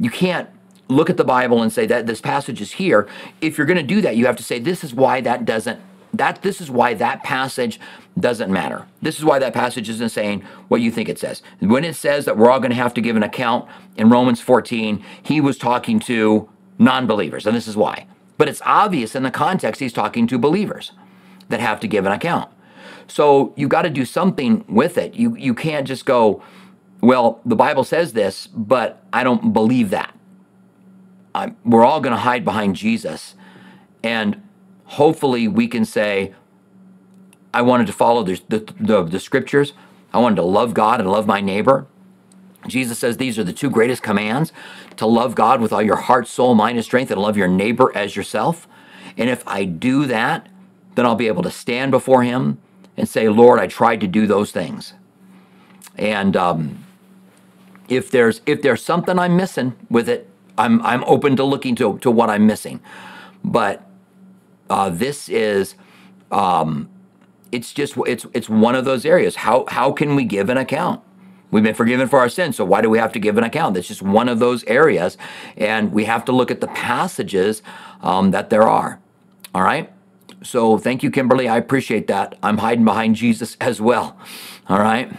You 0.00 0.10
can't 0.10 0.48
look 0.88 1.10
at 1.10 1.16
the 1.16 1.24
Bible 1.24 1.62
and 1.62 1.72
say 1.72 1.86
that 1.86 2.06
this 2.06 2.20
passage 2.20 2.60
is 2.60 2.72
here. 2.72 3.08
If 3.40 3.56
you're 3.56 3.66
going 3.66 3.78
to 3.78 3.82
do 3.82 4.00
that, 4.02 4.16
you 4.16 4.26
have 4.26 4.36
to 4.36 4.42
say 4.42 4.58
this 4.58 4.84
is 4.84 4.94
why 4.94 5.20
that 5.22 5.44
doesn't 5.44 5.80
that 6.14 6.42
this 6.42 6.60
is 6.60 6.70
why 6.70 6.94
that 6.94 7.22
passage 7.22 7.80
doesn't 8.18 8.52
matter. 8.52 8.86
This 9.00 9.18
is 9.18 9.24
why 9.24 9.38
that 9.38 9.54
passage 9.54 9.88
isn't 9.88 10.10
saying 10.10 10.42
what 10.68 10.82
you 10.82 10.90
think 10.90 11.08
it 11.08 11.18
says. 11.18 11.42
When 11.60 11.84
it 11.84 11.96
says 11.96 12.26
that 12.26 12.36
we're 12.36 12.50
all 12.50 12.60
going 12.60 12.70
to 12.70 12.76
have 12.76 12.94
to 12.94 13.00
give 13.00 13.16
an 13.16 13.22
account 13.22 13.66
in 13.96 14.10
Romans 14.10 14.40
14, 14.40 15.02
he 15.22 15.40
was 15.40 15.56
talking 15.56 15.98
to 16.00 16.50
non-believers, 16.78 17.46
and 17.46 17.56
this 17.56 17.66
is 17.66 17.76
why. 17.76 18.06
But 18.36 18.48
it's 18.48 18.60
obvious 18.66 19.14
in 19.14 19.22
the 19.22 19.30
context 19.30 19.80
he's 19.80 19.92
talking 19.92 20.26
to 20.26 20.38
believers 20.38 20.92
that 21.48 21.60
have 21.60 21.80
to 21.80 21.88
give 21.88 22.04
an 22.04 22.12
account. 22.12 22.50
So 23.08 23.52
you 23.56 23.68
got 23.68 23.82
to 23.82 23.90
do 23.90 24.04
something 24.04 24.64
with 24.68 24.98
it. 24.98 25.14
You 25.14 25.36
you 25.36 25.54
can't 25.54 25.86
just 25.86 26.04
go, 26.04 26.42
well, 27.00 27.40
the 27.44 27.56
Bible 27.56 27.84
says 27.84 28.12
this, 28.12 28.46
but 28.46 29.02
I 29.12 29.24
don't 29.24 29.52
believe 29.52 29.90
that. 29.90 30.14
I'm, 31.34 31.56
we're 31.64 31.84
all 31.84 32.00
going 32.00 32.14
to 32.14 32.20
hide 32.20 32.44
behind 32.44 32.76
Jesus. 32.76 33.34
And 34.02 34.42
hopefully 34.84 35.48
we 35.48 35.68
can 35.68 35.84
say, 35.84 36.34
I 37.54 37.62
wanted 37.62 37.86
to 37.86 37.92
follow 37.92 38.22
the, 38.22 38.40
the, 38.48 38.74
the, 38.80 39.02
the 39.04 39.20
scriptures. 39.20 39.72
I 40.12 40.18
wanted 40.18 40.36
to 40.36 40.42
love 40.42 40.74
God 40.74 41.00
and 41.00 41.10
love 41.10 41.26
my 41.26 41.40
neighbor. 41.40 41.86
Jesus 42.66 42.98
says 42.98 43.16
these 43.16 43.38
are 43.38 43.44
the 43.44 43.52
two 43.52 43.70
greatest 43.70 44.02
commands 44.02 44.52
to 44.96 45.06
love 45.06 45.34
God 45.34 45.60
with 45.60 45.72
all 45.72 45.82
your 45.82 45.96
heart, 45.96 46.28
soul, 46.28 46.54
mind, 46.54 46.78
and 46.78 46.84
strength, 46.84 47.10
and 47.10 47.20
love 47.20 47.36
your 47.36 47.48
neighbor 47.48 47.90
as 47.96 48.14
yourself. 48.14 48.68
And 49.16 49.28
if 49.28 49.46
I 49.46 49.64
do 49.64 50.06
that, 50.06 50.48
then 50.94 51.06
I'll 51.06 51.14
be 51.14 51.26
able 51.26 51.42
to 51.42 51.50
stand 51.50 51.90
before 51.90 52.22
Him 52.22 52.58
and 52.96 53.08
say, 53.08 53.28
Lord, 53.28 53.58
I 53.58 53.66
tried 53.66 54.00
to 54.02 54.06
do 54.06 54.26
those 54.26 54.52
things. 54.52 54.94
And 55.96 56.36
um, 56.36 56.84
if 57.88 58.10
there's 58.10 58.40
if 58.46 58.62
there's 58.62 58.82
something 58.82 59.18
I'm 59.18 59.36
missing 59.36 59.74
with 59.90 60.08
it, 60.08 60.28
I'm 60.58 60.82
I'm 60.82 61.04
open 61.04 61.36
to 61.36 61.44
looking 61.44 61.74
to 61.76 61.98
to 62.00 62.10
what 62.10 62.30
I'm 62.30 62.46
missing, 62.46 62.80
but 63.44 63.88
uh, 64.70 64.90
this 64.90 65.28
is 65.28 65.76
um, 66.30 66.88
it's 67.52 67.72
just 67.72 67.96
it's 68.06 68.26
it's 68.34 68.48
one 68.48 68.74
of 68.74 68.84
those 68.84 69.06
areas. 69.06 69.36
How 69.36 69.64
how 69.68 69.92
can 69.92 70.14
we 70.16 70.24
give 70.24 70.50
an 70.50 70.58
account? 70.58 71.02
We've 71.50 71.64
been 71.64 71.74
forgiven 71.74 72.08
for 72.08 72.18
our 72.20 72.28
sins, 72.30 72.56
so 72.56 72.64
why 72.64 72.80
do 72.82 72.90
we 72.90 72.98
have 72.98 73.12
to 73.12 73.20
give 73.20 73.38
an 73.38 73.44
account? 73.44 73.74
That's 73.74 73.88
just 73.88 74.02
one 74.02 74.28
of 74.28 74.38
those 74.40 74.64
areas, 74.64 75.18
and 75.56 75.92
we 75.92 76.04
have 76.06 76.24
to 76.26 76.32
look 76.32 76.50
at 76.50 76.60
the 76.60 76.68
passages 76.68 77.62
um, 78.02 78.32
that 78.32 78.50
there 78.50 78.64
are. 78.64 79.00
All 79.54 79.62
right. 79.62 79.92
So 80.42 80.78
thank 80.78 81.02
you, 81.02 81.10
Kimberly. 81.10 81.48
I 81.48 81.58
appreciate 81.58 82.06
that. 82.08 82.36
I'm 82.42 82.58
hiding 82.58 82.84
behind 82.84 83.16
Jesus 83.16 83.56
as 83.60 83.80
well. 83.80 84.16
All 84.68 84.78
right. 84.80 85.12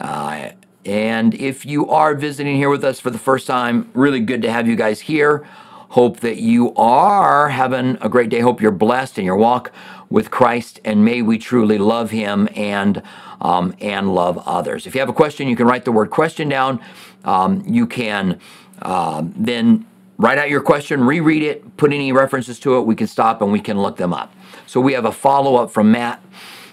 Uh, 0.00 0.50
and 0.84 1.34
if 1.34 1.64
you 1.64 1.88
are 1.90 2.14
visiting 2.14 2.56
here 2.56 2.68
with 2.68 2.84
us 2.84 3.00
for 3.00 3.10
the 3.10 3.18
first 3.18 3.46
time, 3.46 3.90
really 3.94 4.20
good 4.20 4.42
to 4.42 4.50
have 4.50 4.68
you 4.68 4.76
guys 4.76 5.00
here. 5.00 5.46
Hope 5.90 6.20
that 6.20 6.38
you 6.38 6.74
are 6.74 7.48
having 7.50 7.96
a 8.00 8.08
great 8.08 8.28
day. 8.28 8.40
Hope 8.40 8.60
you're 8.60 8.72
blessed 8.72 9.18
in 9.18 9.24
your 9.24 9.36
walk 9.36 9.70
with 10.10 10.30
Christ, 10.30 10.80
and 10.84 11.04
may 11.04 11.22
we 11.22 11.38
truly 11.38 11.78
love 11.78 12.10
Him 12.10 12.48
and 12.54 13.02
um, 13.40 13.74
and 13.80 14.14
love 14.14 14.38
others. 14.46 14.86
If 14.86 14.94
you 14.94 15.00
have 15.00 15.08
a 15.08 15.14
question, 15.14 15.48
you 15.48 15.56
can 15.56 15.66
write 15.66 15.84
the 15.84 15.92
word 15.92 16.10
question 16.10 16.48
down. 16.48 16.80
Um, 17.24 17.62
you 17.66 17.86
can 17.86 18.40
uh, 18.82 19.22
then 19.36 19.86
write 20.18 20.38
out 20.38 20.50
your 20.50 20.60
question, 20.60 21.04
reread 21.04 21.42
it, 21.42 21.76
put 21.76 21.92
any 21.92 22.12
references 22.12 22.58
to 22.60 22.78
it. 22.78 22.82
We 22.82 22.94
can 22.94 23.06
stop 23.06 23.42
and 23.42 23.52
we 23.52 23.60
can 23.60 23.80
look 23.80 23.96
them 23.96 24.12
up. 24.12 24.32
So 24.66 24.80
we 24.80 24.92
have 24.94 25.04
a 25.04 25.12
follow 25.12 25.56
up 25.56 25.70
from 25.70 25.92
Matt. 25.92 26.22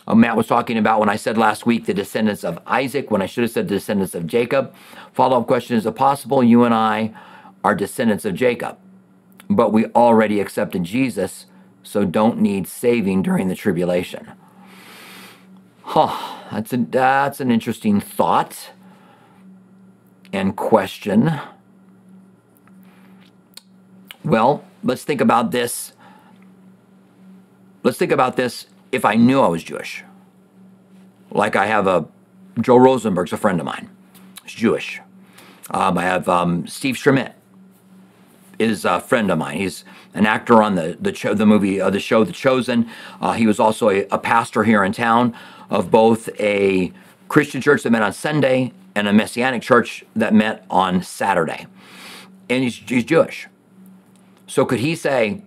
Uh, 0.08 0.16
Matt 0.16 0.36
was 0.36 0.48
talking 0.48 0.78
about 0.78 1.00
when 1.00 1.10
I 1.10 1.16
said 1.16 1.38
last 1.38 1.66
week 1.66 1.86
the 1.86 1.94
descendants 1.94 2.44
of 2.44 2.60
Isaac, 2.66 3.12
when 3.12 3.22
I 3.22 3.26
should 3.26 3.44
have 3.44 3.52
said 3.52 3.68
the 3.68 3.76
descendants 3.76 4.16
of 4.16 4.28
Jacob. 4.28 4.74
Follow 5.14 5.40
up 5.40 5.48
question 5.48 5.78
Is 5.78 5.86
it 5.86 5.96
possible 5.96 6.44
you 6.44 6.64
and 6.64 6.74
I 6.74 7.14
are 7.64 7.76
descendants 7.76 8.26
of 8.26 8.34
Jacob, 8.34 8.78
but 9.50 9.72
we 9.72 9.86
already 9.88 10.40
accepted 10.40 10.84
Jesus, 10.84 11.46
so 11.84 12.06
don't 12.06 12.40
need 12.40 12.68
saving 12.68 13.22
during 13.22 13.48
the 13.48 13.56
tribulation? 13.56 14.32
Huh, 15.84 16.38
that's, 16.52 16.74
a, 16.74 16.78
that's 16.78 17.40
an 17.40 17.52
interesting 17.52 18.00
thought 18.00 18.72
and 20.34 20.56
question. 20.56 21.40
Well, 24.24 24.64
let's 24.84 25.04
think 25.04 25.22
about 25.22 25.52
this. 25.52 25.94
Let's 27.84 27.98
think 27.98 28.12
about 28.12 28.36
this 28.36 28.68
if 28.92 29.06
I 29.06 29.16
knew 29.16 29.42
I 29.42 29.48
was 29.48 29.64
Jewish. 29.64 30.04
Like 31.32 31.56
I 31.56 31.66
have 31.66 31.88
a 31.88 32.06
Joe 32.60 32.78
Rosenberg's 32.78 33.34
a 33.34 33.38
friend 33.38 33.60
of 33.60 33.66
mine. 33.66 33.90
He's 34.44 34.54
Jewish. 34.54 35.00
Um, 35.70 35.98
I 35.98 36.04
have 36.04 36.28
um, 36.28 36.68
Steve 36.68 36.98
Schmidt 36.98 37.34
is 38.60 38.84
a 38.84 39.00
friend 39.00 39.32
of 39.32 39.38
mine. 39.38 39.58
He's 39.58 39.86
an 40.14 40.26
actor 40.26 40.62
on 40.62 40.76
the 40.76 40.98
the, 41.00 41.34
the 41.34 41.46
movie 41.46 41.80
uh, 41.80 41.90
the 41.90 42.00
show 42.00 42.24
The 42.24 42.34
Chosen. 42.34 42.90
Uh, 43.22 43.34
he 43.34 43.48
was 43.48 43.60
also 43.60 43.90
a, 43.90 44.06
a 44.12 44.18
pastor 44.18 44.64
here 44.64 44.84
in 44.84 44.92
town 44.92 45.34
of 45.70 45.90
both 45.90 46.30
a 46.40 46.92
Christian 47.30 47.62
church 47.62 47.84
that 47.84 47.92
met 47.92 48.02
on 48.02 48.12
Sunday 48.12 48.74
and 48.94 49.08
a 49.08 49.14
Messianic 49.14 49.62
church 49.62 50.04
that 50.16 50.34
met 50.34 50.66
on 50.70 51.02
Saturday. 51.02 51.66
And 52.50 52.64
he's, 52.64 52.76
he's 52.76 53.06
Jewish. 53.06 53.48
So 54.48 54.66
could 54.66 54.80
he 54.80 54.96
say, 54.96 55.42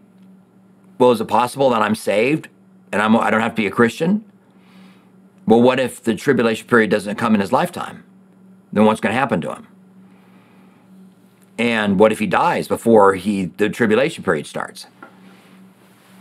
well, 0.99 1.11
is 1.11 1.21
it 1.21 1.29
possible 1.29 1.69
that 1.71 1.83
I'm 1.83 1.95
saved 1.95 2.49
and 2.95 3.03
I'm, 3.03 3.17
I 3.17 3.29
don't 3.29 3.41
have 3.41 3.57
to 3.57 3.63
be 3.63 3.67
a 3.67 3.73
Christian? 3.73 4.25
Well, 5.47 5.61
what 5.61 5.81
if 5.81 6.01
the 6.01 6.15
tribulation 6.15 6.69
period 6.69 6.91
doesn't 6.91 7.17
come 7.17 7.35
in 7.35 7.41
his 7.41 7.51
lifetime? 7.51 8.05
Then 8.73 8.85
what's 8.85 9.01
going 9.01 9.13
to 9.13 9.19
happen 9.19 9.41
to 9.41 9.53
him? 9.53 9.67
And 11.59 11.99
what 11.99 12.13
if 12.13 12.21
he 12.21 12.29
dies 12.29 12.69
before 12.69 13.17
he 13.17 13.47
the 13.47 13.69
tribulation 13.69 14.23
period 14.23 14.47
starts? 14.47 14.87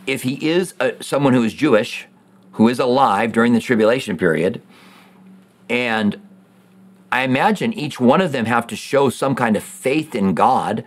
If 0.08 0.24
he 0.24 0.50
is 0.50 0.74
a, 0.80 0.96
someone 1.02 1.34
who 1.34 1.44
is 1.44 1.54
Jewish, 1.54 2.08
who 2.54 2.68
is 2.68 2.80
alive 2.80 3.32
during 3.32 3.54
the 3.54 3.60
tribulation 3.60 4.18
period, 4.18 4.60
and 5.70 6.20
I 7.12 7.22
imagine 7.22 7.72
each 7.72 8.00
one 8.00 8.20
of 8.20 8.32
them 8.32 8.46
have 8.46 8.66
to 8.66 8.76
show 8.76 9.12
some 9.12 9.36
kind 9.36 9.56
of 9.56 9.64
faith 9.64 10.16
in 10.16 10.34
God. 10.34 10.84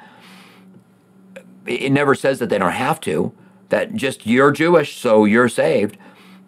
It 1.64 1.92
never 1.92 2.16
says 2.16 2.40
that 2.40 2.48
they 2.48 2.58
don't 2.58 2.72
have 2.72 3.00
to, 3.02 3.32
that 3.68 3.94
just 3.94 4.26
you're 4.26 4.52
Jewish, 4.52 4.96
so 4.96 5.24
you're 5.24 5.48
saved. 5.48 5.96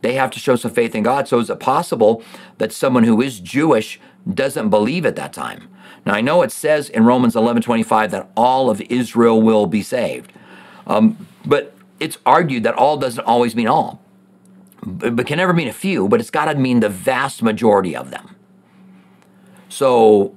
They 0.00 0.14
have 0.14 0.30
to 0.30 0.38
show 0.38 0.56
some 0.56 0.70
faith 0.70 0.94
in 0.94 1.02
God. 1.02 1.26
So 1.26 1.38
is 1.40 1.50
it 1.50 1.58
possible 1.58 2.22
that 2.58 2.72
someone 2.72 3.04
who 3.04 3.20
is 3.20 3.40
Jewish 3.40 4.00
doesn't 4.32 4.68
believe 4.70 5.04
at 5.04 5.16
that 5.16 5.32
time? 5.32 5.68
Now 6.06 6.14
I 6.14 6.20
know 6.20 6.42
it 6.42 6.52
says 6.52 6.88
in 6.88 7.04
Romans 7.04 7.34
11:25 7.34 8.10
that 8.10 8.30
all 8.36 8.70
of 8.70 8.80
Israel 8.82 9.42
will 9.42 9.66
be 9.66 9.82
saved, 9.82 10.32
um, 10.86 11.26
but 11.44 11.74
it's 12.00 12.18
argued 12.24 12.62
that 12.62 12.74
all 12.74 12.96
doesn't 12.96 13.24
always 13.24 13.56
mean 13.56 13.66
all, 13.66 14.00
but, 14.82 15.26
can 15.26 15.38
never 15.38 15.52
mean 15.52 15.68
a 15.68 15.72
few. 15.72 16.08
But 16.08 16.20
it's 16.20 16.30
got 16.30 16.44
to 16.44 16.54
mean 16.54 16.80
the 16.80 16.88
vast 16.88 17.42
majority 17.42 17.96
of 17.96 18.10
them. 18.10 18.36
So, 19.68 20.34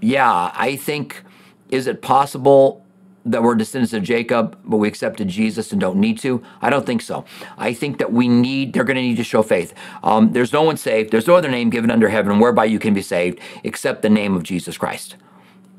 yeah, 0.00 0.52
I 0.54 0.76
think 0.76 1.22
is 1.68 1.86
it 1.86 2.00
possible 2.00 2.83
that 3.24 3.42
we're 3.42 3.54
descendants 3.54 3.92
of 3.92 4.02
Jacob, 4.02 4.58
but 4.64 4.76
we 4.76 4.88
accepted 4.88 5.28
Jesus 5.28 5.72
and 5.72 5.80
don't 5.80 5.96
need 5.96 6.18
to? 6.18 6.42
I 6.60 6.70
don't 6.70 6.84
think 6.84 7.02
so. 7.02 7.24
I 7.56 7.72
think 7.72 7.98
that 7.98 8.12
we 8.12 8.28
need, 8.28 8.72
they're 8.72 8.84
going 8.84 8.96
to 8.96 9.02
need 9.02 9.16
to 9.16 9.24
show 9.24 9.42
faith. 9.42 9.72
Um, 10.02 10.32
there's 10.32 10.52
no 10.52 10.62
one 10.62 10.76
saved, 10.76 11.10
there's 11.10 11.26
no 11.26 11.34
other 11.34 11.50
name 11.50 11.70
given 11.70 11.90
under 11.90 12.08
heaven 12.08 12.38
whereby 12.38 12.66
you 12.66 12.78
can 12.78 12.94
be 12.94 13.02
saved 13.02 13.40
except 13.62 14.02
the 14.02 14.10
name 14.10 14.34
of 14.34 14.42
Jesus 14.42 14.76
Christ. 14.76 15.16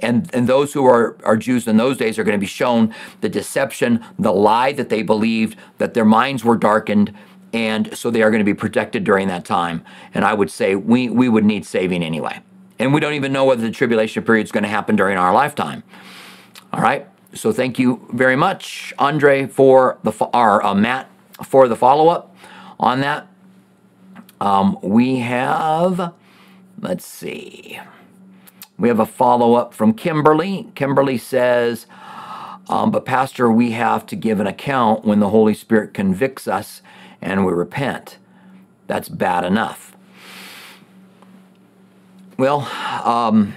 And, 0.02 0.30
and 0.34 0.48
those 0.48 0.74
who 0.74 0.86
are, 0.86 1.18
are 1.24 1.38
Jews 1.38 1.68
in 1.68 1.78
those 1.78 1.98
days 1.98 2.20
are 2.20 2.24
going 2.24 2.38
to 2.38 2.40
be 2.40 2.46
shown 2.46 2.94
the 3.22 3.30
deception, 3.30 4.04
the 4.20 4.34
lie 4.34 4.74
that 4.74 4.90
they 4.90 5.04
believed, 5.04 5.58
that 5.78 5.94
their 5.94 6.06
minds 6.06 6.44
were 6.44 6.58
darkened, 6.58 7.14
and 7.54 7.98
so 7.98 8.12
they 8.12 8.22
are 8.22 8.30
going 8.30 8.42
to 8.42 8.46
be 8.46 8.54
protected 8.54 9.06
during 9.06 9.30
that 9.30 9.46
time. 9.46 9.84
And 10.14 10.26
I 10.26 10.34
would 10.34 10.52
say 10.52 10.76
we, 10.76 11.10
we 11.10 11.30
would 11.30 11.46
need 11.46 11.66
saving 11.66 12.04
anyway. 12.04 12.42
And 12.78 12.94
we 12.94 13.00
don't 13.00 13.14
even 13.14 13.32
know 13.32 13.46
whether 13.46 13.62
the 13.62 13.72
tribulation 13.72 14.24
period 14.24 14.44
is 14.44 14.52
going 14.52 14.64
to 14.64 14.70
happen 14.70 14.98
during 14.98 15.18
our 15.18 15.34
lifetime. 15.34 15.84
All 16.74 16.82
right. 16.82 17.08
So 17.36 17.52
thank 17.52 17.78
you 17.78 18.08
very 18.14 18.38
much, 18.38 18.94
Andre, 18.98 19.46
for 19.46 20.00
the 20.04 20.12
or 20.34 20.66
uh, 20.66 20.74
Matt 20.74 21.10
for 21.44 21.68
the 21.68 21.76
follow 21.76 22.08
up 22.08 22.34
on 22.80 23.02
that. 23.02 23.28
Um, 24.40 24.78
we 24.82 25.18
have, 25.18 26.14
let's 26.80 27.06
see, 27.06 27.78
we 28.78 28.88
have 28.88 29.02
a 29.02 29.06
follow 29.06 29.56
up 29.56 29.74
from 29.74 29.94
Kimberly. 29.94 30.72
Kimberly 30.76 31.18
says, 31.18 31.88
um, 32.70 32.90
but 32.90 33.06
Pastor, 33.06 33.52
we 33.52 33.72
have 33.72 34.06
to 34.08 34.16
give 34.16 34.40
an 34.40 34.48
account 34.48 35.04
when 35.04 35.20
the 35.20 35.30
Holy 35.30 35.54
Spirit 35.54 35.94
convicts 35.94 36.48
us 36.48 36.82
and 37.22 37.46
we 37.46 37.52
repent. 37.52 38.18
That's 38.88 39.10
bad 39.10 39.44
enough. 39.44 39.96
Well, 42.38 42.62
um, 43.04 43.56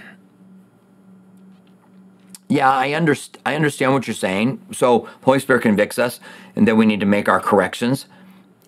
yeah, 2.49 2.71
I, 2.71 2.91
underst- 2.91 3.37
I 3.45 3.55
understand 3.55 3.93
what 3.93 4.07
you're 4.07 4.15
saying. 4.15 4.65
So, 4.73 5.09
Holy 5.23 5.39
Spirit 5.39 5.63
convicts 5.63 5.99
us, 5.99 6.19
and 6.57 6.67
then 6.67 6.77
we 6.77 6.87
need 6.87 7.01
to 7.01 7.07
make 7.07 7.29
our 7.29 7.41
corrections. 7.41 8.07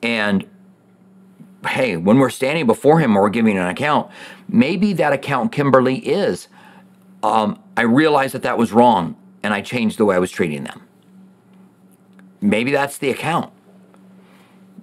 And 0.03 0.47
hey, 1.67 1.97
when 1.97 2.19
we're 2.19 2.31
standing 2.31 2.67
before 2.67 3.01
Him 3.01 3.17
or 3.17 3.23
we're 3.23 3.31
giving 3.31 3.57
an 3.59 3.67
account, 3.67 4.11
maybe 4.49 4.93
that 4.95 5.13
account, 5.13 5.53
Kimberly, 5.53 5.99
is 5.99 6.49
um, 7.23 7.59
I 7.77 7.83
realized 7.83 8.35
that 8.35 8.43
that 8.43 8.59
was 8.59 8.73
wrong, 8.73 9.17
and 9.43 9.55
I 9.55 9.61
changed 9.63 9.99
the 9.99 10.05
way 10.05 10.17
I 10.17 10.19
was 10.19 10.31
treating 10.31 10.65
them. 10.65 10.83
Maybe 12.41 12.71
that's 12.71 12.99
the 12.99 13.11
account. 13.11 13.53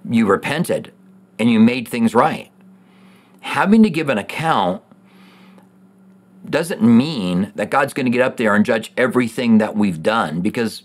You 0.08 0.26
repented 0.26 0.92
and 1.38 1.50
you 1.50 1.60
made 1.60 1.86
things 1.88 2.14
right. 2.14 2.50
Having 3.40 3.82
to 3.84 3.90
give 3.90 4.08
an 4.08 4.18
account 4.18 4.82
doesn't 6.50 6.82
mean 6.82 7.52
that 7.54 7.70
God's 7.70 7.92
going 7.92 8.06
to 8.06 8.10
get 8.10 8.22
up 8.22 8.36
there 8.36 8.54
and 8.54 8.64
judge 8.64 8.92
everything 8.96 9.58
that 9.58 9.76
we've 9.76 10.02
done 10.02 10.40
because 10.40 10.82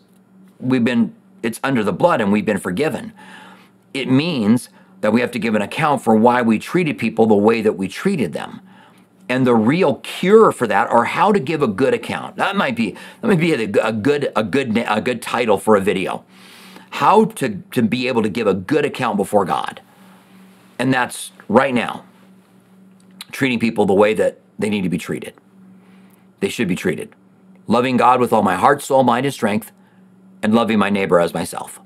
we've 0.59 0.83
been 0.83 1.15
it's 1.41 1.59
under 1.63 1.83
the 1.83 1.93
blood 1.93 2.21
and 2.21 2.31
we've 2.31 2.45
been 2.45 2.59
forgiven. 2.59 3.13
It 3.93 4.09
means 4.09 4.69
that 5.01 5.11
we 5.11 5.19
have 5.19 5.31
to 5.31 5.39
give 5.39 5.55
an 5.55 5.61
account 5.61 6.01
for 6.01 6.15
why 6.15 6.41
we 6.41 6.57
treated 6.57 6.97
people 6.97 7.25
the 7.25 7.35
way 7.35 7.61
that 7.61 7.73
we 7.73 7.87
treated 7.87 8.31
them. 8.33 8.61
And 9.27 9.45
the 9.45 9.55
real 9.55 9.95
cure 9.95 10.51
for 10.51 10.67
that 10.67 10.89
or 10.89 11.05
how 11.05 11.31
to 11.31 11.39
give 11.39 11.61
a 11.61 11.67
good 11.67 11.93
account. 11.93 12.35
That 12.37 12.55
might 12.55 12.75
be 12.75 12.91
that 13.21 13.27
might 13.27 13.39
be 13.39 13.53
a, 13.53 13.63
a 13.85 13.91
good 13.91 14.31
a 14.35 14.43
good 14.43 14.77
a 14.77 15.01
good 15.01 15.21
title 15.21 15.57
for 15.57 15.75
a 15.75 15.81
video. 15.81 16.23
How 16.91 17.25
to 17.25 17.61
to 17.71 17.81
be 17.81 18.07
able 18.07 18.21
to 18.21 18.29
give 18.29 18.47
a 18.47 18.53
good 18.53 18.85
account 18.85 19.17
before 19.17 19.45
God. 19.45 19.81
And 20.79 20.93
that's 20.93 21.31
right 21.47 21.73
now 21.73 22.05
treating 23.31 23.59
people 23.59 23.85
the 23.85 23.93
way 23.93 24.13
that 24.13 24.39
they 24.59 24.69
need 24.69 24.83
to 24.83 24.89
be 24.89 24.97
treated 24.97 25.33
they 26.43 26.49
should 26.49 26.67
be 26.67 26.75
treated. 26.75 27.15
Loving 27.67 27.97
God 27.97 28.19
with 28.19 28.33
all 28.33 28.43
my 28.43 28.55
heart, 28.55 28.81
soul, 28.81 29.03
mind, 29.03 29.25
and 29.25 29.33
strength, 29.33 29.71
and 30.41 30.53
loving 30.53 30.77
my 30.77 30.89
neighbor 30.89 31.19
as 31.19 31.33
myself. 31.33 31.79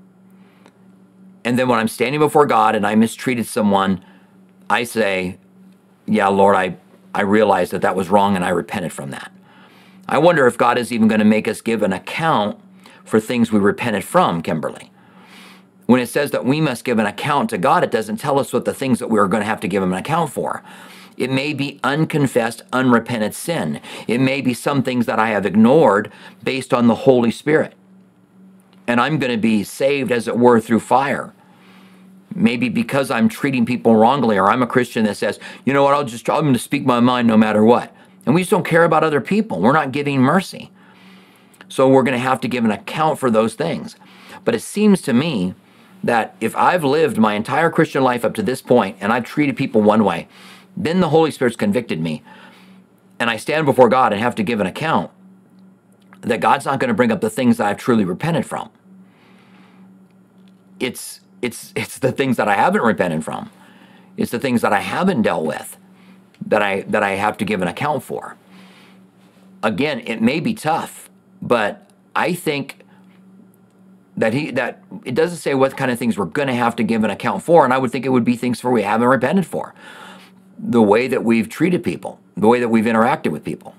And 1.45 1.57
then 1.57 1.67
when 1.67 1.79
I'm 1.79 1.87
standing 1.87 2.19
before 2.19 2.45
God 2.45 2.75
and 2.75 2.85
I 2.85 2.95
mistreated 2.95 3.45
someone, 3.45 4.03
I 4.69 4.83
say, 4.83 5.37
Yeah, 6.07 6.27
Lord, 6.27 6.55
I, 6.55 6.77
I 7.13 7.21
realize 7.21 7.69
that 7.69 7.83
that 7.83 7.95
was 7.95 8.09
wrong 8.09 8.35
and 8.35 8.43
I 8.43 8.49
repented 8.49 8.91
from 8.91 9.11
that. 9.11 9.31
I 10.09 10.17
wonder 10.17 10.47
if 10.47 10.57
God 10.57 10.77
is 10.77 10.91
even 10.91 11.07
going 11.07 11.19
to 11.19 11.25
make 11.25 11.47
us 11.47 11.61
give 11.61 11.83
an 11.83 11.93
account 11.93 12.59
for 13.05 13.19
things 13.19 13.51
we 13.51 13.59
repented 13.59 14.03
from, 14.03 14.41
Kimberly. 14.41 14.91
When 15.87 16.01
it 16.01 16.07
says 16.07 16.31
that 16.31 16.45
we 16.45 16.61
must 16.61 16.83
give 16.83 16.99
an 16.99 17.05
account 17.05 17.49
to 17.49 17.57
God, 17.57 17.83
it 17.83 17.91
doesn't 17.91 18.17
tell 18.17 18.39
us 18.39 18.53
what 18.53 18.65
the 18.65 18.73
things 18.73 18.99
that 18.99 19.09
we're 19.09 19.27
going 19.27 19.41
to 19.41 19.47
have 19.47 19.61
to 19.61 19.67
give 19.67 19.81
Him 19.81 19.93
an 19.93 19.99
account 19.99 20.31
for. 20.31 20.61
It 21.17 21.31
may 21.31 21.53
be 21.53 21.79
unconfessed, 21.83 22.61
unrepentant 22.71 23.33
sin. 23.33 23.81
It 24.07 24.19
may 24.19 24.41
be 24.41 24.53
some 24.53 24.83
things 24.83 25.07
that 25.07 25.17
I 25.17 25.29
have 25.29 25.45
ignored 25.45 26.11
based 26.43 26.73
on 26.73 26.87
the 26.87 26.95
Holy 26.95 27.31
Spirit. 27.31 27.73
And 28.85 29.01
I'm 29.01 29.17
going 29.17 29.31
to 29.31 29.37
be 29.37 29.63
saved, 29.63 30.11
as 30.11 30.27
it 30.27 30.37
were, 30.37 30.59
through 30.59 30.81
fire. 30.81 31.33
Maybe 32.35 32.69
because 32.69 33.09
I'm 33.09 33.29
treating 33.29 33.65
people 33.65 33.95
wrongly, 33.95 34.37
or 34.37 34.51
I'm 34.51 34.61
a 34.61 34.67
Christian 34.67 35.05
that 35.05 35.17
says, 35.17 35.39
you 35.65 35.73
know 35.73 35.83
what, 35.83 35.93
I'll 35.93 36.03
just, 36.03 36.29
I'm 36.29 36.41
going 36.41 36.53
to 36.53 36.59
speak 36.59 36.85
my 36.85 36.99
mind 36.99 37.27
no 37.27 37.37
matter 37.37 37.63
what. 37.63 37.95
And 38.25 38.35
we 38.35 38.41
just 38.41 38.51
don't 38.51 38.65
care 38.65 38.83
about 38.83 39.03
other 39.03 39.21
people. 39.21 39.61
We're 39.61 39.71
not 39.71 39.93
giving 39.93 40.21
mercy. 40.21 40.69
So 41.69 41.87
we're 41.87 42.03
going 42.03 42.17
to 42.17 42.19
have 42.19 42.41
to 42.41 42.47
give 42.47 42.65
an 42.65 42.71
account 42.71 43.19
for 43.19 43.31
those 43.31 43.55
things. 43.55 43.95
But 44.45 44.53
it 44.53 44.61
seems 44.61 45.01
to 45.03 45.13
me 45.13 45.55
that 46.03 46.35
if 46.39 46.55
I've 46.55 46.83
lived 46.83 47.17
my 47.17 47.33
entire 47.33 47.69
Christian 47.69 48.03
life 48.03 48.23
up 48.23 48.33
to 48.35 48.43
this 48.43 48.61
point 48.61 48.97
and 48.99 49.11
I've 49.11 49.23
treated 49.23 49.57
people 49.57 49.81
one 49.81 50.03
way, 50.03 50.27
then 50.75 50.99
the 50.99 51.09
Holy 51.09 51.31
Spirit's 51.31 51.55
convicted 51.55 51.99
me. 51.99 52.23
And 53.19 53.29
I 53.29 53.37
stand 53.37 53.65
before 53.65 53.89
God 53.89 54.13
and 54.13 54.21
have 54.21 54.35
to 54.35 54.43
give 54.43 54.59
an 54.59 54.67
account 54.67 55.11
that 56.21 56.39
God's 56.39 56.65
not 56.65 56.79
going 56.79 56.89
to 56.89 56.93
bring 56.93 57.11
up 57.11 57.21
the 57.21 57.29
things 57.29 57.57
that 57.57 57.67
I've 57.67 57.77
truly 57.77 58.05
repented 58.05 58.45
from. 58.45 58.69
It's 60.79 61.21
it's 61.41 61.73
it's 61.75 61.99
the 61.99 62.11
things 62.11 62.37
that 62.37 62.47
I 62.47 62.55
haven't 62.55 62.81
repented 62.81 63.23
from. 63.23 63.49
It's 64.17 64.31
the 64.31 64.39
things 64.39 64.61
that 64.61 64.73
I 64.73 64.79
haven't 64.79 65.23
dealt 65.23 65.45
with 65.45 65.77
that 66.45 66.61
I 66.61 66.81
that 66.81 67.03
I 67.03 67.11
have 67.11 67.37
to 67.37 67.45
give 67.45 67.61
an 67.61 67.67
account 67.67 68.03
for. 68.03 68.37
Again, 69.63 70.01
it 70.05 70.21
may 70.21 70.39
be 70.39 70.53
tough, 70.53 71.09
but 71.41 71.89
I 72.15 72.33
think 72.33 72.79
that 74.17 74.33
he 74.33 74.51
that 74.51 74.83
it 75.05 75.15
doesn't 75.15 75.37
say 75.37 75.53
what 75.53 75.77
kind 75.77 75.91
of 75.91 75.97
things 75.97 76.17
we're 76.17 76.25
going 76.25 76.47
to 76.47 76.55
have 76.55 76.75
to 76.77 76.83
give 76.83 77.03
an 77.03 77.09
account 77.09 77.43
for, 77.43 77.63
and 77.63 77.73
I 77.73 77.77
would 77.77 77.91
think 77.91 78.05
it 78.05 78.09
would 78.09 78.25
be 78.25 78.35
things 78.35 78.59
for 78.59 78.71
we 78.71 78.81
haven't 78.81 79.07
repented 79.07 79.45
for 79.45 79.73
the 80.59 80.81
way 80.81 81.07
that 81.07 81.23
we've 81.23 81.49
treated 81.49 81.83
people, 81.83 82.19
the 82.35 82.47
way 82.47 82.59
that 82.59 82.69
we've 82.69 82.85
interacted 82.85 83.31
with 83.31 83.43
people. 83.43 83.75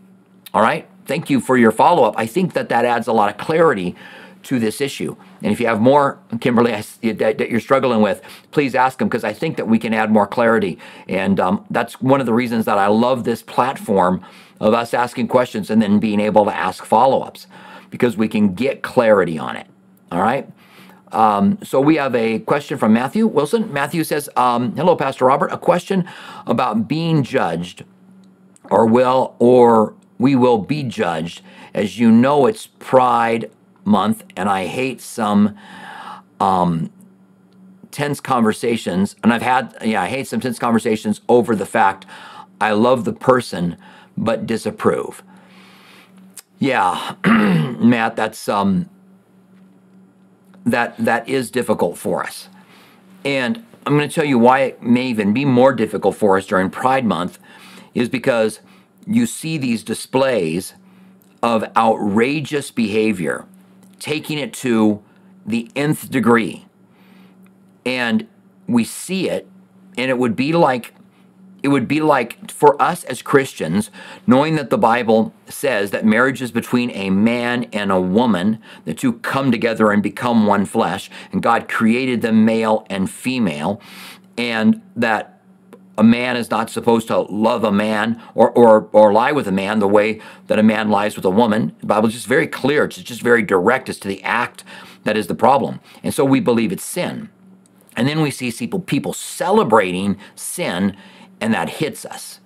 All 0.55 0.62
right? 0.62 0.89
Thank 1.07 1.30
you 1.30 1.41
for 1.41 1.57
your 1.57 1.72
follow 1.72 2.05
up. 2.05 2.14
I 2.16 2.26
think 2.26 2.53
that 2.53 2.68
that 2.68 2.84
adds 2.84 3.07
a 3.07 3.12
lot 3.12 3.30
of 3.30 3.36
clarity 3.36 3.97
to 4.45 4.59
this 4.59 4.80
issue. 4.80 5.16
And 5.43 5.53
if 5.53 5.61
you 5.61 5.66
have 5.66 5.80
more, 5.80 6.18
Kimberly, 6.41 6.70
that 6.70 7.51
you're 7.51 7.61
struggling 7.61 8.01
with, 8.01 8.22
please 8.51 8.74
ask 8.74 8.99
them 8.99 9.09
because 9.09 9.24
I 9.24 9.32
think 9.32 9.57
that 9.57 9.66
we 9.66 9.78
can 9.78 9.93
add 9.93 10.11
more 10.11 10.26
clarity. 10.26 10.78
And 11.09 11.41
um, 11.41 11.64
that's 11.70 12.01
one 12.01 12.20
of 12.20 12.26
the 12.26 12.32
reasons 12.32 12.64
that 12.66 12.78
I 12.78 12.86
love 12.86 13.24
this 13.24 13.43
platform 13.43 14.24
of 14.61 14.74
us 14.74 14.95
asking 14.95 15.28
questions 15.28 15.70
and 15.70 15.82
then 15.82 15.99
being 15.99 16.20
able 16.20 16.45
to 16.45 16.55
ask 16.55 16.84
follow 16.84 17.22
ups 17.22 17.47
because 17.91 18.16
we 18.16 18.28
can 18.28 18.55
get 18.55 18.82
clarity 18.82 19.39
on 19.39 19.57
it. 19.57 19.66
All 20.11 20.23
right. 20.23 20.49
Um, 21.13 21.59
so 21.63 21.81
we 21.81 21.97
have 21.97 22.15
a 22.15 22.39
question 22.41 22.77
from 22.77 22.93
Matthew 22.93 23.27
Wilson. 23.27 23.73
Matthew 23.73 24.05
says, 24.05 24.29
um, 24.37 24.77
"Hello, 24.77 24.95
Pastor 24.95 25.25
Robert. 25.27 25.51
A 25.53 25.59
question 25.59 26.09
about 26.47 26.87
being 26.87 27.23
judged, 27.23 27.85
or 28.71 28.87
will, 28.87 29.35
or 29.39 29.95
we 30.19 30.37
will 30.37 30.59
be 30.59 30.83
judged. 30.83 31.43
As 31.73 31.99
you 31.99 32.11
know, 32.11 32.47
it's 32.47 32.67
Pride 32.67 33.51
Month, 33.85 34.25
and 34.37 34.49
I 34.49 34.67
hate 34.67 35.01
some 35.01 35.57
um, 36.41 36.91
tense 37.91 38.21
conversations. 38.21 39.17
And 39.23 39.33
I've 39.33 39.43
had, 39.43 39.77
yeah, 39.83 40.03
I 40.03 40.09
hate 40.09 40.27
some 40.27 40.41
tense 40.41 40.59
conversations 40.59 41.21
over 41.29 41.57
the 41.57 41.67
fact 41.67 42.05
I 42.61 42.73
love 42.73 43.05
the 43.05 43.13
person 43.13 43.77
but 44.17 44.47
disapprove. 44.47 45.23
Yeah, 46.59 47.15
Matt, 47.25 48.17
that's 48.17 48.49
um, 48.49 48.89
that 50.71 50.97
that 50.99 51.29
is 51.29 51.51
difficult 51.51 51.99
for 51.99 52.23
us, 52.23 52.49
and 53.25 53.64
I'm 53.87 53.97
going 53.97 54.09
to 54.09 54.14
tell 54.14 54.25
you 54.25 54.39
why 54.39 54.61
it 54.61 54.83
may 54.83 55.07
even 55.07 55.33
be 55.33 55.45
more 55.45 55.73
difficult 55.73 56.14
for 56.16 56.37
us 56.37 56.47
during 56.47 56.69
Pride 56.71 57.07
Month, 57.07 57.39
is 57.95 58.09
because 58.09 58.61
you 59.07 59.25
see 59.25 59.57
these 59.57 59.83
displays 59.83 60.75
of 61.43 61.64
outrageous 61.77 62.71
behavior, 62.71 63.47
taking 63.99 64.39
it 64.39 64.53
to 64.53 65.03
the 65.47 65.71
nth 65.75 66.11
degree, 66.11 66.66
and 67.87 68.27
we 68.66 68.85
see 68.85 69.31
it, 69.31 69.49
and 69.97 70.11
it 70.11 70.19
would 70.19 70.37
be 70.37 70.53
like 70.53 70.93
it 71.63 71.69
would 71.69 71.89
be 71.89 72.01
like 72.01 72.51
for 72.51 72.81
us 72.81 73.05
as 73.05 73.23
Christians, 73.23 73.91
knowing 74.27 74.57
that 74.57 74.71
the 74.71 74.79
Bible 74.79 75.33
says 75.47 75.91
that 75.91 76.05
marriage 76.05 76.41
is 76.41 76.53
between 76.53 76.91
a 76.91 77.11
man 77.11 77.65
and 77.73 77.91
a 77.91 78.01
woman, 78.01 78.61
the 78.85 78.95
two 78.95 79.15
come 79.15 79.51
together 79.51 79.91
and 79.91 80.03
become 80.03 80.47
one 80.47 80.65
flesh, 80.65 81.11
and 81.33 81.43
God 81.43 81.69
created 81.69 82.23
them 82.23 82.45
male 82.45 82.87
and 82.89 83.11
female, 83.11 83.81
and 84.37 84.81
that 84.95 85.41
a 85.97 86.05
man 86.05 86.37
is 86.37 86.49
not 86.49 86.71
supposed 86.71 87.09
to 87.09 87.19
love 87.19 87.65
a 87.65 87.73
man 87.73 88.23
or, 88.37 88.53
or, 88.53 88.89
or 88.93 89.13
lie 89.13 89.33
with 89.33 89.49
a 89.49 89.53
man 89.53 89.81
the 89.81 89.89
way 89.89 90.21
that 90.47 90.59
a 90.59 90.63
man 90.63 90.91
lies 90.91 91.17
with 91.17 91.25
a 91.25 91.31
woman. 91.31 91.75
The 91.81 91.87
Bible 91.87 92.07
is 92.07 92.15
just 92.15 92.29
very 92.29 92.47
clear, 92.47 92.85
it's 92.85 92.97
just 92.99 93.21
very 93.21 93.43
direct 93.43 93.89
as 93.89 93.99
to 93.99 94.09
the 94.09 94.23
act 94.23 94.63
that 95.03 95.17
is 95.17 95.27
the 95.27 95.35
problem. 95.35 95.81
And 96.05 96.15
so 96.15 96.25
we 96.25 96.39
believe 96.39 96.71
it's 96.71 96.85
sin. 96.85 97.31
And 97.97 98.07
then 98.07 98.21
we 98.21 98.31
see 98.31 98.53
people, 98.53 98.79
people 98.79 99.13
celebrating 99.13 100.17
sin 100.37 100.97
and 101.41 101.55
that 101.55 101.68
hits 101.68 102.05
us. 102.05 102.41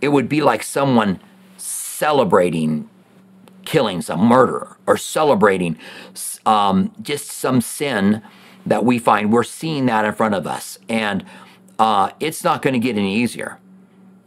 It 0.00 0.08
would 0.08 0.28
be 0.28 0.40
like 0.40 0.62
someone 0.62 1.20
celebrating 1.56 2.88
killing 3.64 4.02
some 4.02 4.20
murderer 4.20 4.76
or 4.86 4.96
celebrating 4.96 5.78
um, 6.44 6.92
just 7.00 7.30
some 7.30 7.60
sin 7.60 8.22
that 8.66 8.84
we 8.84 8.98
find. 8.98 9.32
We're 9.32 9.44
seeing 9.44 9.86
that 9.86 10.04
in 10.04 10.12
front 10.12 10.34
of 10.34 10.46
us, 10.46 10.78
and 10.88 11.24
uh, 11.78 12.10
it's 12.20 12.44
not 12.44 12.62
going 12.62 12.74
to 12.74 12.80
get 12.80 12.96
any 12.96 13.16
easier. 13.16 13.58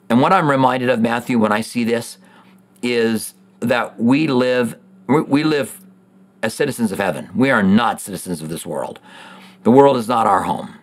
And 0.10 0.22
what 0.22 0.34
I'm 0.34 0.50
reminded 0.50 0.90
of, 0.90 1.02
Matthew, 1.02 1.40
when 1.40 1.52
I 1.52 1.62
see 1.62 1.84
this, 1.84 2.18
is 2.82 3.34
that 3.60 4.00
we 4.00 4.28
live 4.28 4.78
we 5.08 5.44
live 5.44 5.82
as 6.42 6.54
citizens 6.54 6.92
of 6.92 7.00
heaven. 7.00 7.30
We 7.36 7.52
are 7.52 7.64
not 7.64 8.02
citizens 8.02 8.42
of 8.42 8.50
this 8.50 8.66
world. 8.66 9.00
The 9.64 9.72
world 9.72 9.98
is 9.98 10.08
not 10.08 10.28
our 10.28 10.44
home. 10.44 10.76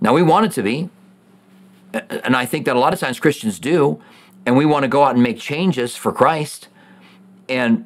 Now 0.00 0.12
we 0.12 0.22
want 0.22 0.46
it 0.46 0.52
to 0.52 0.62
be 0.62 0.90
and 1.92 2.36
I 2.36 2.46
think 2.46 2.66
that 2.66 2.76
a 2.76 2.78
lot 2.78 2.92
of 2.92 3.00
times 3.00 3.18
Christians 3.18 3.58
do, 3.58 4.02
and 4.44 4.56
we 4.56 4.64
want 4.64 4.84
to 4.84 4.88
go 4.88 5.04
out 5.04 5.14
and 5.14 5.22
make 5.22 5.38
changes 5.38 5.96
for 5.96 6.12
Christ, 6.12 6.68
and 7.48 7.84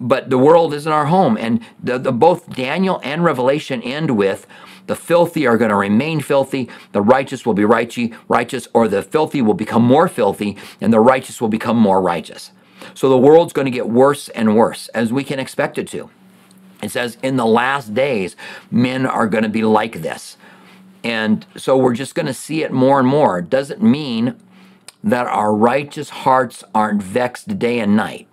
but 0.00 0.30
the 0.30 0.38
world 0.38 0.74
isn't 0.74 0.90
our 0.90 1.06
home. 1.06 1.36
And 1.36 1.60
the, 1.80 1.96
the, 1.96 2.10
both 2.12 2.54
Daniel 2.56 3.00
and 3.04 3.22
Revelation 3.22 3.80
end 3.82 4.16
with 4.16 4.48
the 4.88 4.96
filthy 4.96 5.46
are 5.46 5.56
going 5.56 5.70
to 5.70 5.76
remain 5.76 6.20
filthy, 6.20 6.68
the 6.90 7.00
righteous 7.00 7.46
will 7.46 7.54
be 7.54 7.64
righteous, 7.64 8.10
righteous, 8.26 8.66
or 8.74 8.88
the 8.88 9.02
filthy 9.02 9.40
will 9.40 9.54
become 9.54 9.84
more 9.84 10.08
filthy, 10.08 10.56
and 10.80 10.92
the 10.92 11.00
righteous 11.00 11.40
will 11.40 11.48
become 11.48 11.76
more 11.76 12.02
righteous. 12.02 12.50
So 12.94 13.08
the 13.08 13.18
world's 13.18 13.52
going 13.52 13.66
to 13.66 13.70
get 13.70 13.88
worse 13.88 14.28
and 14.30 14.56
worse, 14.56 14.88
as 14.88 15.12
we 15.12 15.22
can 15.22 15.38
expect 15.38 15.78
it 15.78 15.86
to. 15.88 16.10
It 16.82 16.90
says, 16.90 17.16
in 17.22 17.36
the 17.36 17.46
last 17.46 17.94
days, 17.94 18.34
men 18.72 19.06
are 19.06 19.28
going 19.28 19.44
to 19.44 19.48
be 19.48 19.62
like 19.62 20.02
this. 20.02 20.36
And 21.04 21.44
so 21.56 21.76
we're 21.76 21.94
just 21.94 22.14
going 22.14 22.26
to 22.26 22.34
see 22.34 22.62
it 22.62 22.72
more 22.72 22.98
and 22.98 23.08
more. 23.08 23.38
It 23.38 23.50
doesn't 23.50 23.82
mean 23.82 24.36
that 25.02 25.26
our 25.26 25.54
righteous 25.54 26.10
hearts 26.10 26.62
aren't 26.74 27.02
vexed 27.02 27.58
day 27.58 27.80
and 27.80 27.96
night. 27.96 28.28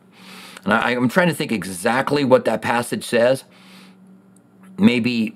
And 0.63 0.73
I, 0.73 0.91
am 0.91 1.09
trying 1.09 1.29
to 1.29 1.33
think 1.33 1.51
exactly 1.51 2.23
what 2.23 2.45
that 2.45 2.61
passage 2.61 3.03
says. 3.03 3.43
Maybe, 4.77 5.35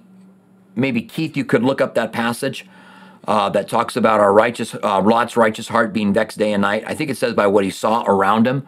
maybe 0.75 1.01
Keith, 1.01 1.35
you 1.35 1.43
could 1.43 1.63
look 1.63 1.81
up 1.81 1.95
that 1.95 2.11
passage 2.11 2.67
uh, 3.27 3.49
that 3.49 3.67
talks 3.67 3.95
about 3.95 4.19
our 4.19 4.31
righteous, 4.31 4.75
uh, 4.75 5.01
Lot's 5.01 5.35
righteous 5.35 5.69
heart 5.69 5.91
being 5.91 6.13
vexed 6.13 6.37
day 6.37 6.53
and 6.53 6.61
night. 6.61 6.83
I 6.85 6.93
think 6.93 7.09
it 7.09 7.17
says 7.17 7.33
by 7.33 7.47
what 7.47 7.63
he 7.63 7.71
saw 7.71 8.03
around 8.03 8.45
him. 8.45 8.67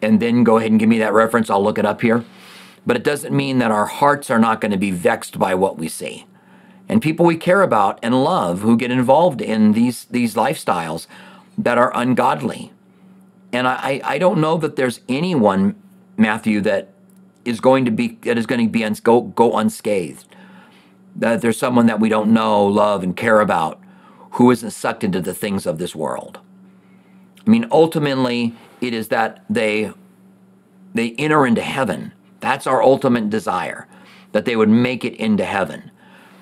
And 0.00 0.20
then 0.20 0.44
go 0.44 0.58
ahead 0.58 0.70
and 0.70 0.78
give 0.78 0.88
me 0.88 0.98
that 0.98 1.12
reference. 1.12 1.50
I'll 1.50 1.62
look 1.62 1.78
it 1.78 1.86
up 1.86 2.02
here. 2.02 2.24
But 2.86 2.96
it 2.96 3.04
doesn't 3.04 3.34
mean 3.34 3.58
that 3.58 3.70
our 3.70 3.86
hearts 3.86 4.30
are 4.30 4.38
not 4.38 4.60
going 4.60 4.72
to 4.72 4.78
be 4.78 4.90
vexed 4.90 5.38
by 5.38 5.54
what 5.54 5.78
we 5.78 5.88
see 5.88 6.26
and 6.88 7.00
people 7.00 7.24
we 7.24 7.36
care 7.36 7.62
about 7.62 7.98
and 8.02 8.22
love 8.22 8.60
who 8.60 8.76
get 8.76 8.90
involved 8.90 9.40
in 9.40 9.72
these 9.72 10.04
these 10.06 10.34
lifestyles 10.34 11.06
that 11.56 11.78
are 11.78 11.96
ungodly. 11.96 12.72
And 13.52 13.68
I, 13.68 14.00
I 14.04 14.18
don't 14.18 14.40
know 14.40 14.56
that 14.58 14.74
there's 14.74 15.00
anyone, 15.08 15.76
Matthew, 16.16 16.60
that 16.62 16.88
is 17.44 17.60
going 17.60 17.84
to 17.84 17.90
be 17.90 18.18
that 18.22 18.36
is 18.36 18.46
going 18.46 18.64
to 18.66 18.70
be 18.70 18.84
uns, 18.84 19.00
go 19.00 19.20
go 19.20 19.56
unscathed. 19.56 20.26
That 21.16 21.40
there's 21.40 21.58
someone 21.58 21.86
that 21.86 22.00
we 22.00 22.08
don't 22.08 22.32
know, 22.32 22.66
love, 22.66 23.04
and 23.04 23.16
care 23.16 23.40
about 23.40 23.80
who 24.32 24.50
isn't 24.50 24.72
sucked 24.72 25.04
into 25.04 25.20
the 25.20 25.34
things 25.34 25.64
of 25.64 25.78
this 25.78 25.94
world. 25.94 26.40
I 27.46 27.50
mean, 27.50 27.66
ultimately, 27.70 28.54
it 28.80 28.92
is 28.92 29.08
that 29.08 29.44
they 29.48 29.92
they 30.92 31.12
enter 31.12 31.46
into 31.46 31.62
heaven. 31.62 32.12
That's 32.40 32.66
our 32.66 32.82
ultimate 32.82 33.30
desire, 33.30 33.86
that 34.32 34.44
they 34.44 34.56
would 34.56 34.68
make 34.68 35.04
it 35.04 35.14
into 35.14 35.44
heaven. 35.44 35.90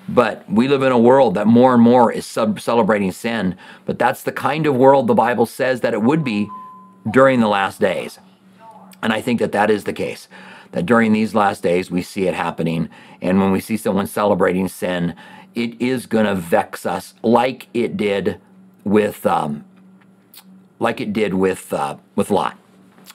But 0.09 0.49
we 0.51 0.67
live 0.67 0.83
in 0.83 0.91
a 0.91 0.97
world 0.97 1.35
that 1.35 1.47
more 1.47 1.73
and 1.73 1.81
more 1.81 2.11
is 2.11 2.25
celebrating 2.25 3.11
sin. 3.11 3.55
But 3.85 3.99
that's 3.99 4.23
the 4.23 4.31
kind 4.31 4.65
of 4.65 4.75
world 4.75 5.07
the 5.07 5.13
Bible 5.13 5.45
says 5.45 5.81
that 5.81 5.93
it 5.93 6.01
would 6.01 6.23
be 6.23 6.49
during 7.09 7.39
the 7.39 7.47
last 7.47 7.79
days. 7.79 8.19
And 9.01 9.13
I 9.13 9.21
think 9.21 9.39
that 9.39 9.51
that 9.53 9.69
is 9.69 9.85
the 9.85 9.93
case. 9.93 10.27
That 10.71 10.85
during 10.85 11.13
these 11.13 11.35
last 11.35 11.61
days, 11.61 11.91
we 11.91 12.01
see 12.01 12.27
it 12.27 12.33
happening. 12.33 12.89
And 13.21 13.39
when 13.39 13.51
we 13.51 13.59
see 13.59 13.77
someone 13.77 14.07
celebrating 14.07 14.67
sin, 14.67 15.15
it 15.55 15.79
is 15.79 16.05
going 16.05 16.25
to 16.25 16.35
vex 16.35 16.85
us 16.85 17.13
like 17.21 17.67
it 17.73 17.95
did 17.95 18.41
with, 18.83 19.25
um, 19.25 19.63
like 20.79 20.99
it 20.99 21.13
did 21.13 21.35
with, 21.35 21.71
uh, 21.71 21.97
with 22.15 22.31
Lot. 22.31 22.57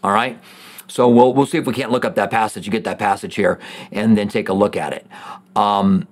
All 0.03 0.13
right. 0.13 0.39
So 0.87 1.09
we'll, 1.09 1.35
we'll 1.35 1.47
see 1.47 1.59
if 1.59 1.67
we 1.67 1.75
can't 1.75 1.91
look 1.91 2.05
up 2.05 2.15
that 2.15 2.31
passage. 2.31 2.65
You 2.65 2.73
get 2.73 2.85
that 2.85 2.99
passage 2.99 3.35
here 3.35 3.59
and 3.93 4.17
then 4.17 4.29
take 4.29 4.49
a 4.49 4.55
look 4.55 4.77
at 4.77 4.93
it. 4.93 5.07
Um, 5.57 6.07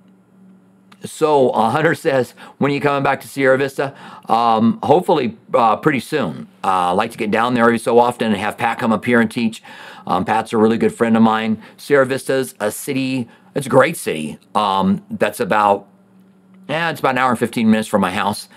so 1.07 1.51
uh, 1.51 1.71
Hunter 1.71 1.95
says, 1.95 2.33
when 2.59 2.71
are 2.71 2.75
you 2.75 2.81
coming 2.81 3.03
back 3.03 3.21
to 3.23 3.29
Sierra 3.29 3.59
Vista? 3.59 3.95
Um, 4.29 4.79
hopefully 4.83 5.37
uh, 5.55 5.77
pretty 5.77 6.01
soon. 6.01 6.49
Uh, 6.65 6.69
I 6.69 6.91
like 6.93 7.11
to 7.13 7.19
get 7.19 7.31
down 7.31 7.55
there 7.55 7.65
every 7.65 7.79
so 7.79 7.99
often 7.99 8.29
and 8.29 8.37
have 8.37 8.59
Pat 8.59 8.79
come 8.79 8.93
up 8.93 9.05
here 9.05 9.21
and 9.21 9.31
teach. 9.31 9.63
Um, 10.07 10.25
Pat's 10.25 10.53
a 10.53 10.59
really 10.59 10.79
good 10.79 10.95
friend 10.95 11.17
of 11.17 11.23
mine. 11.23 11.63
Sierra 11.77 12.07
Vista's 12.07 12.55
a 12.61 12.71
city, 12.71 13.29
it's 13.55 13.67
a 13.67 13.71
great 13.71 13.97
city. 13.97 14.39
Um, 14.55 15.05
that's 15.11 15.41
about, 15.41 15.89
yeah, 16.69 16.91
it's 16.91 17.01
about 17.01 17.13
an 17.13 17.19
hour 17.19 17.31
and 17.31 17.39
15 17.39 17.71
minutes 17.71 17.89
from 17.89 18.01
my 18.01 18.13
house. 18.13 18.49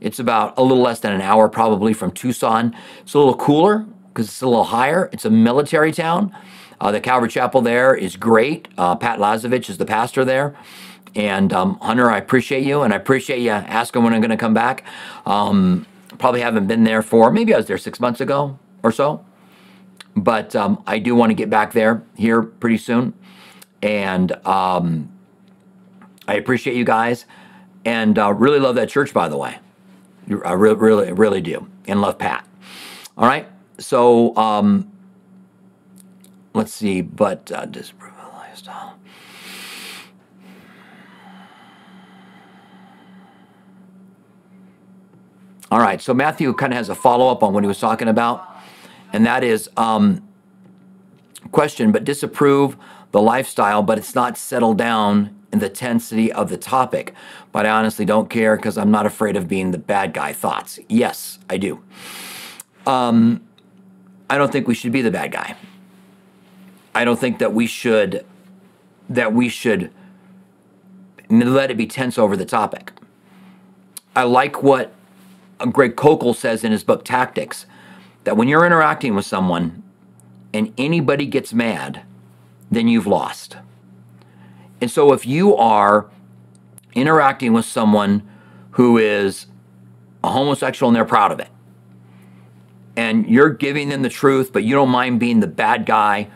It's 0.00 0.18
about 0.18 0.54
a 0.56 0.62
little 0.62 0.82
less 0.82 1.00
than 1.00 1.12
an 1.12 1.20
hour 1.20 1.48
probably 1.48 1.92
from 1.92 2.12
Tucson. 2.12 2.74
It's 3.00 3.14
a 3.14 3.18
little 3.18 3.36
cooler 3.36 3.86
because 4.12 4.26
it's 4.26 4.42
a 4.42 4.48
little 4.48 4.64
higher. 4.64 5.08
It's 5.12 5.24
a 5.24 5.30
military 5.30 5.92
town. 5.92 6.34
Uh, 6.80 6.92
the 6.92 7.00
Calvary 7.00 7.28
Chapel 7.28 7.60
there 7.60 7.94
is 7.94 8.16
great. 8.16 8.68
Uh, 8.78 8.94
Pat 8.94 9.18
Lazovich 9.18 9.68
is 9.68 9.78
the 9.78 9.86
pastor 9.86 10.24
there. 10.24 10.56
And 11.14 11.52
um, 11.52 11.78
Hunter, 11.80 12.10
I 12.10 12.18
appreciate 12.18 12.64
you, 12.64 12.82
and 12.82 12.92
I 12.92 12.96
appreciate 12.96 13.40
you 13.40 13.50
asking 13.50 14.02
when 14.02 14.14
I'm 14.14 14.20
going 14.20 14.30
to 14.30 14.36
come 14.36 14.54
back. 14.54 14.84
Um, 15.26 15.86
probably 16.18 16.40
haven't 16.40 16.66
been 16.66 16.84
there 16.84 17.02
for 17.02 17.30
maybe 17.30 17.54
I 17.54 17.56
was 17.56 17.66
there 17.66 17.78
six 17.78 18.00
months 18.00 18.20
ago 18.20 18.58
or 18.82 18.92
so, 18.92 19.24
but 20.16 20.54
um, 20.54 20.82
I 20.86 20.98
do 20.98 21.14
want 21.14 21.30
to 21.30 21.34
get 21.34 21.50
back 21.50 21.72
there 21.72 22.02
here 22.16 22.42
pretty 22.42 22.78
soon. 22.78 23.14
And 23.82 24.32
um, 24.46 25.10
I 26.26 26.34
appreciate 26.34 26.76
you 26.76 26.84
guys, 26.84 27.26
and 27.84 28.18
uh, 28.18 28.32
really 28.32 28.58
love 28.58 28.74
that 28.74 28.88
church, 28.88 29.14
by 29.14 29.28
the 29.28 29.36
way. 29.36 29.58
I 30.44 30.52
really, 30.52 30.76
really, 30.76 31.12
really 31.12 31.40
do, 31.40 31.68
and 31.86 32.00
love 32.00 32.18
Pat. 32.18 32.46
All 33.16 33.26
right, 33.26 33.48
so 33.78 34.36
um, 34.36 34.90
let's 36.54 36.74
see, 36.74 37.00
but 37.00 37.50
uh, 37.50 37.64
disprove 37.66 38.12
lifestyle. 38.58 38.98
All 45.70 45.80
right, 45.80 46.00
so 46.00 46.14
Matthew 46.14 46.52
kind 46.54 46.72
of 46.72 46.78
has 46.78 46.88
a 46.88 46.94
follow 46.94 47.28
up 47.28 47.42
on 47.42 47.52
what 47.52 47.62
he 47.62 47.68
was 47.68 47.78
talking 47.78 48.08
about, 48.08 48.56
and 49.12 49.26
that 49.26 49.44
is 49.44 49.68
um, 49.76 50.26
question, 51.52 51.92
but 51.92 52.04
disapprove 52.04 52.76
the 53.12 53.20
lifestyle, 53.20 53.82
but 53.82 53.98
it's 53.98 54.14
not 54.14 54.38
settled 54.38 54.78
down 54.78 55.34
in 55.52 55.58
the 55.58 55.66
intensity 55.66 56.32
of 56.32 56.48
the 56.48 56.56
topic. 56.56 57.14
But 57.52 57.66
I 57.66 57.70
honestly 57.70 58.04
don't 58.04 58.30
care 58.30 58.56
because 58.56 58.78
I'm 58.78 58.90
not 58.90 59.06
afraid 59.06 59.36
of 59.36 59.48
being 59.48 59.70
the 59.70 59.78
bad 59.78 60.12
guy. 60.14 60.32
Thoughts? 60.32 60.78
Yes, 60.88 61.38
I 61.48 61.56
do. 61.58 61.82
Um, 62.86 63.42
I 64.30 64.38
don't 64.38 64.52
think 64.52 64.68
we 64.68 64.74
should 64.74 64.92
be 64.92 65.02
the 65.02 65.10
bad 65.10 65.32
guy. 65.32 65.56
I 66.94 67.04
don't 67.04 67.18
think 67.18 67.38
that 67.38 67.52
we 67.52 67.66
should 67.66 68.24
that 69.10 69.32
we 69.32 69.48
should 69.48 69.90
let 71.30 71.70
it 71.70 71.76
be 71.76 71.86
tense 71.86 72.18
over 72.18 72.36
the 72.36 72.44
topic. 72.44 72.92
I 74.14 74.24
like 74.24 74.62
what 74.62 74.92
Greg 75.70 75.96
Koukl 75.96 76.34
says 76.34 76.64
in 76.64 76.72
his 76.72 76.84
book 76.84 77.04
Tactics 77.04 77.66
that 78.24 78.36
when 78.36 78.48
you're 78.48 78.64
interacting 78.64 79.14
with 79.14 79.26
someone 79.26 79.82
and 80.52 80.72
anybody 80.78 81.26
gets 81.26 81.52
mad, 81.52 82.02
then 82.70 82.88
you've 82.88 83.06
lost. 83.06 83.56
And 84.80 84.90
so 84.90 85.12
if 85.12 85.26
you 85.26 85.56
are 85.56 86.08
interacting 86.94 87.52
with 87.52 87.64
someone 87.64 88.28
who 88.72 88.98
is 88.98 89.46
a 90.22 90.30
homosexual 90.30 90.88
and 90.88 90.96
they're 90.96 91.04
proud 91.04 91.32
of 91.32 91.40
it, 91.40 91.48
and 92.96 93.28
you're 93.28 93.50
giving 93.50 93.88
them 93.88 94.02
the 94.02 94.08
truth, 94.08 94.52
but 94.52 94.64
you 94.64 94.74
don't 94.74 94.88
mind 94.88 95.20
being 95.20 95.40
the 95.40 95.46
bad 95.46 95.86
guy, 95.86 96.28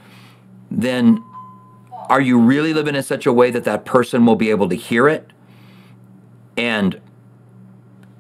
then 0.71 1.23
are 2.09 2.21
you 2.21 2.39
really 2.39 2.73
living 2.73 2.95
in 2.95 3.03
such 3.03 3.27
a 3.27 3.33
way 3.33 3.51
that 3.51 3.65
that 3.65 3.85
person 3.85 4.27
will 4.27 4.37
be 4.37 4.51
able 4.51 4.69
to 4.69 4.77
hear 4.77 5.09
it 5.09 5.31
and 6.57 7.01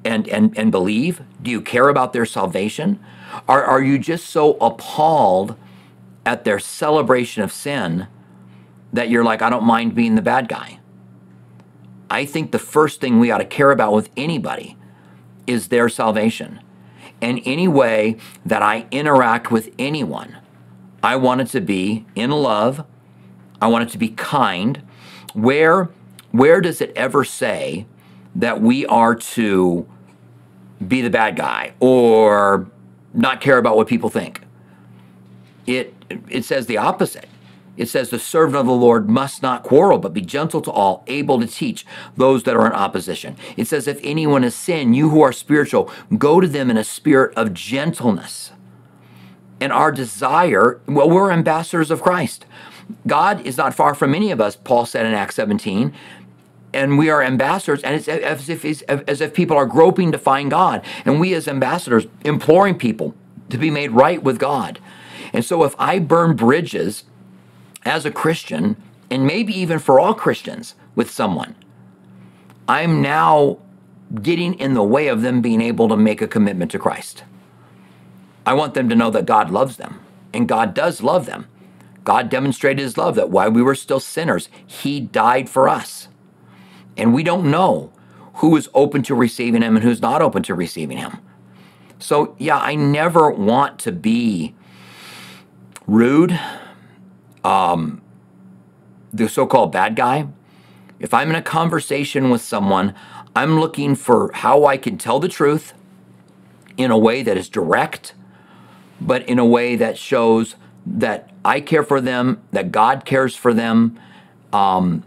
and 0.04 0.28
and 0.28 0.56
and 0.58 0.70
believe? 0.70 1.22
Do 1.40 1.50
you 1.50 1.60
care 1.60 1.88
about 1.88 2.12
their 2.12 2.26
salvation? 2.26 3.00
Are 3.48 3.64
are 3.64 3.82
you 3.82 3.98
just 3.98 4.26
so 4.26 4.54
appalled 4.54 5.56
at 6.24 6.44
their 6.44 6.58
celebration 6.58 7.42
of 7.42 7.52
sin 7.52 8.06
that 8.92 9.08
you're 9.08 9.24
like, 9.24 9.42
I 9.42 9.50
don't 9.50 9.64
mind 9.64 9.94
being 9.94 10.14
the 10.14 10.22
bad 10.22 10.48
guy? 10.48 10.78
I 12.10 12.26
think 12.26 12.52
the 12.52 12.58
first 12.58 13.00
thing 13.00 13.18
we 13.18 13.30
ought 13.30 13.38
to 13.38 13.44
care 13.44 13.70
about 13.70 13.94
with 13.94 14.10
anybody 14.16 14.76
is 15.46 15.68
their 15.68 15.88
salvation. 15.88 16.60
And 17.22 17.40
any 17.44 17.68
way 17.68 18.18
that 18.44 18.62
I 18.62 18.86
interact 18.90 19.50
with 19.50 19.70
anyone, 19.78 20.36
I 21.02 21.16
want 21.16 21.40
it 21.40 21.48
to 21.48 21.60
be 21.60 22.04
in 22.14 22.30
love. 22.30 22.84
I 23.60 23.68
want 23.68 23.88
it 23.88 23.92
to 23.92 23.98
be 23.98 24.10
kind. 24.10 24.82
Where 25.32 25.88
where 26.32 26.60
does 26.60 26.80
it 26.80 26.92
ever 26.96 27.24
say 27.24 27.86
that 28.34 28.60
we 28.60 28.86
are 28.86 29.14
to 29.14 29.86
be 30.86 31.00
the 31.00 31.10
bad 31.10 31.36
guy 31.36 31.72
or 31.80 32.70
not 33.14 33.40
care 33.40 33.58
about 33.58 33.76
what 33.76 33.86
people 33.86 34.08
think? 34.08 34.42
It 35.66 35.94
it 36.28 36.44
says 36.44 36.66
the 36.66 36.76
opposite. 36.76 37.28
It 37.76 37.88
says 37.88 38.10
the 38.10 38.18
servant 38.18 38.56
of 38.56 38.66
the 38.66 38.72
Lord 38.72 39.08
must 39.08 39.42
not 39.42 39.62
quarrel, 39.62 39.98
but 39.98 40.12
be 40.12 40.20
gentle 40.20 40.60
to 40.62 40.70
all, 40.70 41.04
able 41.06 41.40
to 41.40 41.46
teach 41.46 41.86
those 42.16 42.42
that 42.42 42.54
are 42.54 42.66
in 42.66 42.72
opposition. 42.72 43.36
It 43.56 43.66
says, 43.66 43.88
if 43.88 43.98
anyone 44.02 44.42
has 44.42 44.54
sinned, 44.54 44.94
you 44.94 45.08
who 45.08 45.22
are 45.22 45.32
spiritual, 45.32 45.90
go 46.18 46.38
to 46.40 46.46
them 46.46 46.70
in 46.70 46.76
a 46.76 46.84
spirit 46.84 47.34
of 47.34 47.54
gentleness. 47.54 48.52
And 49.58 49.72
our 49.72 49.90
desire, 49.90 50.80
well, 50.86 51.08
we're 51.08 51.30
ambassadors 51.30 51.90
of 51.90 52.02
Christ. 52.02 52.44
God 53.06 53.46
is 53.46 53.56
not 53.56 53.74
far 53.74 53.94
from 53.94 54.14
any 54.14 54.30
of 54.30 54.40
us, 54.40 54.54
Paul 54.54 54.84
said 54.84 55.06
in 55.06 55.14
Acts 55.14 55.36
17 55.36 55.94
and 56.74 56.98
we 56.98 57.10
are 57.10 57.22
ambassadors, 57.22 57.82
and 57.82 57.94
it's 57.94 58.08
as 58.08 58.48
if, 58.48 58.64
as 58.88 59.20
if 59.20 59.34
people 59.34 59.56
are 59.56 59.66
groping 59.66 60.12
to 60.12 60.18
find 60.18 60.50
God, 60.50 60.84
and 61.04 61.20
we 61.20 61.34
as 61.34 61.46
ambassadors 61.46 62.06
imploring 62.24 62.76
people 62.76 63.14
to 63.50 63.58
be 63.58 63.70
made 63.70 63.90
right 63.90 64.22
with 64.22 64.38
God. 64.38 64.78
And 65.32 65.44
so, 65.44 65.64
if 65.64 65.74
I 65.78 65.98
burn 65.98 66.36
bridges 66.36 67.04
as 67.84 68.04
a 68.06 68.10
Christian, 68.10 68.76
and 69.10 69.26
maybe 69.26 69.52
even 69.52 69.78
for 69.78 70.00
all 70.00 70.14
Christians 70.14 70.74
with 70.94 71.10
someone, 71.10 71.54
I'm 72.68 73.02
now 73.02 73.58
getting 74.22 74.54
in 74.54 74.74
the 74.74 74.82
way 74.82 75.08
of 75.08 75.22
them 75.22 75.40
being 75.40 75.60
able 75.60 75.88
to 75.88 75.96
make 75.96 76.20
a 76.22 76.28
commitment 76.28 76.70
to 76.70 76.78
Christ. 76.78 77.24
I 78.44 78.54
want 78.54 78.74
them 78.74 78.88
to 78.88 78.96
know 78.96 79.10
that 79.10 79.26
God 79.26 79.50
loves 79.50 79.76
them, 79.76 80.00
and 80.32 80.48
God 80.48 80.74
does 80.74 81.02
love 81.02 81.26
them. 81.26 81.48
God 82.04 82.28
demonstrated 82.28 82.82
his 82.82 82.98
love 82.98 83.14
that 83.14 83.30
while 83.30 83.50
we 83.50 83.62
were 83.62 83.74
still 83.74 84.00
sinners, 84.00 84.48
he 84.66 85.00
died 85.00 85.48
for 85.48 85.68
us. 85.68 86.08
And 86.96 87.14
we 87.14 87.22
don't 87.22 87.50
know 87.50 87.92
who 88.34 88.56
is 88.56 88.68
open 88.74 89.02
to 89.04 89.14
receiving 89.14 89.62
him 89.62 89.76
and 89.76 89.84
who's 89.84 90.00
not 90.00 90.22
open 90.22 90.42
to 90.44 90.54
receiving 90.54 90.98
him. 90.98 91.18
So, 91.98 92.34
yeah, 92.38 92.58
I 92.58 92.74
never 92.74 93.30
want 93.30 93.78
to 93.80 93.92
be 93.92 94.54
rude, 95.86 96.38
um, 97.44 98.00
the 99.12 99.28
so 99.28 99.46
called 99.46 99.72
bad 99.72 99.94
guy. 99.94 100.26
If 100.98 101.14
I'm 101.14 101.30
in 101.30 101.36
a 101.36 101.42
conversation 101.42 102.30
with 102.30 102.42
someone, 102.42 102.94
I'm 103.34 103.60
looking 103.60 103.94
for 103.94 104.30
how 104.32 104.64
I 104.64 104.76
can 104.76 104.98
tell 104.98 105.20
the 105.20 105.28
truth 105.28 105.74
in 106.76 106.90
a 106.90 106.98
way 106.98 107.22
that 107.22 107.36
is 107.36 107.48
direct, 107.48 108.14
but 109.00 109.28
in 109.28 109.38
a 109.38 109.44
way 109.44 109.76
that 109.76 109.98
shows 109.98 110.56
that 110.86 111.30
I 111.44 111.60
care 111.60 111.82
for 111.82 112.00
them, 112.00 112.42
that 112.52 112.72
God 112.72 113.04
cares 113.04 113.36
for 113.36 113.52
them. 113.54 113.98
Um, 114.52 115.04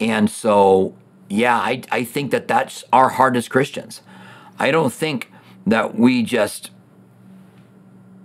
and 0.00 0.30
so, 0.30 0.94
yeah, 1.30 1.56
I, 1.56 1.82
I 1.92 2.04
think 2.04 2.32
that 2.32 2.48
that's 2.48 2.82
our 2.92 3.10
heart 3.10 3.36
as 3.36 3.48
Christians. 3.48 4.02
I 4.58 4.72
don't 4.72 4.92
think 4.92 5.30
that 5.64 5.94
we 5.94 6.24
just, 6.24 6.72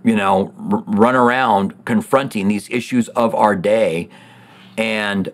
you 0.03 0.15
know, 0.15 0.51
run 0.57 1.15
around 1.15 1.85
confronting 1.85 2.47
these 2.47 2.67
issues 2.69 3.07
of 3.09 3.35
our 3.35 3.55
day 3.55 4.09
and 4.75 5.31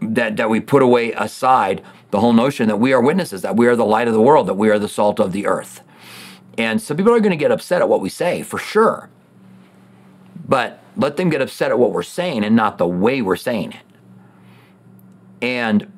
that, 0.00 0.36
that 0.36 0.48
we 0.48 0.60
put 0.60 0.80
away 0.80 1.12
aside 1.12 1.82
the 2.12 2.20
whole 2.20 2.32
notion 2.32 2.68
that 2.68 2.76
we 2.76 2.92
are 2.92 3.00
witnesses, 3.00 3.42
that 3.42 3.56
we 3.56 3.66
are 3.66 3.74
the 3.74 3.84
light 3.84 4.06
of 4.06 4.14
the 4.14 4.22
world, 4.22 4.46
that 4.46 4.54
we 4.54 4.70
are 4.70 4.78
the 4.78 4.88
salt 4.88 5.18
of 5.18 5.32
the 5.32 5.44
earth. 5.46 5.82
And 6.56 6.80
some 6.80 6.96
people 6.96 7.12
are 7.12 7.20
going 7.20 7.30
to 7.30 7.36
get 7.36 7.50
upset 7.50 7.82
at 7.82 7.88
what 7.88 8.00
we 8.00 8.08
say, 8.08 8.42
for 8.42 8.58
sure. 8.58 9.10
But 10.48 10.80
let 10.96 11.16
them 11.16 11.30
get 11.30 11.42
upset 11.42 11.72
at 11.72 11.78
what 11.80 11.90
we're 11.90 12.04
saying 12.04 12.44
and 12.44 12.54
not 12.54 12.78
the 12.78 12.86
way 12.86 13.20
we're 13.20 13.34
saying 13.34 13.72
it. 13.72 13.82
And 15.42 15.92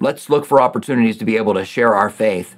let's 0.00 0.30
look 0.30 0.44
for 0.44 0.60
opportunities 0.60 1.16
to 1.18 1.24
be 1.24 1.36
able 1.36 1.54
to 1.54 1.64
share 1.64 1.94
our 1.94 2.10
faith 2.10 2.54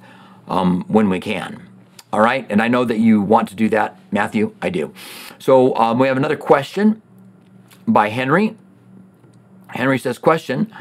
um, 0.47 0.83
when 0.87 1.09
we 1.09 1.19
can. 1.19 1.67
All 2.13 2.21
right. 2.21 2.45
And 2.49 2.61
I 2.61 2.67
know 2.67 2.83
that 2.85 2.99
you 2.99 3.21
want 3.21 3.47
to 3.49 3.55
do 3.55 3.69
that, 3.69 3.97
Matthew. 4.11 4.53
I 4.61 4.69
do. 4.69 4.93
So 5.39 5.75
um, 5.77 5.97
we 5.97 6.07
have 6.07 6.17
another 6.17 6.35
question 6.35 7.01
by 7.87 8.09
Henry. 8.09 8.57
Henry 9.69 9.97
says, 9.97 10.17
Question. 10.17 10.73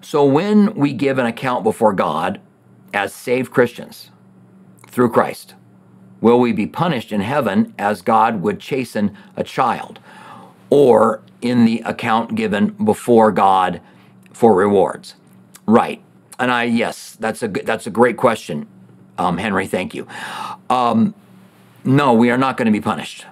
So 0.00 0.24
when 0.24 0.74
we 0.74 0.92
give 0.92 1.18
an 1.18 1.26
account 1.26 1.64
before 1.64 1.92
God 1.92 2.40
as 2.94 3.12
saved 3.12 3.50
Christians 3.50 4.10
through 4.86 5.10
Christ, 5.10 5.54
will 6.20 6.38
we 6.38 6.52
be 6.52 6.66
punished 6.66 7.10
in 7.10 7.20
heaven 7.20 7.74
as 7.78 8.02
God 8.02 8.40
would 8.42 8.60
chasten 8.60 9.16
a 9.36 9.42
child? 9.42 9.98
Or 10.70 11.22
in 11.42 11.64
the 11.64 11.80
account 11.84 12.36
given 12.36 12.70
before 12.84 13.32
God 13.32 13.80
for 14.32 14.54
rewards? 14.54 15.16
Right. 15.66 16.02
And 16.38 16.50
I, 16.50 16.64
yes, 16.64 17.16
that's 17.18 17.42
a 17.42 17.48
that's 17.48 17.86
a 17.86 17.90
great 17.90 18.16
question, 18.16 18.66
um, 19.16 19.38
Henry. 19.38 19.66
Thank 19.66 19.94
you. 19.94 20.06
Um, 20.68 21.14
no, 21.84 22.12
we 22.12 22.30
are 22.30 22.38
not 22.38 22.56
going 22.56 22.66
to 22.66 22.72
be 22.72 22.80
punished. 22.80 23.24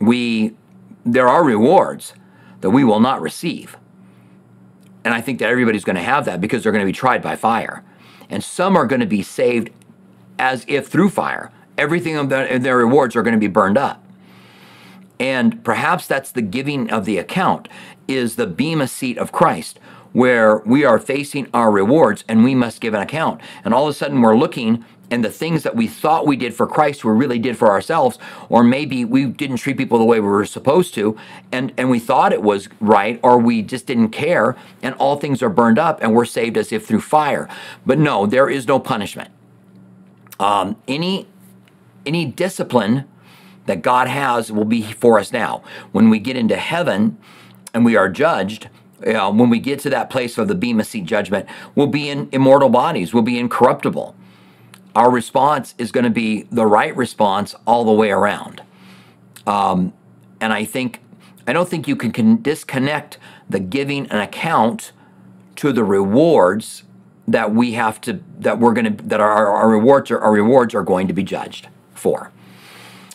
We, 0.00 0.54
there 1.04 1.26
are 1.26 1.42
rewards 1.42 2.12
that 2.60 2.70
we 2.70 2.84
will 2.84 3.00
not 3.00 3.20
receive, 3.20 3.76
and 5.04 5.12
I 5.12 5.20
think 5.20 5.40
that 5.40 5.48
everybody's 5.48 5.84
going 5.84 5.96
to 5.96 6.02
have 6.02 6.24
that 6.26 6.40
because 6.40 6.62
they're 6.62 6.72
going 6.72 6.84
to 6.84 6.86
be 6.86 6.92
tried 6.92 7.22
by 7.22 7.34
fire, 7.34 7.82
and 8.30 8.44
some 8.44 8.76
are 8.76 8.86
going 8.86 9.00
to 9.00 9.06
be 9.06 9.22
saved 9.22 9.70
as 10.38 10.64
if 10.68 10.86
through 10.86 11.10
fire. 11.10 11.50
Everything 11.76 12.16
of 12.16 12.28
their, 12.28 12.58
their 12.58 12.76
rewards 12.76 13.16
are 13.16 13.22
going 13.22 13.34
to 13.34 13.40
be 13.40 13.48
burned 13.48 13.78
up. 13.78 14.04
And 15.20 15.64
perhaps 15.64 16.06
that's 16.06 16.30
the 16.30 16.42
giving 16.42 16.90
of 16.90 17.04
the 17.04 17.18
account, 17.18 17.68
is 18.06 18.36
the 18.36 18.46
bema 18.46 18.86
seat 18.86 19.18
of 19.18 19.32
Christ, 19.32 19.80
where 20.18 20.56
we 20.66 20.84
are 20.84 20.98
facing 20.98 21.46
our 21.54 21.70
rewards 21.70 22.24
and 22.26 22.42
we 22.42 22.52
must 22.52 22.80
give 22.80 22.92
an 22.92 23.00
account. 23.00 23.40
And 23.64 23.72
all 23.72 23.84
of 23.84 23.90
a 23.90 23.94
sudden 23.94 24.20
we're 24.20 24.36
looking 24.36 24.84
and 25.12 25.24
the 25.24 25.30
things 25.30 25.62
that 25.62 25.76
we 25.76 25.86
thought 25.86 26.26
we 26.26 26.36
did 26.36 26.52
for 26.52 26.66
Christ 26.66 27.04
we 27.04 27.12
really 27.12 27.38
did 27.38 27.56
for 27.56 27.70
ourselves, 27.70 28.18
or 28.48 28.64
maybe 28.64 29.04
we 29.04 29.26
didn't 29.26 29.58
treat 29.58 29.78
people 29.78 29.96
the 29.96 30.04
way 30.04 30.18
we 30.18 30.26
were 30.26 30.44
supposed 30.44 30.92
to, 30.94 31.16
and, 31.52 31.72
and 31.78 31.88
we 31.88 32.00
thought 32.00 32.32
it 32.32 32.42
was 32.42 32.68
right, 32.80 33.20
or 33.22 33.38
we 33.38 33.62
just 33.62 33.86
didn't 33.86 34.08
care, 34.08 34.56
and 34.82 34.92
all 34.96 35.16
things 35.16 35.40
are 35.40 35.48
burned 35.48 35.78
up 35.78 36.02
and 36.02 36.12
we're 36.12 36.24
saved 36.24 36.56
as 36.56 36.72
if 36.72 36.84
through 36.84 37.00
fire. 37.00 37.48
But 37.86 38.00
no, 38.00 38.26
there 38.26 38.50
is 38.50 38.66
no 38.66 38.80
punishment. 38.80 39.30
Um, 40.40 40.76
any 40.88 41.28
any 42.04 42.24
discipline 42.24 43.04
that 43.66 43.82
God 43.82 44.08
has 44.08 44.50
will 44.50 44.64
be 44.64 44.82
for 44.82 45.20
us 45.20 45.32
now. 45.32 45.62
When 45.92 46.10
we 46.10 46.18
get 46.18 46.36
into 46.36 46.56
heaven 46.56 47.18
and 47.72 47.84
we 47.84 47.94
are 47.94 48.08
judged, 48.08 48.68
uh, 49.06 49.30
when 49.32 49.50
we 49.50 49.58
get 49.60 49.80
to 49.80 49.90
that 49.90 50.10
place 50.10 50.38
of 50.38 50.48
the 50.48 50.54
Bema 50.54 50.84
Seat 50.84 51.04
judgment, 51.04 51.46
we'll 51.74 51.86
be 51.86 52.08
in 52.08 52.28
immortal 52.32 52.68
bodies, 52.68 53.14
we'll 53.14 53.22
be 53.22 53.38
incorruptible. 53.38 54.14
our 54.94 55.10
response 55.10 55.74
is 55.78 55.92
going 55.92 56.04
to 56.04 56.10
be 56.10 56.42
the 56.50 56.66
right 56.66 56.96
response 56.96 57.54
all 57.66 57.84
the 57.84 57.92
way 57.92 58.10
around. 58.10 58.62
Um, 59.46 59.92
and 60.40 60.52
I 60.52 60.64
think 60.64 61.00
I 61.46 61.52
don't 61.54 61.68
think 61.68 61.88
you 61.88 61.96
can, 61.96 62.12
can 62.12 62.42
disconnect 62.42 63.18
the 63.48 63.60
giving 63.60 64.06
an 64.10 64.18
account 64.20 64.92
to 65.56 65.72
the 65.72 65.84
rewards 65.84 66.84
that 67.28 67.54
we 67.54 67.72
have 67.72 68.00
to 68.02 68.20
that 68.40 68.58
we're 68.58 68.74
going 68.74 68.96
to 68.96 69.04
that 69.04 69.20
our, 69.20 69.48
our 69.48 69.70
rewards 69.70 70.10
are, 70.10 70.20
our 70.20 70.32
rewards 70.32 70.74
are 70.74 70.82
going 70.82 71.08
to 71.08 71.14
be 71.14 71.22
judged 71.22 71.68
for. 71.94 72.32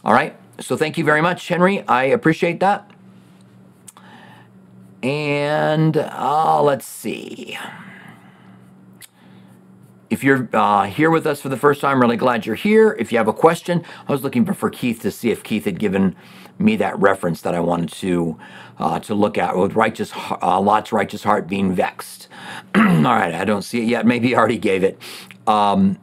All 0.05 0.13
right. 0.13 0.37
So 0.61 0.77
thank 0.77 0.97
you 0.97 1.03
very 1.05 1.21
much, 1.21 1.47
Henry. 1.49 1.85
I 1.87 2.05
appreciate 2.05 2.61
that. 2.61 2.89
And 5.03 5.97
uh, 5.97 6.63
let's 6.63 6.85
see. 6.85 7.57
If 10.09 10.23
you're 10.23 10.47
uh, 10.53 10.85
here 10.85 11.09
with 11.09 11.27
us 11.27 11.41
for 11.41 11.49
the 11.49 11.57
first 11.57 11.81
time, 11.81 11.99
really 11.99 12.17
glad 12.17 12.45
you're 12.45 12.55
here. 12.55 12.95
If 12.99 13.11
you 13.11 13.17
have 13.17 13.27
a 13.27 13.33
question, 13.33 13.83
I 14.07 14.11
was 14.11 14.23
looking 14.23 14.45
for, 14.45 14.69
Keith 14.69 15.01
to 15.01 15.11
see 15.11 15.31
if 15.31 15.43
Keith 15.43 15.65
had 15.65 15.79
given 15.79 16.15
me 16.59 16.77
that 16.77 16.97
reference 16.99 17.41
that 17.41 17.55
I 17.55 17.59
wanted 17.59 17.89
to 17.93 18.37
uh, 18.79 18.99
to 18.99 19.15
look 19.15 19.37
at 19.37 19.57
with 19.57 19.75
righteous 19.75 20.13
uh, 20.41 20.59
Lot's 20.61 20.91
righteous 20.93 21.23
heart 21.23 21.47
being 21.47 21.73
vexed. 21.73 22.29
All 22.75 22.83
right, 22.83 23.33
I 23.33 23.43
don't 23.43 23.63
see 23.63 23.81
it 23.81 23.87
yet. 23.87 24.05
Maybe 24.05 24.29
he 24.29 24.35
already 24.35 24.57
gave 24.57 24.83
it. 24.83 24.99
Um, 25.47 25.99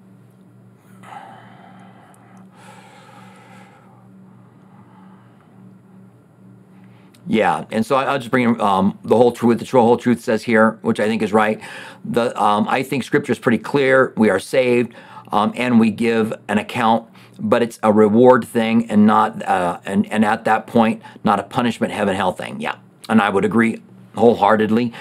Yeah, 7.30 7.64
and 7.70 7.86
so 7.86 7.94
I, 7.94 8.10
will 8.10 8.18
just 8.18 8.32
bring 8.32 8.60
um, 8.60 8.98
the 9.04 9.16
whole 9.16 9.30
truth. 9.30 9.60
The 9.60 9.66
whole 9.66 9.96
truth 9.96 10.20
says 10.20 10.42
here, 10.42 10.80
which 10.82 10.98
I 10.98 11.06
think 11.06 11.22
is 11.22 11.32
right. 11.32 11.60
The 12.04 12.36
um, 12.42 12.66
I 12.66 12.82
think 12.82 13.04
Scripture 13.04 13.30
is 13.30 13.38
pretty 13.38 13.58
clear. 13.58 14.12
We 14.16 14.30
are 14.30 14.40
saved, 14.40 14.94
um, 15.30 15.52
and 15.54 15.78
we 15.78 15.92
give 15.92 16.32
an 16.48 16.58
account, 16.58 17.08
but 17.38 17.62
it's 17.62 17.78
a 17.84 17.92
reward 17.92 18.44
thing, 18.44 18.90
and 18.90 19.06
not 19.06 19.44
uh, 19.46 19.78
and 19.84 20.10
and 20.10 20.24
at 20.24 20.44
that 20.46 20.66
point, 20.66 21.02
not 21.22 21.38
a 21.38 21.44
punishment, 21.44 21.92
heaven, 21.92 22.16
hell 22.16 22.32
thing. 22.32 22.60
Yeah, 22.60 22.78
and 23.08 23.22
I 23.22 23.30
would 23.30 23.44
agree 23.44 23.80
wholeheartedly. 24.16 24.92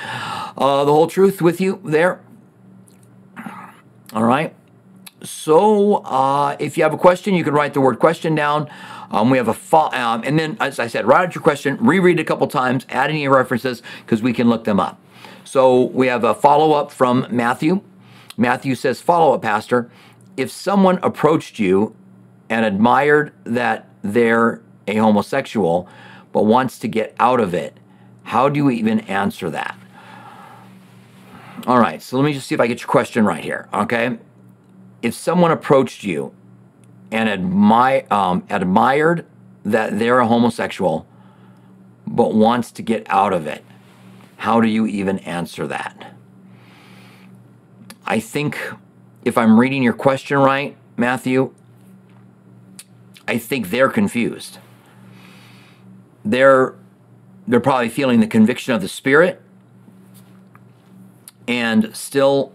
Uh, 0.56 0.86
the 0.86 0.94
whole 0.94 1.08
truth 1.08 1.42
with 1.42 1.60
you 1.60 1.82
there. 1.84 2.22
All 4.14 4.24
right. 4.24 4.54
So 5.24 5.96
uh, 5.96 6.56
if 6.60 6.78
you 6.78 6.84
have 6.84 6.94
a 6.94 6.98
question, 6.98 7.34
you 7.34 7.44
can 7.44 7.56
write 7.56 7.74
the 7.74 7.82
word 7.82 7.98
question 7.98 8.36
down. 8.36 8.70
Um, 9.12 9.30
we 9.30 9.38
have 9.38 9.48
a 9.48 9.76
um, 9.76 10.22
and 10.24 10.38
then 10.38 10.58
as 10.60 10.80
I 10.80 10.88
said, 10.88 11.08
write 11.08 11.28
out 11.28 11.36
your 11.36 11.42
question, 11.42 11.78
reread 11.78 12.20
it 12.20 12.22
a 12.22 12.26
couple 12.26 12.48
times, 12.48 12.86
add 12.90 13.10
any 13.10 13.28
references 13.28 13.82
because 14.06 14.22
we 14.22 14.34
can 14.34 14.50
look 14.50 14.66
them 14.66 14.80
up. 14.80 15.00
So 15.44 15.86
we 15.86 16.08
have 16.08 16.24
a 16.24 16.36
follow 16.36 16.74
up 16.74 16.92
from 16.92 17.26
Matthew. 17.32 17.82
Matthew 18.38 18.76
says, 18.76 19.02
"Follow 19.02 19.34
up, 19.34 19.42
Pastor. 19.42 19.90
If 20.38 20.52
someone 20.52 21.00
approached 21.02 21.60
you 21.60 21.96
and 22.50 22.66
admired 22.66 23.34
that 23.44 23.88
they're 24.04 24.62
a 24.88 24.96
homosexual, 24.98 25.88
but 26.32 26.46
wants 26.46 26.78
to 26.80 26.88
get 26.88 27.16
out 27.20 27.40
of 27.40 27.54
it, 27.54 27.78
how 28.24 28.48
do 28.48 28.58
you 28.60 28.70
even 28.70 29.00
answer 29.02 29.50
that?" 29.50 29.76
All 31.68 31.80
right, 31.80 32.02
so 32.02 32.16
let 32.18 32.26
me 32.26 32.34
just 32.34 32.48
see 32.48 32.56
if 32.56 32.62
I 32.62 32.68
get 32.68 32.82
your 32.82 32.88
question 32.88 33.26
right 33.26 33.44
here. 33.44 33.68
Okay, 33.74 34.18
if 35.02 35.14
someone 35.14 35.52
approached 35.52 36.04
you 36.04 36.34
and 37.12 37.30
admire, 37.30 38.06
um, 38.12 38.46
admired 38.50 39.26
that 39.66 40.00
they're 40.00 40.20
a 40.20 40.28
homosexual, 40.28 41.08
but 42.06 42.34
wants 42.34 42.72
to 42.72 42.82
get 42.82 43.06
out 43.10 43.34
of 43.34 43.48
it, 43.48 43.64
how 44.38 44.62
do 44.62 44.68
you 44.68 44.86
even 44.86 45.20
answer 45.20 45.68
that? 45.68 46.14
I 48.06 48.20
think 48.20 48.58
if 49.24 49.38
I'm 49.38 49.60
reading 49.60 49.84
your 49.84 49.94
question 49.94 50.38
right, 50.40 50.76
Matthew, 50.98 51.54
I 53.28 53.38
think 53.38 53.70
they're 53.70 53.90
confused. 53.90 54.58
They're 56.26 56.74
they're 57.48 57.60
probably 57.60 57.90
feeling 57.90 58.20
the 58.20 58.28
conviction 58.28 58.74
of 58.74 58.82
the 58.82 58.88
spirit 58.88 59.42
and 61.48 61.96
still 61.96 62.54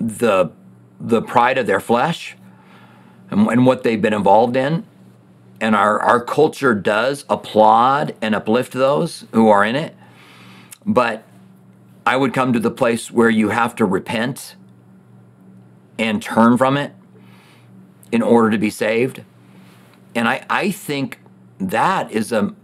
the 0.00 0.50
the 1.00 1.20
pride 1.20 1.58
of 1.58 1.66
their 1.66 1.80
flesh 1.80 2.36
and, 3.30 3.46
and 3.48 3.66
what 3.66 3.82
they've 3.82 4.00
been 4.00 4.14
involved 4.14 4.56
in. 4.56 4.84
And 5.60 5.74
our, 5.74 6.00
our 6.00 6.22
culture 6.22 6.74
does 6.74 7.24
applaud 7.28 8.14
and 8.22 8.34
uplift 8.34 8.72
those 8.72 9.26
who 9.32 9.48
are 9.48 9.64
in 9.64 9.74
it. 9.74 9.96
But 10.86 11.24
I 12.06 12.16
would 12.16 12.32
come 12.32 12.52
to 12.52 12.60
the 12.60 12.70
place 12.70 13.10
where 13.10 13.28
you 13.28 13.50
have 13.50 13.74
to 13.76 13.84
repent 13.84 14.56
and 15.98 16.22
turn 16.22 16.56
from 16.56 16.76
it 16.76 16.92
in 18.12 18.22
order 18.22 18.50
to 18.50 18.58
be 18.58 18.70
saved. 18.70 19.24
And 20.14 20.28
I, 20.28 20.46
I 20.48 20.70
think 20.70 21.18
that 21.58 22.10
is 22.10 22.32
a, 22.32 22.54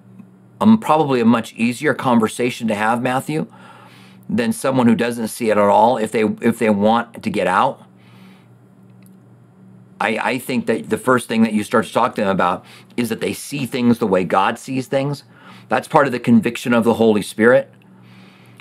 a 0.60 0.76
probably 0.76 1.20
a 1.20 1.24
much 1.24 1.52
easier 1.54 1.94
conversation 1.94 2.68
to 2.68 2.74
have, 2.74 3.02
Matthew, 3.02 3.46
than 4.28 4.52
someone 4.52 4.86
who 4.86 4.94
doesn't 4.94 5.28
see 5.28 5.50
it 5.50 5.58
at 5.58 5.58
all 5.58 5.98
if 5.98 6.12
they 6.12 6.24
if 6.40 6.58
they 6.58 6.70
want 6.70 7.22
to 7.22 7.28
get 7.28 7.46
out 7.46 7.82
I, 10.00 10.18
I 10.18 10.38
think 10.38 10.66
that 10.66 10.90
the 10.90 10.98
first 10.98 11.28
thing 11.28 11.42
that 11.42 11.52
you 11.52 11.62
start 11.64 11.86
to 11.86 11.92
talk 11.92 12.14
to 12.16 12.22
them 12.22 12.30
about 12.30 12.64
is 12.96 13.08
that 13.08 13.20
they 13.20 13.32
see 13.32 13.66
things 13.66 13.98
the 13.98 14.06
way 14.06 14.24
God 14.24 14.58
sees 14.58 14.86
things. 14.86 15.24
That's 15.68 15.88
part 15.88 16.06
of 16.06 16.12
the 16.12 16.20
conviction 16.20 16.74
of 16.74 16.84
the 16.84 16.94
Holy 16.94 17.22
Spirit 17.22 17.70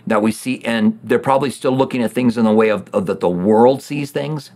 that 0.06 0.22
we 0.22 0.32
see, 0.32 0.64
and 0.66 1.00
they're 1.04 1.20
probably 1.20 1.50
still 1.50 1.76
looking 1.76 2.04
at 2.04 2.12
things 2.12 2.38
in 2.38 2.44
the 2.44 2.54
way 2.54 2.70
of, 2.70 2.94
of 2.94 3.06
that 3.06 3.20
the 3.20 3.30
world 3.30 3.82
sees 3.82 4.12
things. 4.12 4.52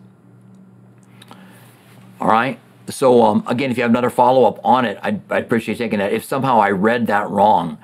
All 2.20 2.28
right. 2.28 2.60
So 2.90 3.24
um, 3.24 3.44
again, 3.48 3.72
if 3.72 3.78
you 3.78 3.84
have 3.84 3.92
another 3.92 4.10
follow 4.10 4.46
up 4.46 4.60
on 4.64 4.86
it, 4.86 4.98
I'd, 5.02 5.22
I'd, 5.32 5.44
appreciate 5.44 5.78
taking 5.78 6.00
that. 6.00 6.14
If 6.14 6.24
somehow 6.24 6.60
I 6.60 6.72
read 6.72 7.08
that 7.08 7.30
wrong, 7.30 7.78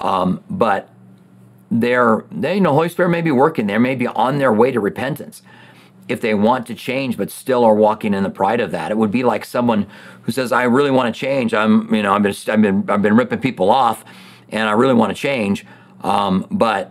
um, 0.00 0.42
but 0.50 0.88
they're 1.70 2.24
they 2.30 2.60
know 2.60 2.72
Holy 2.72 2.88
Spirit 2.88 3.10
may 3.10 3.22
be 3.22 3.30
working. 3.30 3.66
They 3.66 3.78
may 3.78 3.94
be 3.94 4.06
on 4.06 4.38
their 4.38 4.52
way 4.52 4.70
to 4.70 4.80
repentance 4.80 5.42
if 6.08 6.20
they 6.20 6.34
want 6.34 6.66
to 6.66 6.74
change 6.74 7.16
but 7.16 7.30
still 7.30 7.64
are 7.64 7.74
walking 7.74 8.14
in 8.14 8.22
the 8.22 8.30
pride 8.30 8.60
of 8.60 8.70
that. 8.72 8.90
It 8.90 8.96
would 8.98 9.10
be 9.10 9.22
like 9.22 9.44
someone 9.44 9.86
who 10.22 10.32
says, 10.32 10.52
"I 10.52 10.64
really 10.64 10.90
want 10.90 11.14
to 11.14 11.18
change. 11.18 11.54
I'm, 11.54 11.92
you 11.94 12.02
know, 12.02 12.14
I've 12.14 12.22
been, 12.22 12.34
I've 12.48 12.62
been, 12.62 12.84
I've 12.88 13.02
been 13.02 13.16
ripping 13.16 13.40
people 13.40 13.70
off, 13.70 14.04
and 14.50 14.68
I 14.68 14.72
really 14.72 14.94
want 14.94 15.14
to 15.14 15.20
change, 15.20 15.66
um, 16.02 16.46
but." 16.50 16.90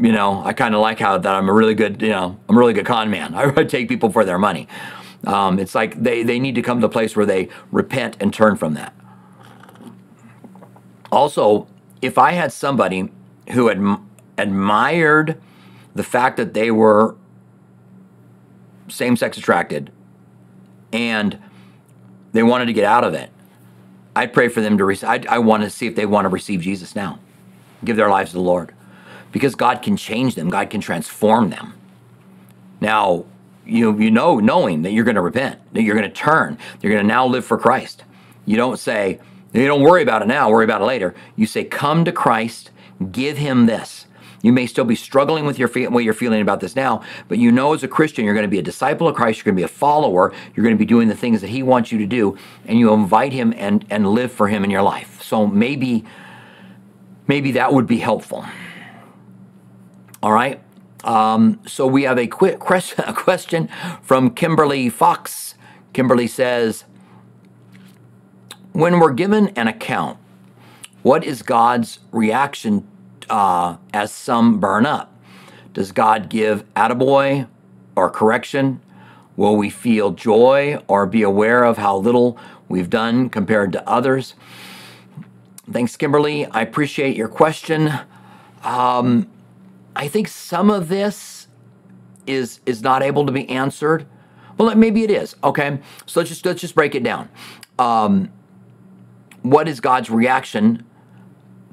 You 0.00 0.12
know, 0.12 0.44
I 0.44 0.52
kind 0.52 0.76
of 0.76 0.80
like 0.80 1.00
how 1.00 1.18
that 1.18 1.34
I'm 1.34 1.48
a 1.48 1.52
really 1.52 1.74
good, 1.74 2.00
you 2.00 2.10
know, 2.10 2.38
I'm 2.48 2.56
a 2.56 2.58
really 2.60 2.72
good 2.72 2.86
con 2.86 3.10
man. 3.10 3.34
I 3.56 3.64
take 3.64 3.88
people 3.88 4.12
for 4.12 4.24
their 4.24 4.38
money. 4.38 4.68
Um, 5.26 5.58
it's 5.58 5.74
like 5.74 6.00
they, 6.00 6.22
they 6.22 6.38
need 6.38 6.54
to 6.54 6.62
come 6.62 6.80
to 6.80 6.86
a 6.86 6.88
place 6.88 7.16
where 7.16 7.26
they 7.26 7.48
repent 7.72 8.16
and 8.20 8.32
turn 8.32 8.56
from 8.56 8.74
that. 8.74 8.94
Also, 11.10 11.66
if 12.00 12.18
I 12.18 12.32
had 12.32 12.52
somebody 12.52 13.10
who 13.52 13.70
ad- 13.70 13.98
admired 14.36 15.40
the 15.94 16.04
fact 16.04 16.36
that 16.36 16.54
they 16.54 16.70
were 16.70 17.16
same 18.88 19.16
sex 19.16 19.38
attracted 19.38 19.90
and 20.92 21.38
they 22.32 22.42
wanted 22.42 22.66
to 22.66 22.72
get 22.72 22.84
out 22.84 23.04
of 23.04 23.14
it, 23.14 23.30
I'd 24.14 24.32
pray 24.32 24.48
for 24.48 24.60
them 24.60 24.78
to 24.78 24.84
receive. 24.84 25.08
I, 25.08 25.24
I 25.28 25.38
want 25.38 25.62
to 25.62 25.70
see 25.70 25.86
if 25.86 25.96
they 25.96 26.06
want 26.06 26.24
to 26.24 26.28
receive 26.28 26.60
Jesus 26.60 26.94
now, 26.96 27.18
give 27.84 27.96
their 27.96 28.10
lives 28.10 28.30
to 28.30 28.36
the 28.36 28.42
Lord, 28.42 28.74
because 29.32 29.54
God 29.54 29.82
can 29.82 29.96
change 29.96 30.34
them. 30.34 30.48
God 30.48 30.70
can 30.70 30.80
transform 30.80 31.50
them. 31.50 31.74
Now, 32.80 33.24
you 33.64 33.98
you 33.98 34.10
know, 34.10 34.38
knowing 34.38 34.82
that 34.82 34.92
you're 34.92 35.04
going 35.04 35.16
to 35.16 35.20
repent, 35.20 35.60
that 35.74 35.82
you're 35.82 35.96
going 35.96 36.08
to 36.08 36.14
turn, 36.14 36.58
you're 36.80 36.92
going 36.92 37.04
to 37.04 37.08
now 37.08 37.26
live 37.26 37.44
for 37.44 37.58
Christ. 37.58 38.04
You 38.46 38.56
don't 38.56 38.78
say, 38.78 39.20
you 39.52 39.66
don't 39.66 39.82
worry 39.82 40.02
about 40.02 40.22
it 40.22 40.28
now, 40.28 40.50
worry 40.50 40.64
about 40.64 40.80
it 40.80 40.86
later. 40.86 41.14
You 41.36 41.46
say, 41.46 41.64
come 41.64 42.04
to 42.04 42.12
Christ, 42.12 42.70
give 43.12 43.36
Him 43.36 43.66
this. 43.66 43.97
You 44.42 44.52
may 44.52 44.66
still 44.66 44.84
be 44.84 44.94
struggling 44.94 45.46
with 45.46 45.58
your 45.58 45.68
way 45.90 46.02
you're 46.02 46.14
feeling 46.14 46.40
about 46.40 46.60
this 46.60 46.76
now, 46.76 47.02
but 47.26 47.38
you 47.38 47.50
know 47.50 47.74
as 47.74 47.82
a 47.82 47.88
Christian, 47.88 48.24
you're 48.24 48.34
going 48.34 48.46
to 48.46 48.50
be 48.50 48.58
a 48.58 48.62
disciple 48.62 49.08
of 49.08 49.16
Christ, 49.16 49.38
you're 49.38 49.44
going 49.44 49.56
to 49.56 49.60
be 49.60 49.64
a 49.64 49.68
follower, 49.68 50.32
you're 50.54 50.62
going 50.62 50.76
to 50.76 50.78
be 50.78 50.86
doing 50.86 51.08
the 51.08 51.16
things 51.16 51.40
that 51.40 51.48
He 51.48 51.62
wants 51.62 51.90
you 51.90 51.98
to 51.98 52.06
do, 52.06 52.38
and 52.66 52.78
you 52.78 52.92
invite 52.92 53.32
Him 53.32 53.52
and, 53.56 53.84
and 53.90 54.08
live 54.08 54.30
for 54.30 54.48
Him 54.48 54.62
in 54.62 54.70
your 54.70 54.82
life. 54.82 55.22
So 55.22 55.46
maybe, 55.46 56.04
maybe 57.26 57.52
that 57.52 57.72
would 57.72 57.86
be 57.86 57.98
helpful. 57.98 58.44
All 60.22 60.32
right. 60.32 60.60
Um, 61.04 61.60
so 61.66 61.86
we 61.86 62.04
have 62.04 62.18
a 62.18 62.26
quick 62.26 62.58
question 62.60 63.68
from 64.02 64.30
Kimberly 64.30 64.88
Fox. 64.88 65.54
Kimberly 65.92 66.28
says, 66.28 66.84
When 68.72 69.00
we're 69.00 69.12
given 69.12 69.48
an 69.50 69.66
account, 69.66 70.18
what 71.02 71.24
is 71.24 71.42
God's 71.42 72.00
reaction 72.12 72.86
uh, 73.30 73.76
as 73.94 74.12
some 74.12 74.60
burn 74.60 74.86
up? 74.86 75.12
Does 75.74 75.92
God 75.92 76.28
give 76.30 76.64
attaboy 76.74 77.48
or 77.96 78.10
correction? 78.10 78.80
Will 79.36 79.56
we 79.56 79.70
feel 79.70 80.12
joy 80.12 80.82
or 80.88 81.06
be 81.06 81.22
aware 81.22 81.64
of 81.64 81.78
how 81.78 81.96
little 81.98 82.38
we've 82.68 82.90
done 82.90 83.30
compared 83.30 83.72
to 83.72 83.88
others? 83.88 84.34
Thanks, 85.72 85.96
Kimberly. 85.96 86.46
I 86.46 86.62
appreciate 86.62 87.16
your 87.16 87.28
question. 87.28 87.92
Um, 88.64 89.28
I 89.96 90.08
think 90.08 90.28
some 90.28 90.70
of 90.70 90.88
this 90.88 91.48
is 92.26 92.60
is 92.66 92.82
not 92.82 93.02
able 93.02 93.26
to 93.26 93.32
be 93.32 93.48
answered 93.50 94.06
Well, 94.58 94.74
maybe 94.76 95.04
it 95.04 95.10
is. 95.10 95.36
Okay, 95.44 95.78
so 96.06 96.20
let's 96.20 96.30
just 96.30 96.46
let's 96.46 96.60
just 96.60 96.74
break 96.74 96.94
it 96.94 97.02
down. 97.04 97.28
Um, 97.78 98.30
what 99.42 99.68
is 99.68 99.80
God's 99.80 100.10
reaction 100.10 100.84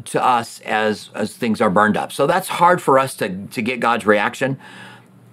to 0.06 0.24
us 0.24 0.62
as 0.62 1.10
as 1.14 1.36
things 1.36 1.62
are 1.62 1.70
burned 1.70 1.97
up? 1.97 2.12
So 2.12 2.28
that's 2.28 2.47
hard 2.47 2.82
for 2.82 2.97
us 2.99 3.16
to 3.16 3.47
to 3.47 3.62
get 3.62 3.80
God's 3.80 4.06
reaction. 4.06 4.58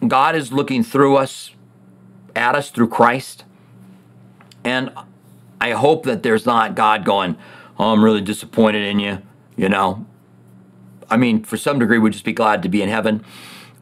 God 0.07 0.35
is 0.35 0.53
looking 0.53 0.83
through 0.83 1.17
us, 1.17 1.51
at 2.35 2.55
us 2.55 2.71
through 2.71 2.89
Christ, 2.89 3.45
and 4.65 4.91
I 5.61 5.73
hope 5.73 6.05
that 6.05 6.23
there's 6.23 6.45
not 6.47 6.75
God 6.75 7.05
going, 7.05 7.37
"Oh, 7.79 7.93
I'm 7.93 8.05
really 8.05 8.21
disappointed 8.21 8.83
in 8.83 8.99
you." 8.99 9.19
You 9.57 9.69
know, 9.69 10.07
I 11.11 11.17
mean, 11.17 11.45
for 11.45 11.57
some 11.57 11.79
degree, 11.79 11.99
we'd 11.99 12.15
just 12.15 12.25
be 12.25 12.33
glad 12.33 12.63
to 12.63 12.69
be 12.69 12.83
in 12.83 12.89
heaven. 12.89 13.25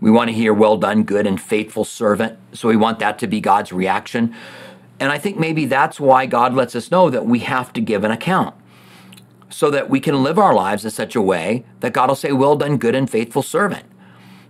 We 0.01 0.11
want 0.11 0.28
to 0.28 0.34
hear, 0.34 0.53
well 0.55 0.76
done, 0.76 1.05
good 1.05 1.26
and 1.26 1.41
faithful 1.41 1.84
servant. 1.84 2.38
So 2.53 2.68
we 2.68 2.76
want 2.76 2.99
that 3.01 3.18
to 3.20 3.26
be 3.26 3.41
God's 3.41 3.70
reaction. 3.70 4.34
And 4.99 5.12
I 5.12 5.18
think 5.18 5.38
maybe 5.38 5.66
that's 5.66 6.01
why 6.01 6.26
God 6.26 6.55
lets 6.55 6.74
us 6.74 6.91
know 6.91 7.11
that 7.11 7.26
we 7.26 7.41
have 7.41 7.72
to 7.74 7.80
give 7.80 8.03
an 8.03 8.11
account 8.11 8.55
so 9.51 9.70
that 9.70 9.90
we 9.90 10.01
can 10.01 10.22
live 10.22 10.38
our 10.38 10.55
lives 10.55 10.84
in 10.84 10.90
such 10.90 11.14
a 11.14 11.20
way 11.20 11.64
that 11.80 11.92
God 11.92 12.09
will 12.09 12.16
say, 12.16 12.32
well 12.32 12.57
done, 12.57 12.78
good 12.78 12.94
and 12.94 13.11
faithful 13.11 13.42
servant. 13.42 13.84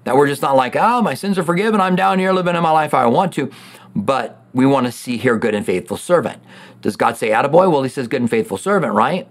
That 0.05 0.17
we're 0.17 0.29
just 0.29 0.43
not 0.43 0.57
like, 0.57 0.77
oh, 0.77 1.03
my 1.03 1.15
sins 1.15 1.39
are 1.39 1.43
forgiven. 1.43 1.81
I'm 1.81 1.97
down 1.97 2.19
here 2.19 2.33
living 2.33 2.57
in 2.57 2.63
my 2.63 2.71
life 2.71 2.93
how 2.93 2.99
I 2.99 3.07
want 3.07 3.33
to. 3.35 3.51
But 3.95 4.45
we 4.53 4.67
want 4.67 4.87
to 4.87 4.93
see 4.93 5.17
here, 5.17 5.37
good 5.37 5.55
and 5.55 5.67
faithful 5.67 5.97
servant. 5.97 6.43
Does 6.81 6.97
God 6.97 7.17
say, 7.17 7.31
attaboy? 7.31 7.71
Well, 7.71 7.83
he 7.83 7.89
says, 7.89 8.09
good 8.09 8.21
and 8.21 8.31
faithful 8.31 8.57
servant, 8.57 8.95
right? 8.95 9.29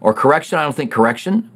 Or 0.00 0.14
correction? 0.14 0.58
I 0.58 0.62
don't 0.62 0.74
think 0.74 0.90
correction. 0.90 1.50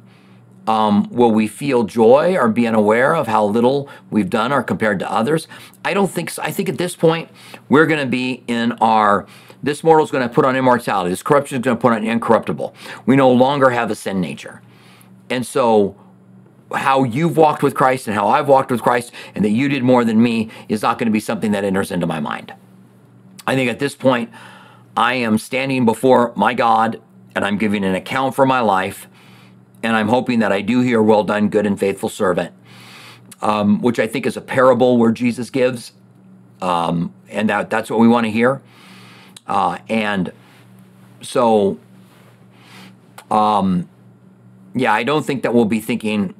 Um, 0.67 1.09
will 1.09 1.31
we 1.31 1.47
feel 1.47 1.83
joy 1.83 2.37
or 2.37 2.47
being 2.47 2.73
aware 2.73 3.15
of 3.15 3.27
how 3.27 3.43
little 3.45 3.89
we've 4.09 4.29
done 4.29 4.53
or 4.53 4.63
compared 4.63 4.99
to 4.99 5.11
others? 5.11 5.47
I 5.83 5.93
don't 5.93 6.09
think 6.09 6.29
so. 6.29 6.41
I 6.41 6.51
think 6.51 6.69
at 6.69 6.77
this 6.77 6.95
point, 6.95 7.29
we're 7.67 7.85
going 7.85 7.99
to 7.99 8.09
be 8.09 8.43
in 8.47 8.71
our, 8.73 9.25
this 9.63 9.83
mortal 9.83 10.03
is 10.05 10.11
going 10.11 10.27
to 10.27 10.33
put 10.33 10.45
on 10.45 10.55
immortality. 10.55 11.09
This 11.09 11.23
corruption 11.23 11.57
is 11.57 11.63
going 11.63 11.77
to 11.77 11.81
put 11.81 11.93
on 11.93 12.03
incorruptible. 12.03 12.75
We 13.05 13.15
no 13.15 13.31
longer 13.31 13.69
have 13.69 13.89
a 13.89 13.95
sin 13.95 14.19
nature. 14.19 14.61
And 15.29 15.45
so, 15.45 15.95
how 16.73 17.03
you've 17.03 17.37
walked 17.37 17.63
with 17.63 17.73
Christ 17.73 18.07
and 18.07 18.15
how 18.15 18.27
I've 18.27 18.47
walked 18.47 18.71
with 18.71 18.81
Christ 18.81 19.11
and 19.35 19.45
that 19.45 19.51
you 19.51 19.69
did 19.69 19.83
more 19.83 20.03
than 20.03 20.21
me 20.21 20.49
is 20.67 20.81
not 20.81 20.97
going 20.97 21.07
to 21.07 21.11
be 21.11 21.19
something 21.19 21.51
that 21.51 21.63
enters 21.63 21.91
into 21.91 22.07
my 22.07 22.19
mind. 22.19 22.53
I 23.45 23.55
think 23.55 23.69
at 23.69 23.79
this 23.79 23.95
point, 23.95 24.31
I 24.97 25.15
am 25.15 25.37
standing 25.37 25.85
before 25.85 26.33
my 26.35 26.53
God 26.53 27.01
and 27.35 27.45
I'm 27.45 27.57
giving 27.57 27.83
an 27.83 27.95
account 27.95 28.35
for 28.35 28.45
my 28.45 28.59
life 28.59 29.07
and 29.83 29.95
I'm 29.95 30.07
hoping 30.07 30.39
that 30.39 30.51
I 30.51 30.61
do 30.61 30.81
hear, 30.81 31.01
well 31.01 31.23
done, 31.23 31.49
good 31.49 31.65
and 31.65 31.79
faithful 31.79 32.09
servant, 32.09 32.53
um, 33.41 33.81
which 33.81 33.99
I 33.99 34.07
think 34.07 34.25
is 34.25 34.37
a 34.37 34.41
parable 34.41 34.97
where 34.97 35.11
Jesus 35.11 35.49
gives. 35.49 35.93
Um, 36.61 37.13
and 37.29 37.49
that, 37.49 37.69
that's 37.69 37.89
what 37.89 37.99
we 37.99 38.07
want 38.07 38.25
to 38.25 38.31
hear. 38.31 38.61
Uh, 39.47 39.77
and 39.89 40.31
so, 41.21 41.79
um, 43.29 43.89
yeah, 44.73 44.93
I 44.93 45.03
don't 45.03 45.25
think 45.25 45.43
that 45.43 45.53
we'll 45.53 45.65
be 45.65 45.81
thinking, 45.81 46.33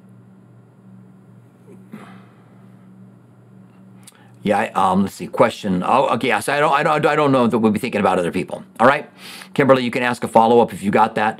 Yeah, 4.43 4.69
um, 4.75 5.03
let's 5.03 5.15
see. 5.15 5.27
Question. 5.27 5.83
Oh, 5.85 6.09
okay. 6.15 6.27
Yes, 6.27 6.49
I 6.49 6.59
don't, 6.59 6.73
I 6.73 6.83
don't, 6.83 7.05
I 7.05 7.15
don't 7.15 7.31
know 7.31 7.47
that 7.47 7.57
we'll 7.57 7.71
be 7.71 7.79
thinking 7.79 8.01
about 8.01 8.19
other 8.19 8.31
people. 8.31 8.63
All 8.79 8.87
right, 8.87 9.09
Kimberly, 9.53 9.83
you 9.83 9.91
can 9.91 10.03
ask 10.03 10.23
a 10.23 10.27
follow 10.27 10.59
up 10.59 10.73
if 10.73 10.83
you 10.83 10.91
got 10.91 11.15
that. 11.15 11.39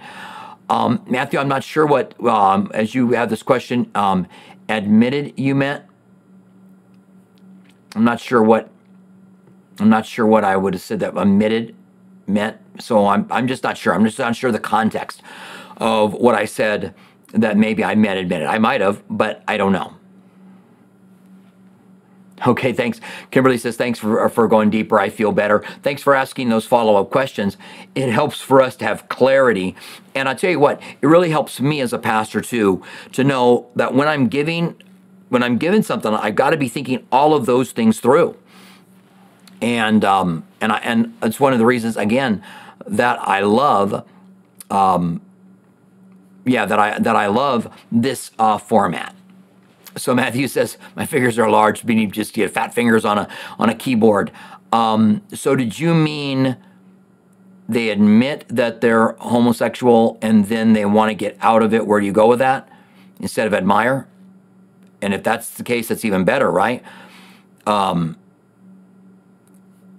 Um, 0.70 1.04
Matthew, 1.08 1.38
I'm 1.38 1.50
not 1.50 1.64
sure 1.66 1.86
what, 1.86 2.18
um, 2.26 2.72
as 2.74 2.96
you 2.96 3.12
have 3.12 3.30
this 3.30 3.44
question, 3.44 3.92
um, 3.94 4.26
admitted 4.70 5.38
you 5.38 5.54
meant. 5.54 5.84
I'm 7.94 8.06
not 8.06 8.22
sure 8.22 8.42
what, 8.42 8.70
I'm 9.80 9.90
not 9.90 10.06
sure 10.06 10.26
what 10.26 10.44
I 10.44 10.56
would 10.56 10.74
have 10.74 10.82
said 10.82 11.00
that 11.00 11.16
omitted 11.18 11.76
meant. 12.28 12.58
So 12.80 13.08
I'm, 13.08 13.28
I'm 13.30 13.48
just 13.48 13.64
not 13.64 13.78
sure. 13.78 13.94
I'm 13.94 14.06
just 14.06 14.20
not 14.20 14.36
sure 14.36 14.52
the 14.52 14.60
context 14.60 15.22
of 15.78 16.14
what 16.14 16.36
I 16.36 16.46
said 16.46 16.94
that 17.34 17.58
maybe 17.58 17.84
I 17.84 17.96
meant 17.96 18.20
admitted. 18.20 18.48
I 18.48 18.60
might 18.60 18.82
have, 18.82 19.04
but 19.10 19.44
I 19.48 19.58
don't 19.58 19.72
know. 19.72 19.96
Okay, 22.46 22.74
thanks. 22.74 23.00
Kimberly 23.32 23.58
says, 23.58 23.78
thanks 23.78 24.00
for, 24.00 24.28
for 24.30 24.48
going 24.48 24.70
deeper. 24.70 25.00
I 25.00 25.10
feel 25.10 25.32
better. 25.32 25.64
Thanks 25.82 26.02
for 26.02 26.14
asking 26.14 26.50
those 26.50 26.66
follow 26.66 26.96
up 26.98 27.10
questions. 27.10 27.58
It 27.96 28.10
helps 28.10 28.42
for 28.42 28.62
us 28.62 28.76
to 28.78 28.86
have 28.86 29.08
clarity. 29.08 29.76
And 30.14 30.28
I'll 30.28 30.36
tell 30.36 30.52
you 30.52 30.60
what, 30.60 30.82
it 31.02 31.08
really 31.08 31.30
helps 31.30 31.62
me 31.62 31.80
as 31.80 31.94
a 31.94 32.00
pastor 32.00 32.42
too 32.42 32.84
to 33.14 33.24
know 33.24 33.68
that 33.76 33.94
when 33.94 34.08
I'm 34.08 34.28
giving, 34.28 34.76
when 35.30 35.42
I'm 35.42 35.58
giving 35.58 35.84
something, 35.84 36.14
I've 36.14 36.36
got 36.36 36.50
to 36.50 36.58
be 36.58 36.68
thinking 36.68 37.08
all 37.12 37.34
of 37.34 37.46
those 37.46 37.72
things 37.72 38.00
through. 38.00 38.38
And 39.64 40.06
um, 40.06 40.46
and 40.62 40.72
I 40.72 40.78
and 40.80 41.18
it's 41.24 41.40
one 41.40 41.54
of 41.54 41.60
the 41.60 41.66
reasons 41.66 41.98
again 41.98 42.44
that 42.86 43.18
I 43.22 43.40
love, 43.40 44.06
um, 44.70 45.22
yeah, 46.46 46.66
that 46.66 46.78
I 46.78 47.00
that 47.00 47.16
I 47.16 47.28
love 47.28 47.74
this 47.92 48.32
uh, 48.38 48.60
format 48.60 49.16
so 49.96 50.14
Matthew 50.14 50.48
says, 50.48 50.78
"My 50.96 51.06
fingers 51.06 51.38
are 51.38 51.50
large, 51.50 51.84
meaning 51.84 52.12
just 52.12 52.34
get 52.34 52.52
fat 52.52 52.74
fingers 52.74 53.06
on 53.06 53.18
a 53.18 53.28
on 53.60 53.70
a 53.70 53.76
keyboard." 53.76 54.32
Um, 54.72 55.22
so 55.34 55.56
did 55.56 55.78
you 55.80 55.94
mean 55.94 56.58
they 57.70 57.90
admit 57.90 58.46
that 58.50 58.82
they're 58.82 59.16
homosexual 59.20 60.18
and 60.22 60.46
then 60.46 60.74
they 60.74 60.86
want 60.86 61.10
to 61.10 61.16
get 61.16 61.38
out 61.42 61.62
of 61.62 61.74
it? 61.74 61.86
Where 61.86 62.00
do 62.00 62.06
you 62.06 62.12
go 62.12 62.28
with 62.28 62.40
that 62.40 62.68
instead 63.20 63.48
of 63.48 63.54
admire? 63.54 64.08
And 65.02 65.14
if 65.14 65.24
that's 65.24 65.52
the 65.52 65.64
case, 65.64 65.90
that's 65.90 66.06
even 66.06 66.24
better, 66.24 66.50
right? 66.50 66.84
Um, 67.68 68.18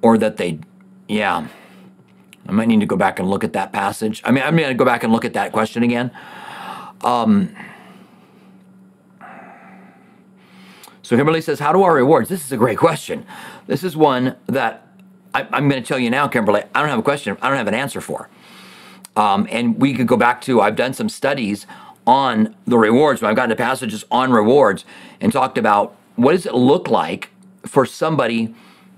or 0.04 0.18
that 0.18 0.36
they, 0.36 0.60
yeah. 1.08 1.48
I 2.46 2.52
might 2.52 2.68
need 2.68 2.80
to 2.80 2.86
go 2.86 2.96
back 2.96 3.18
and 3.18 3.28
look 3.28 3.42
at 3.42 3.54
that 3.54 3.72
passage. 3.72 4.20
I 4.22 4.30
mean, 4.30 4.44
I'm 4.44 4.54
going 4.54 4.68
to 4.68 4.74
go 4.74 4.84
back 4.84 5.02
and 5.02 5.10
look 5.10 5.24
at 5.24 5.32
that 5.32 5.50
question 5.50 5.82
again. 5.82 6.10
Um, 7.02 7.56
So 11.02 11.16
Kimberly 11.16 11.42
says, 11.42 11.58
How 11.60 11.70
do 11.70 11.82
our 11.82 11.94
rewards? 11.94 12.30
This 12.30 12.46
is 12.46 12.50
a 12.50 12.56
great 12.56 12.78
question. 12.78 13.26
This 13.66 13.84
is 13.84 13.94
one 13.94 14.36
that 14.46 14.88
I, 15.34 15.42
am 15.54 15.68
going 15.68 15.82
to 15.82 15.86
tell 15.86 15.98
you 15.98 16.08
now, 16.08 16.28
Kimberly, 16.28 16.62
I 16.74 16.80
don't 16.80 16.88
have 16.88 16.98
a 16.98 17.02
question, 17.02 17.36
I 17.42 17.48
don't 17.48 17.58
have 17.58 17.68
an 17.68 17.74
answer 17.74 18.00
for. 18.00 18.30
Um, 19.14 19.46
and 19.50 19.78
we 19.78 19.92
could 19.92 20.06
go 20.06 20.16
back 20.16 20.40
to, 20.42 20.62
I've 20.62 20.76
done 20.76 20.94
some 20.94 21.10
studies 21.10 21.66
on 22.06 22.54
the 22.66 22.78
rewards, 22.78 23.22
I've 23.22 23.36
gotten 23.36 23.50
to 23.50 23.56
passages 23.56 24.06
on 24.10 24.32
rewards 24.32 24.86
and 25.20 25.30
talked 25.30 25.58
about 25.58 25.94
what 26.16 26.32
does 26.32 26.46
it 26.46 26.54
look 26.54 26.88
like 26.88 27.28
for 27.66 27.84
somebody 27.84 28.54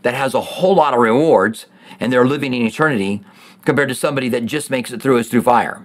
that 0.06 0.14
has 0.14 0.34
a 0.34 0.40
whole 0.40 0.76
lot 0.76 0.94
of 0.94 1.00
rewards 1.00 1.66
and 1.98 2.12
they're 2.12 2.24
living 2.24 2.54
in 2.54 2.64
eternity 2.64 3.24
compared 3.64 3.88
to 3.88 3.94
somebody 3.94 4.28
that 4.28 4.46
just 4.46 4.70
makes 4.70 4.92
it 4.92 5.02
through 5.02 5.18
as 5.18 5.26
through 5.26 5.42
fire. 5.42 5.84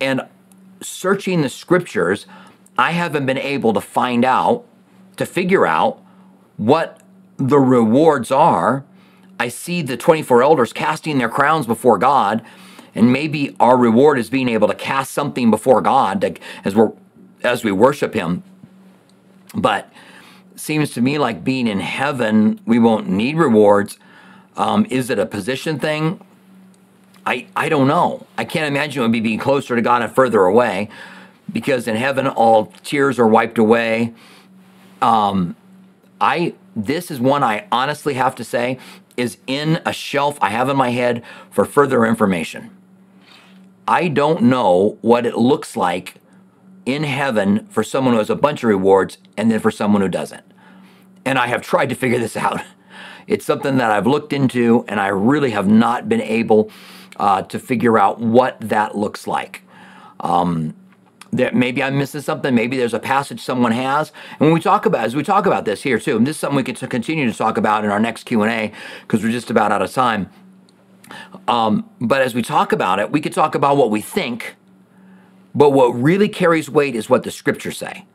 And 0.00 0.22
searching 0.80 1.42
the 1.42 1.50
scriptures, 1.50 2.24
I 2.78 2.92
haven't 2.92 3.26
been 3.26 3.36
able 3.36 3.74
to 3.74 3.82
find 3.82 4.24
out 4.24 4.64
to 5.18 5.26
figure 5.26 5.66
out 5.66 6.02
what 6.56 7.02
the 7.36 7.58
rewards 7.58 8.30
are. 8.30 8.82
I 9.38 9.48
see 9.48 9.82
the 9.82 9.98
24 9.98 10.42
elders 10.42 10.72
casting 10.72 11.18
their 11.18 11.28
crowns 11.28 11.66
before 11.66 11.98
God, 11.98 12.42
and 12.94 13.12
maybe 13.12 13.54
our 13.60 13.76
reward 13.76 14.18
is 14.18 14.30
being 14.30 14.48
able 14.48 14.68
to 14.68 14.74
cast 14.74 15.12
something 15.12 15.50
before 15.50 15.82
God 15.82 16.40
as 16.64 16.74
we 16.74 16.86
as 17.42 17.62
we 17.62 17.72
worship 17.72 18.14
Him. 18.14 18.42
But 19.54 19.91
seems 20.62 20.90
to 20.92 21.00
me 21.00 21.18
like 21.18 21.44
being 21.44 21.66
in 21.66 21.80
heaven, 21.80 22.60
we 22.66 22.78
won't 22.78 23.08
need 23.08 23.36
rewards. 23.36 23.98
Um, 24.56 24.86
is 24.90 25.10
it 25.10 25.18
a 25.18 25.26
position 25.26 25.78
thing? 25.78 26.24
I 27.26 27.46
I 27.54 27.68
don't 27.68 27.88
know. 27.88 28.26
I 28.38 28.44
can't 28.44 28.66
imagine 28.66 29.02
it 29.02 29.04
would 29.06 29.12
be 29.12 29.20
being 29.20 29.38
closer 29.38 29.76
to 29.76 29.82
God 29.82 30.02
and 30.02 30.14
further 30.14 30.40
away, 30.40 30.88
because 31.52 31.88
in 31.88 31.96
heaven 31.96 32.26
all 32.26 32.66
tears 32.82 33.18
are 33.18 33.28
wiped 33.28 33.58
away 33.58 34.14
um, 35.02 35.56
I 36.20 36.54
this 36.74 37.10
is 37.10 37.20
one 37.20 37.42
I 37.42 37.66
honestly 37.70 38.14
have 38.14 38.34
to 38.36 38.44
say 38.44 38.78
is 39.16 39.36
in 39.46 39.82
a 39.84 39.92
shelf 39.92 40.38
I 40.40 40.50
have 40.50 40.70
in 40.70 40.76
my 40.76 40.90
head 40.90 41.22
for 41.50 41.66
further 41.66 42.06
information. 42.06 42.70
I 43.86 44.08
don't 44.08 44.42
know 44.44 44.96
what 45.02 45.26
it 45.26 45.36
looks 45.36 45.76
like 45.76 46.14
in 46.86 47.02
heaven 47.02 47.66
for 47.66 47.82
someone 47.82 48.14
who 48.14 48.18
has 48.18 48.30
a 48.30 48.36
bunch 48.36 48.62
of 48.62 48.68
rewards 48.68 49.18
and 49.36 49.50
then 49.50 49.60
for 49.60 49.70
someone 49.70 50.00
who 50.00 50.08
doesn't. 50.08 50.44
And 51.24 51.38
I 51.38 51.46
have 51.46 51.62
tried 51.62 51.88
to 51.90 51.94
figure 51.94 52.18
this 52.18 52.36
out. 52.36 52.60
It's 53.26 53.44
something 53.44 53.76
that 53.76 53.90
I've 53.90 54.06
looked 54.06 54.32
into 54.32 54.84
and 54.88 54.98
I 54.98 55.08
really 55.08 55.50
have 55.50 55.68
not 55.68 56.08
been 56.08 56.20
able 56.20 56.70
uh, 57.18 57.42
to 57.42 57.58
figure 57.58 57.98
out 57.98 58.18
what 58.18 58.58
that 58.60 58.96
looks 58.96 59.26
like. 59.26 59.62
Um, 60.20 60.74
that 61.32 61.54
maybe 61.54 61.82
I'm 61.82 61.96
missing 61.96 62.20
something. 62.20 62.54
Maybe 62.54 62.76
there's 62.76 62.92
a 62.92 62.98
passage 62.98 63.40
someone 63.40 63.72
has. 63.72 64.12
And 64.32 64.40
when 64.40 64.52
we 64.52 64.60
talk 64.60 64.84
about, 64.84 65.04
as 65.04 65.16
we 65.16 65.22
talk 65.22 65.46
about 65.46 65.64
this 65.64 65.82
here 65.82 65.98
too, 65.98 66.16
and 66.16 66.26
this 66.26 66.36
is 66.36 66.40
something 66.40 66.56
we 66.56 66.62
can 66.62 66.74
continue 66.88 67.30
to 67.30 67.36
talk 67.36 67.56
about 67.56 67.84
in 67.84 67.90
our 67.90 68.00
next 68.00 68.24
Q 68.24 68.42
and 68.42 68.52
A 68.52 68.72
because 69.02 69.22
we're 69.22 69.32
just 69.32 69.50
about 69.50 69.72
out 69.72 69.82
of 69.82 69.90
time. 69.92 70.28
Um, 71.48 71.88
but 72.00 72.20
as 72.20 72.34
we 72.34 72.42
talk 72.42 72.72
about 72.72 72.98
it, 72.98 73.10
we 73.10 73.20
could 73.20 73.32
talk 73.32 73.54
about 73.54 73.76
what 73.76 73.90
we 73.90 74.00
think, 74.00 74.56
but 75.54 75.70
what 75.70 75.88
really 75.88 76.28
carries 76.28 76.68
weight 76.68 76.94
is 76.94 77.08
what 77.08 77.22
the 77.22 77.30
scriptures 77.30 77.78
say. 77.78 78.06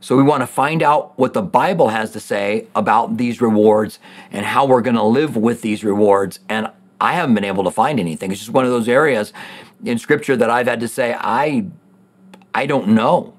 So 0.00 0.16
we 0.16 0.22
want 0.22 0.42
to 0.42 0.46
find 0.46 0.82
out 0.82 1.18
what 1.18 1.32
the 1.32 1.42
Bible 1.42 1.88
has 1.88 2.12
to 2.12 2.20
say 2.20 2.68
about 2.74 3.16
these 3.16 3.40
rewards 3.40 3.98
and 4.30 4.46
how 4.46 4.64
we're 4.64 4.80
going 4.80 4.96
to 4.96 5.02
live 5.02 5.36
with 5.36 5.62
these 5.62 5.82
rewards. 5.82 6.38
And 6.48 6.70
I 7.00 7.14
haven't 7.14 7.34
been 7.34 7.44
able 7.44 7.64
to 7.64 7.70
find 7.70 7.98
anything. 7.98 8.30
It's 8.30 8.40
just 8.40 8.52
one 8.52 8.64
of 8.64 8.70
those 8.70 8.88
areas 8.88 9.32
in 9.84 9.98
Scripture 9.98 10.36
that 10.36 10.50
I've 10.50 10.66
had 10.66 10.80
to 10.80 10.88
say 10.88 11.14
I 11.18 11.66
I 12.54 12.66
don't 12.66 12.88
know. 12.88 13.34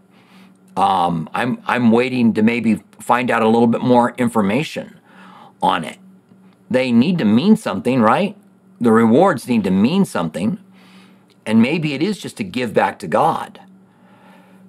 Um, 0.78 1.30
I'm 1.34 1.62
I'm 1.66 1.92
waiting 1.92 2.34
to 2.34 2.42
maybe 2.42 2.82
find 3.00 3.32
out 3.32 3.42
a 3.42 3.48
little 3.48 3.68
bit 3.68 3.82
more 3.82 4.14
information 4.18 5.00
on 5.62 5.84
it. 5.84 5.98
They 6.70 6.92
need 6.92 7.18
to 7.18 7.26
mean 7.26 7.56
something, 7.56 8.02
right? 8.02 8.38
The 8.80 8.92
rewards 8.92 9.48
need 9.48 9.64
to 9.66 9.72
mean 9.72 10.06
something, 10.06 10.60
and 11.46 11.62
maybe 11.62 11.94
it 11.94 12.02
is 12.02 12.20
just 12.20 12.38
to 12.38 12.44
give 12.44 12.74
back 12.74 13.00
to 13.00 13.08
God. 13.08 13.60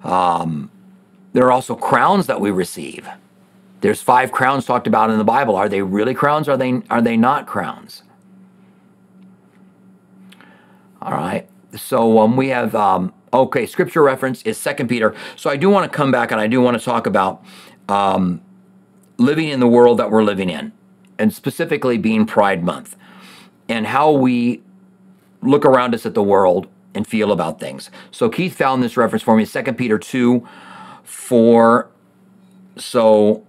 Um, 0.03 0.70
there 1.33 1.45
are 1.45 1.51
also 1.51 1.75
crowns 1.75 2.27
that 2.27 2.41
we 2.41 2.51
receive. 2.51 3.07
There's 3.81 4.01
five 4.01 4.31
crowns 4.31 4.65
talked 4.65 4.85
about 4.85 5.09
in 5.09 5.17
the 5.17 5.23
Bible. 5.23 5.55
Are 5.55 5.67
they 5.67 5.81
really 5.81 6.13
crowns? 6.13 6.47
Are 6.47 6.57
they 6.57 6.81
are 6.89 7.01
they 7.01 7.17
not 7.17 7.47
crowns? 7.47 8.03
All 11.01 11.13
right. 11.13 11.49
So 11.75 12.19
um, 12.19 12.37
we 12.37 12.49
have 12.49 12.75
um, 12.75 13.13
okay. 13.33 13.65
Scripture 13.65 14.03
reference 14.03 14.43
is 14.43 14.57
Second 14.57 14.87
Peter. 14.87 15.15
So 15.35 15.49
I 15.49 15.57
do 15.57 15.69
want 15.69 15.91
to 15.91 15.97
come 15.97 16.11
back 16.11 16.31
and 16.31 16.39
I 16.39 16.47
do 16.47 16.61
want 16.61 16.77
to 16.77 16.83
talk 16.83 17.07
about 17.07 17.43
um, 17.89 18.41
living 19.17 19.49
in 19.49 19.59
the 19.59 19.67
world 19.67 19.97
that 19.97 20.11
we're 20.11 20.23
living 20.23 20.49
in, 20.49 20.73
and 21.17 21.33
specifically 21.33 21.97
being 21.97 22.25
Pride 22.25 22.63
Month, 22.63 22.95
and 23.67 23.87
how 23.87 24.11
we 24.11 24.61
look 25.41 25.65
around 25.65 25.95
us 25.95 26.05
at 26.05 26.13
the 26.13 26.21
world 26.21 26.67
and 26.93 27.07
feel 27.07 27.31
about 27.31 27.59
things. 27.59 27.89
So 28.11 28.29
Keith 28.29 28.55
found 28.55 28.83
this 28.83 28.95
reference 28.95 29.23
for 29.23 29.35
me, 29.35 29.45
Second 29.45 29.75
Peter 29.75 29.97
two 29.97 30.47
for 31.11 31.89
so 32.77 33.43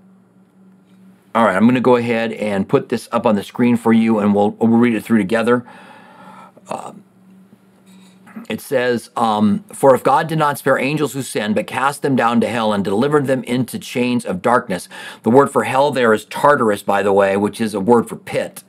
all 1.32 1.44
right 1.44 1.54
i'm 1.56 1.62
going 1.62 1.76
to 1.76 1.80
go 1.80 1.94
ahead 1.94 2.32
and 2.32 2.68
put 2.68 2.88
this 2.88 3.08
up 3.12 3.24
on 3.24 3.36
the 3.36 3.42
screen 3.42 3.76
for 3.76 3.92
you 3.92 4.18
and 4.18 4.34
we'll, 4.34 4.50
we'll 4.50 4.68
read 4.68 4.94
it 4.94 5.04
through 5.04 5.18
together. 5.18 5.64
Uh, 6.68 6.92
it 8.48 8.60
says 8.60 9.10
um, 9.16 9.64
for 9.72 9.94
if 9.94 10.02
god 10.02 10.26
did 10.26 10.38
not 10.38 10.58
spare 10.58 10.76
angels 10.76 11.12
who 11.12 11.22
sinned 11.22 11.54
but 11.54 11.68
cast 11.68 12.02
them 12.02 12.16
down 12.16 12.40
to 12.40 12.48
hell 12.48 12.72
and 12.72 12.84
delivered 12.84 13.26
them 13.26 13.44
into 13.44 13.78
chains 13.78 14.26
of 14.26 14.42
darkness 14.42 14.88
the 15.22 15.30
word 15.30 15.48
for 15.48 15.62
hell 15.62 15.92
there 15.92 16.12
is 16.12 16.24
tartarus 16.24 16.82
by 16.82 17.00
the 17.00 17.12
way 17.12 17.36
which 17.36 17.60
is 17.60 17.74
a 17.74 17.80
word 17.80 18.08
for 18.08 18.16
pit 18.16 18.64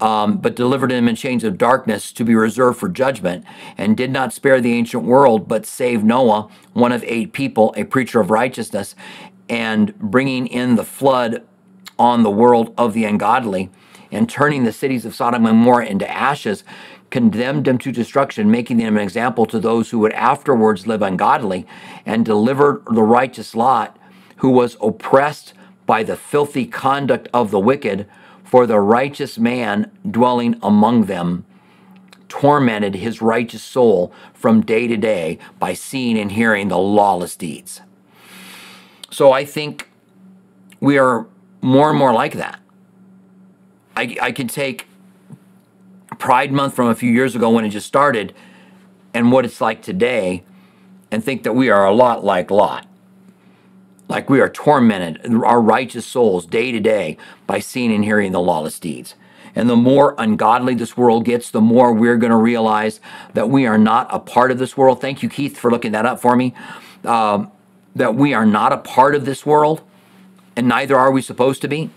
um, 0.00 0.38
but 0.38 0.56
delivered 0.56 0.92
him 0.92 1.08
in 1.08 1.16
chains 1.16 1.44
of 1.44 1.58
darkness 1.58 2.12
to 2.12 2.24
be 2.24 2.34
reserved 2.34 2.78
for 2.78 2.88
judgment, 2.88 3.44
and 3.78 3.96
did 3.96 4.10
not 4.10 4.32
spare 4.32 4.60
the 4.60 4.72
ancient 4.72 5.04
world, 5.04 5.48
but 5.48 5.66
saved 5.66 6.04
Noah, 6.04 6.48
one 6.72 6.92
of 6.92 7.04
eight 7.04 7.32
people, 7.32 7.74
a 7.76 7.84
preacher 7.84 8.20
of 8.20 8.30
righteousness, 8.30 8.94
and 9.48 9.98
bringing 9.98 10.46
in 10.46 10.76
the 10.76 10.84
flood 10.84 11.42
on 11.98 12.22
the 12.22 12.30
world 12.30 12.74
of 12.76 12.92
the 12.92 13.04
ungodly, 13.04 13.70
and 14.12 14.28
turning 14.28 14.64
the 14.64 14.72
cities 14.72 15.04
of 15.04 15.14
Sodom 15.14 15.46
and 15.46 15.58
Gomorrah 15.58 15.86
into 15.86 16.10
ashes, 16.10 16.62
condemned 17.10 17.64
them 17.64 17.78
to 17.78 17.92
destruction, 17.92 18.50
making 18.50 18.76
them 18.78 18.96
an 18.96 19.02
example 19.02 19.46
to 19.46 19.58
those 19.58 19.90
who 19.90 19.98
would 20.00 20.12
afterwards 20.12 20.86
live 20.86 21.02
ungodly, 21.02 21.66
and 22.04 22.24
delivered 22.24 22.82
the 22.92 23.02
righteous 23.02 23.54
Lot, 23.54 23.98
who 24.38 24.50
was 24.50 24.76
oppressed 24.82 25.54
by 25.86 26.02
the 26.02 26.16
filthy 26.16 26.66
conduct 26.66 27.28
of 27.32 27.50
the 27.50 27.60
wicked 27.60 28.06
for 28.46 28.66
the 28.66 28.80
righteous 28.80 29.38
man 29.38 29.90
dwelling 30.08 30.58
among 30.62 31.04
them 31.04 31.44
tormented 32.28 32.96
his 32.96 33.22
righteous 33.22 33.62
soul 33.62 34.12
from 34.34 34.60
day 34.60 34.86
to 34.86 34.96
day 34.96 35.38
by 35.58 35.72
seeing 35.74 36.18
and 36.18 36.32
hearing 36.32 36.68
the 36.68 36.78
lawless 36.78 37.36
deeds. 37.36 37.80
So 39.10 39.32
I 39.32 39.44
think 39.44 39.90
we 40.80 40.98
are 40.98 41.26
more 41.60 41.90
and 41.90 41.98
more 41.98 42.12
like 42.12 42.34
that. 42.34 42.60
I, 43.96 44.16
I 44.20 44.32
can 44.32 44.48
take 44.48 44.86
Pride 46.18 46.52
Month 46.52 46.74
from 46.74 46.88
a 46.88 46.94
few 46.94 47.10
years 47.10 47.34
ago 47.34 47.50
when 47.50 47.64
it 47.64 47.70
just 47.70 47.86
started 47.86 48.34
and 49.14 49.32
what 49.32 49.44
it's 49.44 49.60
like 49.60 49.82
today 49.82 50.44
and 51.10 51.24
think 51.24 51.44
that 51.44 51.54
we 51.54 51.70
are 51.70 51.86
a 51.86 51.92
lot 51.92 52.24
like 52.24 52.50
Lot 52.50 52.86
like 54.08 54.30
we 54.30 54.40
are 54.40 54.48
tormented, 54.48 55.34
our 55.44 55.60
righteous 55.60 56.06
souls, 56.06 56.46
day 56.46 56.70
to 56.72 56.80
day 56.80 57.16
by 57.46 57.58
seeing 57.58 57.92
and 57.92 58.04
hearing 58.04 58.32
the 58.32 58.40
lawless 58.40 58.78
deeds. 58.78 59.14
And 59.54 59.70
the 59.70 59.76
more 59.76 60.14
ungodly 60.18 60.74
this 60.74 60.96
world 60.96 61.24
gets, 61.24 61.50
the 61.50 61.62
more 61.62 61.92
we're 61.92 62.18
going 62.18 62.30
to 62.30 62.36
realize 62.36 63.00
that 63.32 63.48
we 63.48 63.66
are 63.66 63.78
not 63.78 64.06
a 64.10 64.18
part 64.18 64.50
of 64.50 64.58
this 64.58 64.76
world. 64.76 65.00
Thank 65.00 65.22
you, 65.22 65.30
Keith, 65.30 65.56
for 65.56 65.70
looking 65.70 65.92
that 65.92 66.04
up 66.04 66.20
for 66.20 66.36
me. 66.36 66.54
Um, 67.04 67.50
that 67.94 68.14
we 68.14 68.34
are 68.34 68.44
not 68.44 68.72
a 68.72 68.76
part 68.76 69.14
of 69.14 69.24
this 69.24 69.46
world, 69.46 69.80
and 70.54 70.68
neither 70.68 70.96
are 70.98 71.10
we 71.10 71.22
supposed 71.22 71.62
to 71.62 71.68
be. 71.68 71.88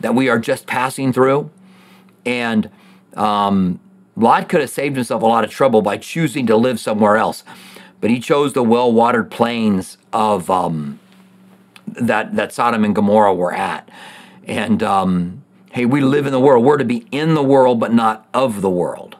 That 0.00 0.14
we 0.14 0.30
are 0.30 0.38
just 0.38 0.66
passing 0.66 1.12
through. 1.12 1.50
And 2.24 2.70
um, 3.14 3.78
Lot 4.16 4.48
could 4.48 4.62
have 4.62 4.70
saved 4.70 4.96
himself 4.96 5.22
a 5.22 5.26
lot 5.26 5.44
of 5.44 5.50
trouble 5.50 5.82
by 5.82 5.98
choosing 5.98 6.46
to 6.46 6.56
live 6.56 6.80
somewhere 6.80 7.18
else, 7.18 7.44
but 8.00 8.08
he 8.08 8.20
chose 8.20 8.54
the 8.54 8.62
well 8.62 8.90
watered 8.90 9.30
plains 9.30 9.98
of. 10.12 10.50
Um, 10.50 10.98
that 12.00 12.36
that 12.36 12.52
Sodom 12.52 12.84
and 12.84 12.94
Gomorrah 12.94 13.34
were 13.34 13.52
at. 13.52 13.88
And 14.44 14.82
um, 14.82 15.42
hey, 15.72 15.84
we 15.86 16.00
live 16.00 16.26
in 16.26 16.32
the 16.32 16.40
world. 16.40 16.64
We're 16.64 16.78
to 16.78 16.84
be 16.84 17.06
in 17.10 17.34
the 17.34 17.42
world, 17.42 17.80
but 17.80 17.92
not 17.92 18.28
of 18.34 18.60
the 18.60 18.70
world. 18.70 19.16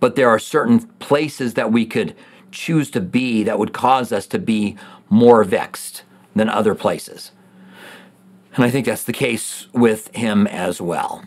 But 0.00 0.16
there 0.16 0.28
are 0.28 0.38
certain 0.38 0.80
places 0.98 1.54
that 1.54 1.72
we 1.72 1.86
could 1.86 2.14
choose 2.52 2.90
to 2.90 3.00
be 3.00 3.42
that 3.42 3.58
would 3.58 3.72
cause 3.72 4.12
us 4.12 4.26
to 4.28 4.38
be 4.38 4.76
more 5.08 5.44
vexed 5.44 6.02
than 6.34 6.48
other 6.48 6.74
places. 6.74 7.32
And 8.54 8.64
I 8.64 8.70
think 8.70 8.86
that's 8.86 9.04
the 9.04 9.12
case 9.12 9.66
with 9.72 10.14
him 10.14 10.46
as 10.46 10.80
well. 10.80 11.24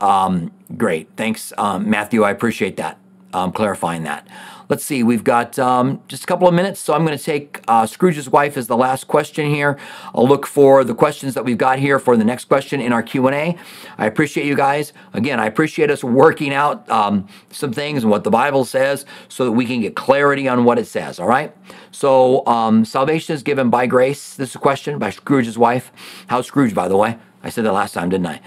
Um, 0.00 0.52
great. 0.76 1.08
Thanks, 1.16 1.52
um, 1.58 1.88
Matthew. 1.88 2.22
I 2.22 2.30
appreciate 2.30 2.76
that, 2.76 2.98
um, 3.32 3.52
clarifying 3.52 4.04
that. 4.04 4.26
Let's 4.70 4.84
see, 4.84 5.02
we've 5.02 5.24
got 5.24 5.58
um, 5.58 6.00
just 6.06 6.22
a 6.22 6.26
couple 6.28 6.46
of 6.46 6.54
minutes, 6.54 6.78
so 6.78 6.94
I'm 6.94 7.04
going 7.04 7.18
to 7.18 7.24
take 7.24 7.60
uh, 7.66 7.86
Scrooge's 7.86 8.30
wife 8.30 8.56
as 8.56 8.68
the 8.68 8.76
last 8.76 9.08
question 9.08 9.50
here. 9.50 9.76
I'll 10.14 10.28
look 10.28 10.46
for 10.46 10.84
the 10.84 10.94
questions 10.94 11.34
that 11.34 11.44
we've 11.44 11.58
got 11.58 11.80
here 11.80 11.98
for 11.98 12.16
the 12.16 12.22
next 12.22 12.44
question 12.44 12.80
in 12.80 12.92
our 12.92 13.02
Q&A. 13.02 13.58
I 13.98 14.06
appreciate 14.06 14.46
you 14.46 14.54
guys. 14.54 14.92
Again, 15.12 15.40
I 15.40 15.46
appreciate 15.46 15.90
us 15.90 16.04
working 16.04 16.54
out 16.54 16.88
um, 16.88 17.26
some 17.50 17.72
things 17.72 18.04
and 18.04 18.12
what 18.12 18.22
the 18.22 18.30
Bible 18.30 18.64
says 18.64 19.06
so 19.28 19.44
that 19.44 19.50
we 19.50 19.66
can 19.66 19.80
get 19.80 19.96
clarity 19.96 20.46
on 20.46 20.62
what 20.62 20.78
it 20.78 20.86
says, 20.86 21.18
all 21.18 21.26
right? 21.26 21.52
So 21.90 22.46
um, 22.46 22.84
salvation 22.84 23.34
is 23.34 23.42
given 23.42 23.70
by 23.70 23.86
grace. 23.86 24.36
This 24.36 24.50
is 24.50 24.54
a 24.54 24.60
question 24.60 25.00
by 25.00 25.10
Scrooge's 25.10 25.58
wife. 25.58 25.90
How's 26.28 26.46
Scrooge, 26.46 26.76
by 26.76 26.86
the 26.86 26.96
way? 26.96 27.18
I 27.42 27.50
said 27.50 27.64
that 27.64 27.72
last 27.72 27.92
time, 27.92 28.08
didn't 28.08 28.28
I? 28.28 28.40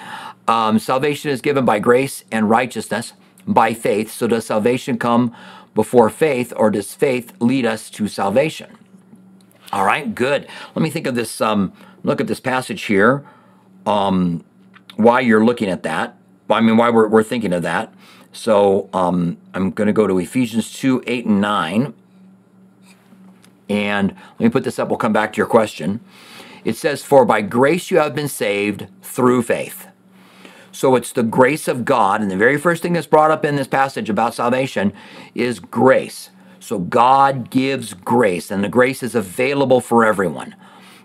Um, 0.48 0.80
salvation 0.80 1.32
is 1.32 1.42
given 1.42 1.66
by 1.66 1.80
grace 1.80 2.24
and 2.32 2.50
righteousness 2.50 3.12
by 3.46 3.74
faith. 3.74 4.10
So 4.10 4.28
does 4.28 4.46
salvation 4.46 4.98
come 4.98 5.36
before 5.76 6.10
faith, 6.10 6.54
or 6.56 6.70
does 6.70 6.94
faith 6.94 7.34
lead 7.40 7.66
us 7.66 7.90
to 7.92 8.08
salvation? 8.08 8.78
All 9.72 9.86
right, 9.86 10.14
good. 10.14 10.48
Let 10.76 10.84
me 10.84 10.90
think 10.90 11.08
of 11.08 11.16
this. 11.16 11.42
Um, 11.42 11.74
look 12.04 12.22
at 12.22 12.28
this 12.28 12.40
passage 12.40 12.84
here. 12.84 13.26
Um, 13.86 14.44
why 14.96 15.22
you're 15.22 15.44
looking 15.44 15.70
at 15.70 15.84
that? 15.84 16.18
I 16.50 16.62
mean, 16.62 16.78
why 16.78 16.90
we're, 16.90 17.08
we're 17.08 17.24
thinking 17.24 17.54
of 17.54 17.64
that. 17.64 17.94
So 18.32 18.90
um, 18.94 19.38
I'm 19.54 19.72
going 19.72 19.88
to 19.88 19.94
go 19.94 20.08
to 20.08 20.20
Ephesians 20.20 20.74
2 20.74 21.04
8 21.08 21.26
and 21.26 21.42
9. 21.42 21.94
And 23.70 24.10
let 24.10 24.40
me 24.40 24.50
put 24.50 24.64
this 24.64 24.78
up. 24.78 24.90
We'll 24.90 24.98
come 24.98 25.14
back 25.14 25.34
to 25.34 25.38
your 25.38 25.48
question. 25.48 26.02
It 26.64 26.76
says, 26.76 27.04
For 27.04 27.26
by 27.26 27.42
grace 27.42 27.90
you 27.90 27.98
have 27.98 28.14
been 28.14 28.28
saved 28.28 28.88
through 29.02 29.44
faith. 29.44 29.88
So 30.74 30.96
it's 30.96 31.12
the 31.12 31.24
grace 31.24 31.68
of 31.68 31.86
God. 31.86 32.22
And 32.22 32.30
the 32.30 32.36
very 32.36 32.58
first 32.58 32.82
thing 32.82 32.94
that's 32.94 33.08
brought 33.08 33.32
up 33.32 33.46
in 33.46 33.56
this 33.56 33.68
passage 33.68 34.10
about 34.10 34.34
salvation 34.34 34.92
is 35.36 35.60
grace. 35.60 36.32
So 36.60 36.80
God 36.80 37.50
gives 37.50 37.94
grace, 37.94 38.50
and 38.50 38.64
the 38.64 38.70
grace 38.70 39.04
is 39.04 39.16
available 39.16 39.82
for 39.82 40.04
everyone. 40.04 40.56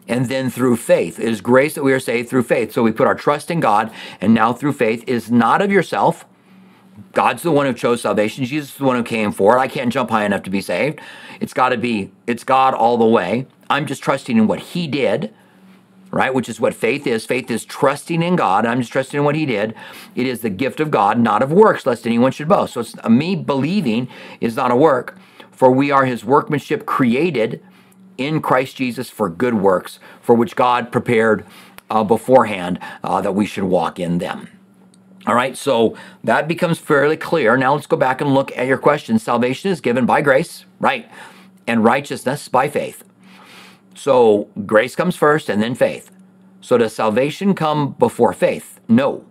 And 0.07 0.27
then 0.27 0.49
through 0.51 0.77
faith, 0.77 1.21
it 1.21 1.29
is 1.29 1.43
grace 1.43 1.75
that 1.75 1.83
we 1.83 1.93
are 1.93 2.01
saved 2.01 2.31
through 2.31 2.45
faith. 2.45 2.73
So 2.73 2.83
we 2.83 2.93
put 2.93 3.07
our 3.07 3.15
trust 3.15 3.51
in 3.51 3.61
God, 3.61 3.93
and 4.21 4.33
now 4.33 4.53
through 4.53 4.73
faith 4.73 5.05
is 5.07 5.31
not 5.31 5.61
of 5.61 5.71
yourself. 5.71 6.25
God's 7.13 7.43
the 7.43 7.53
one 7.53 7.67
who 7.67 7.75
chose 7.75 8.01
salvation. 8.01 8.45
Jesus 8.45 8.71
is 8.71 8.77
the 8.77 8.85
one 8.85 8.97
who 8.97 9.03
came 9.03 9.33
for 9.33 9.57
it. 9.57 9.61
I 9.61 9.69
can't 9.69 9.93
jump 9.93 10.11
high 10.11 10.25
enough 10.25 10.45
to 10.45 10.51
be 10.51 10.63
saved. 10.63 11.01
It's 11.41 11.53
got 11.53 11.71
to 11.71 11.77
be, 11.77 12.11
it's 12.27 12.43
God 12.43 12.73
all 12.73 12.97
the 12.97 13.07
way. 13.07 13.47
I'm 13.69 13.85
just 13.85 14.03
trusting 14.03 14.37
in 14.37 14.47
what 14.47 14.61
He 14.61 14.87
did 14.87 15.35
right? 16.19 16.35
Which 16.35 16.49
is 16.49 16.59
what 16.59 16.75
faith 16.75 17.07
is. 17.07 17.25
Faith 17.25 17.49
is 17.49 17.65
trusting 17.65 18.25
in 18.25 18.35
God. 18.35 18.67
I'm 18.67 18.81
just 18.81 18.91
trusting 18.91 19.19
in 19.19 19.25
what 19.25 19.37
He 19.37 19.47
did. 19.47 19.73
It 20.17 20.27
is 20.27 20.41
the 20.41 20.51
gift 20.51 20.81
of 20.81 20.91
God, 20.91 21.17
not 21.21 21.45
of 21.45 21.53
works, 21.53 21.87
lest 21.87 22.09
anyone 22.09 22.33
should 22.33 22.49
boast. 22.49 22.73
So 22.73 22.81
it's 22.81 22.97
uh, 23.05 23.09
me 23.09 23.37
believing 23.37 24.09
is 24.41 24.57
not 24.57 24.73
a 24.73 24.77
work, 24.77 25.17
for 25.53 25.71
we 25.71 25.93
are 25.93 26.07
His 26.07 26.25
workmanship 26.25 26.87
created 26.87 27.63
in 28.19 28.43
Christ 28.43 28.75
Jesus 28.75 29.09
for 29.09 29.29
good 29.29 29.55
works, 29.55 30.01
for 30.21 30.35
which 30.35 30.57
God 30.57 30.91
prepared 30.91 31.47
uh, 31.89 32.03
beforehand 32.03 32.81
uh, 33.05 33.21
that 33.21 33.37
we 33.37 33.47
should 33.47 33.63
walk 33.63 34.01
in 34.01 34.19
them. 34.19 34.49
All 35.25 35.37
right, 35.37 35.57
so 35.57 35.97
that 36.25 36.49
becomes 36.49 36.81
fairly 36.81 37.17
clear. 37.17 37.57
Now 37.57 37.75
let's 37.75 37.87
go 37.87 37.97
back 37.97 38.21
and 38.21 38.35
look 38.35 38.51
at 38.57 38.67
your 38.67 38.79
question. 38.79 39.21
Salvation 39.21 39.71
is 39.71 39.81
given 39.81 40.05
by 40.05 40.21
grace, 40.21 40.65
right? 40.81 41.09
And 41.69 41.85
righteousness 41.85 42.49
by 42.49 42.69
faith. 42.69 43.05
So 43.99 44.49
grace 44.65 44.95
comes 44.95 45.17
first 45.17 45.49
and 45.49 45.61
then 45.61 45.75
faith. 45.75 46.13
So 46.61 46.79
does 46.79 46.95
salvation 46.95 47.53
come 47.53 47.97
before 47.99 48.33
faith? 48.33 48.79
No. 48.89 49.25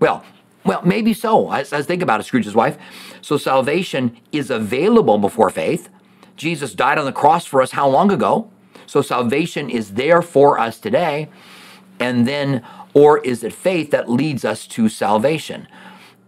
Well, 0.00 0.24
well, 0.64 0.82
maybe 0.84 1.14
so. 1.14 1.52
As, 1.52 1.72
as 1.72 1.86
think 1.86 2.02
about 2.02 2.18
it, 2.18 2.24
Scrooge's 2.24 2.56
wife. 2.56 2.76
So 3.20 3.36
salvation 3.36 4.16
is 4.32 4.50
available 4.50 5.18
before 5.18 5.48
faith. 5.48 5.88
Jesus 6.36 6.74
died 6.74 6.98
on 6.98 7.04
the 7.04 7.12
cross 7.12 7.46
for 7.46 7.62
us 7.62 7.70
how 7.70 7.88
long 7.88 8.10
ago? 8.10 8.50
So 8.86 9.00
salvation 9.00 9.70
is 9.70 9.94
there 9.94 10.22
for 10.22 10.58
us 10.58 10.80
today. 10.80 11.28
And 12.00 12.26
then, 12.26 12.64
or 12.94 13.18
is 13.18 13.44
it 13.44 13.52
faith 13.52 13.92
that 13.92 14.10
leads 14.10 14.44
us 14.44 14.66
to 14.68 14.88
salvation? 14.88 15.68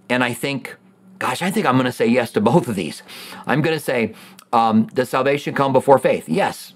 And 0.09 0.23
I 0.23 0.35
think, 0.35 0.77
gosh, 1.19 1.43
I 1.43 1.51
think 1.51 1.67
I'm 1.67 1.75
going 1.75 1.87
to 1.87 1.93
say 1.93 2.07
yes 2.07 2.31
to 2.33 2.41
both 2.41 2.69
of 2.69 2.77
these. 2.77 3.03
I'm 3.45 3.61
going 3.61 3.77
to 3.77 3.83
say, 3.83 4.15
um, 4.53 4.87
does 4.95 5.09
salvation 5.09 5.53
come 5.53 5.73
before 5.73 5.99
faith? 5.99 6.29
Yes. 6.29 6.75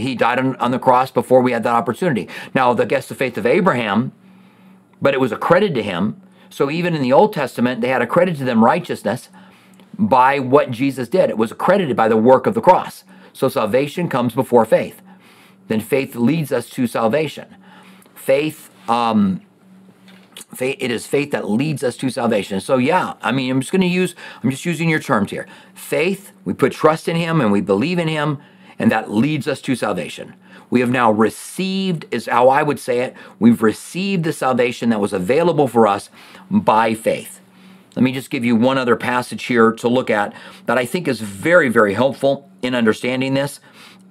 He 0.00 0.14
died 0.14 0.38
on, 0.38 0.56
on 0.56 0.70
the 0.70 0.78
cross 0.78 1.10
before 1.10 1.40
we 1.40 1.52
had 1.52 1.62
that 1.62 1.74
opportunity. 1.74 2.28
Now, 2.54 2.74
the 2.74 2.86
guess 2.86 3.08
the 3.08 3.14
faith 3.14 3.38
of 3.38 3.46
Abraham 3.46 4.12
but 5.00 5.14
it 5.14 5.20
was 5.20 5.32
accredited 5.32 5.74
to 5.76 5.82
him. 5.82 6.20
So 6.48 6.70
even 6.70 6.94
in 6.94 7.02
the 7.02 7.12
Old 7.12 7.32
Testament, 7.32 7.80
they 7.80 7.88
had 7.88 8.02
accredited 8.02 8.38
to 8.40 8.44
them 8.44 8.64
righteousness 8.64 9.28
by 9.98 10.38
what 10.38 10.70
Jesus 10.70 11.08
did. 11.08 11.30
It 11.30 11.38
was 11.38 11.52
accredited 11.52 11.96
by 11.96 12.08
the 12.08 12.16
work 12.16 12.46
of 12.46 12.54
the 12.54 12.60
cross. 12.60 13.04
So 13.32 13.48
salvation 13.48 14.08
comes 14.08 14.34
before 14.34 14.64
faith. 14.64 15.00
Then 15.68 15.80
faith 15.80 16.16
leads 16.16 16.50
us 16.50 16.68
to 16.70 16.86
salvation. 16.86 17.56
Faith, 18.14 18.70
um, 18.88 19.40
faith, 20.54 20.76
it 20.80 20.90
is 20.90 21.06
faith 21.06 21.30
that 21.30 21.48
leads 21.48 21.84
us 21.84 21.96
to 21.98 22.10
salvation. 22.10 22.60
So 22.60 22.76
yeah, 22.76 23.14
I 23.22 23.30
mean, 23.30 23.50
I'm 23.50 23.60
just 23.60 23.72
going 23.72 23.82
to 23.82 23.86
use, 23.86 24.14
I'm 24.42 24.50
just 24.50 24.64
using 24.64 24.88
your 24.88 24.98
terms 24.98 25.30
here. 25.30 25.46
Faith, 25.74 26.32
we 26.44 26.52
put 26.52 26.72
trust 26.72 27.08
in 27.08 27.16
Him 27.16 27.40
and 27.40 27.52
we 27.52 27.60
believe 27.60 27.98
in 27.98 28.08
Him, 28.08 28.38
and 28.80 28.90
that 28.90 29.10
leads 29.10 29.46
us 29.46 29.60
to 29.60 29.76
salvation. 29.76 30.34
We 30.70 30.80
have 30.80 30.90
now 30.90 31.12
received, 31.12 32.06
is 32.10 32.26
how 32.26 32.48
I 32.48 32.62
would 32.62 32.80
say 32.80 33.00
it, 33.00 33.14
we've 33.38 33.62
received 33.62 34.24
the 34.24 34.32
salvation 34.32 34.88
that 34.88 35.00
was 35.00 35.12
available 35.12 35.68
for 35.68 35.86
us 35.86 36.08
by 36.50 36.94
faith. 36.94 37.40
Let 37.94 38.02
me 38.02 38.10
just 38.10 38.30
give 38.30 38.42
you 38.42 38.56
one 38.56 38.78
other 38.78 38.96
passage 38.96 39.44
here 39.44 39.72
to 39.72 39.88
look 39.88 40.08
at 40.08 40.32
that 40.64 40.78
I 40.78 40.86
think 40.86 41.08
is 41.08 41.20
very, 41.20 41.68
very 41.68 41.92
helpful 41.92 42.50
in 42.62 42.74
understanding 42.74 43.34
this. 43.34 43.60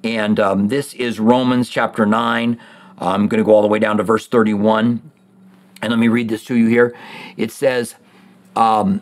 And 0.04 0.40
um, 0.40 0.68
this 0.68 0.94
is 0.94 1.20
Romans 1.20 1.68
chapter 1.68 2.06
9. 2.06 2.60
I'm 3.00 3.28
going 3.28 3.40
to 3.40 3.46
go 3.46 3.56
all 3.56 3.64
the 3.64 3.68
way 3.68 3.80
down 3.80 3.98
to 3.98 4.04
verse 4.04 4.28
31. 4.28 5.02
And 5.82 5.90
let 5.90 5.98
me 5.98 6.10
read 6.10 6.30
this 6.30 6.44
to 6.46 6.56
you 6.56 6.68
here. 6.68 6.96
It 7.38 7.52
says, 7.52 7.96
um, 8.56 9.02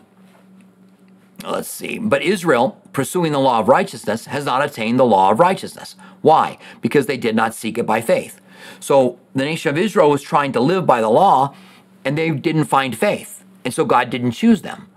let's 1.44 1.68
see, 1.68 1.98
but 1.98 2.22
Israel, 2.22 2.80
pursuing 2.98 3.30
the 3.30 3.38
law 3.38 3.60
of 3.60 3.68
righteousness, 3.68 4.24
has 4.24 4.44
not 4.44 4.60
attained 4.60 4.98
the 4.98 5.04
law 5.04 5.30
of 5.30 5.38
righteousness. 5.38 5.94
Why? 6.20 6.58
Because 6.80 7.06
they 7.06 7.16
did 7.16 7.36
not 7.36 7.54
seek 7.54 7.78
it 7.78 7.86
by 7.86 8.00
faith. 8.00 8.40
So 8.80 9.20
the 9.36 9.44
nation 9.44 9.70
of 9.70 9.78
Israel 9.78 10.10
was 10.10 10.20
trying 10.20 10.50
to 10.54 10.60
live 10.60 10.84
by 10.84 11.00
the 11.00 11.08
law, 11.08 11.54
and 12.04 12.18
they 12.18 12.30
didn't 12.30 12.64
find 12.64 12.98
faith. 12.98 13.44
And 13.64 13.72
so 13.72 13.84
God 13.84 14.10
didn't 14.10 14.32
choose 14.32 14.62
them. 14.62 14.88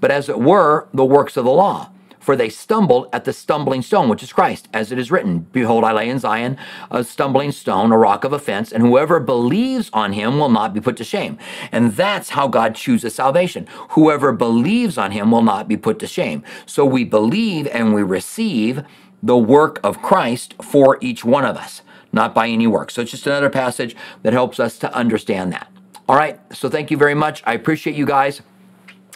But 0.00 0.10
as 0.10 0.28
it 0.28 0.40
were, 0.40 0.88
the 0.92 1.04
works 1.04 1.36
of 1.36 1.44
the 1.44 1.52
law 1.52 1.90
for 2.24 2.36
they 2.36 2.48
stumbled 2.48 3.06
at 3.12 3.26
the 3.26 3.34
stumbling 3.34 3.82
stone, 3.82 4.08
which 4.08 4.22
is 4.22 4.32
Christ, 4.32 4.66
as 4.72 4.90
it 4.90 4.98
is 4.98 5.10
written 5.10 5.40
Behold, 5.52 5.84
I 5.84 5.92
lay 5.92 6.08
in 6.08 6.18
Zion 6.18 6.56
a 6.90 7.04
stumbling 7.04 7.52
stone, 7.52 7.92
a 7.92 7.98
rock 7.98 8.24
of 8.24 8.32
offense, 8.32 8.72
and 8.72 8.82
whoever 8.82 9.20
believes 9.20 9.90
on 9.92 10.14
him 10.14 10.38
will 10.38 10.48
not 10.48 10.72
be 10.72 10.80
put 10.80 10.96
to 10.96 11.04
shame. 11.04 11.36
And 11.70 11.92
that's 11.92 12.30
how 12.30 12.48
God 12.48 12.74
chooses 12.74 13.14
salvation. 13.14 13.66
Whoever 13.90 14.32
believes 14.32 14.96
on 14.96 15.10
him 15.10 15.30
will 15.30 15.42
not 15.42 15.68
be 15.68 15.76
put 15.76 15.98
to 15.98 16.06
shame. 16.06 16.42
So 16.64 16.86
we 16.86 17.04
believe 17.04 17.66
and 17.66 17.92
we 17.92 18.02
receive 18.02 18.82
the 19.22 19.36
work 19.36 19.78
of 19.84 20.00
Christ 20.00 20.54
for 20.62 20.96
each 21.02 21.26
one 21.26 21.44
of 21.44 21.58
us, 21.58 21.82
not 22.10 22.34
by 22.34 22.48
any 22.48 22.66
work. 22.66 22.90
So 22.90 23.02
it's 23.02 23.10
just 23.10 23.26
another 23.26 23.50
passage 23.50 23.94
that 24.22 24.32
helps 24.32 24.58
us 24.58 24.78
to 24.78 24.94
understand 24.94 25.52
that. 25.52 25.70
All 26.08 26.16
right, 26.16 26.40
so 26.54 26.70
thank 26.70 26.90
you 26.90 26.96
very 26.96 27.14
much. 27.14 27.42
I 27.44 27.52
appreciate 27.52 27.96
you 27.96 28.06
guys. 28.06 28.40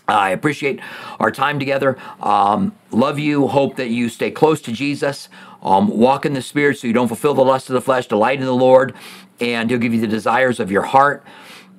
I 0.08 0.30
appreciate 0.30 0.80
our 1.20 1.30
time 1.30 1.58
together. 1.58 1.98
Um, 2.20 2.74
love 2.90 3.18
you. 3.18 3.46
Hope 3.48 3.76
that 3.76 3.90
you 3.90 4.08
stay 4.08 4.30
close 4.30 4.62
to 4.62 4.72
Jesus. 4.72 5.28
Um, 5.62 5.88
walk 5.88 6.24
in 6.24 6.32
the 6.32 6.40
Spirit 6.40 6.78
so 6.78 6.86
you 6.86 6.94
don't 6.94 7.08
fulfill 7.08 7.34
the 7.34 7.44
lust 7.44 7.68
of 7.68 7.74
the 7.74 7.80
flesh. 7.82 8.06
Delight 8.06 8.38
in 8.38 8.46
the 8.46 8.54
Lord, 8.54 8.94
and 9.38 9.68
He'll 9.68 9.78
give 9.78 9.92
you 9.92 10.00
the 10.00 10.06
desires 10.06 10.60
of 10.60 10.70
your 10.70 10.82
heart. 10.82 11.22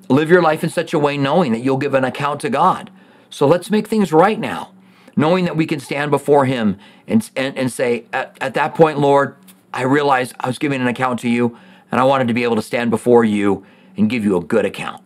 Live 0.08 0.30
your 0.30 0.42
life 0.42 0.62
in 0.62 0.70
such 0.70 0.94
a 0.94 0.98
way 0.98 1.16
knowing 1.16 1.52
that 1.52 1.60
you'll 1.60 1.76
give 1.76 1.94
an 1.94 2.04
account 2.04 2.40
to 2.42 2.50
God. 2.50 2.90
So 3.30 3.46
let's 3.46 3.70
make 3.70 3.88
things 3.88 4.12
right 4.12 4.38
now, 4.38 4.72
knowing 5.16 5.44
that 5.44 5.56
we 5.56 5.66
can 5.66 5.80
stand 5.80 6.10
before 6.10 6.44
Him 6.44 6.78
and, 7.08 7.28
and, 7.34 7.56
and 7.56 7.72
say, 7.72 8.04
at, 8.12 8.36
at 8.40 8.54
that 8.54 8.74
point, 8.74 8.98
Lord, 8.98 9.36
I 9.72 9.82
realized 9.82 10.34
I 10.38 10.46
was 10.46 10.58
giving 10.58 10.80
an 10.80 10.86
account 10.88 11.20
to 11.20 11.28
you, 11.28 11.58
and 11.90 12.00
I 12.00 12.04
wanted 12.04 12.28
to 12.28 12.34
be 12.34 12.44
able 12.44 12.56
to 12.56 12.62
stand 12.62 12.90
before 12.90 13.24
you 13.24 13.66
and 13.96 14.08
give 14.08 14.24
you 14.24 14.36
a 14.36 14.40
good 14.40 14.64
account. 14.64 15.02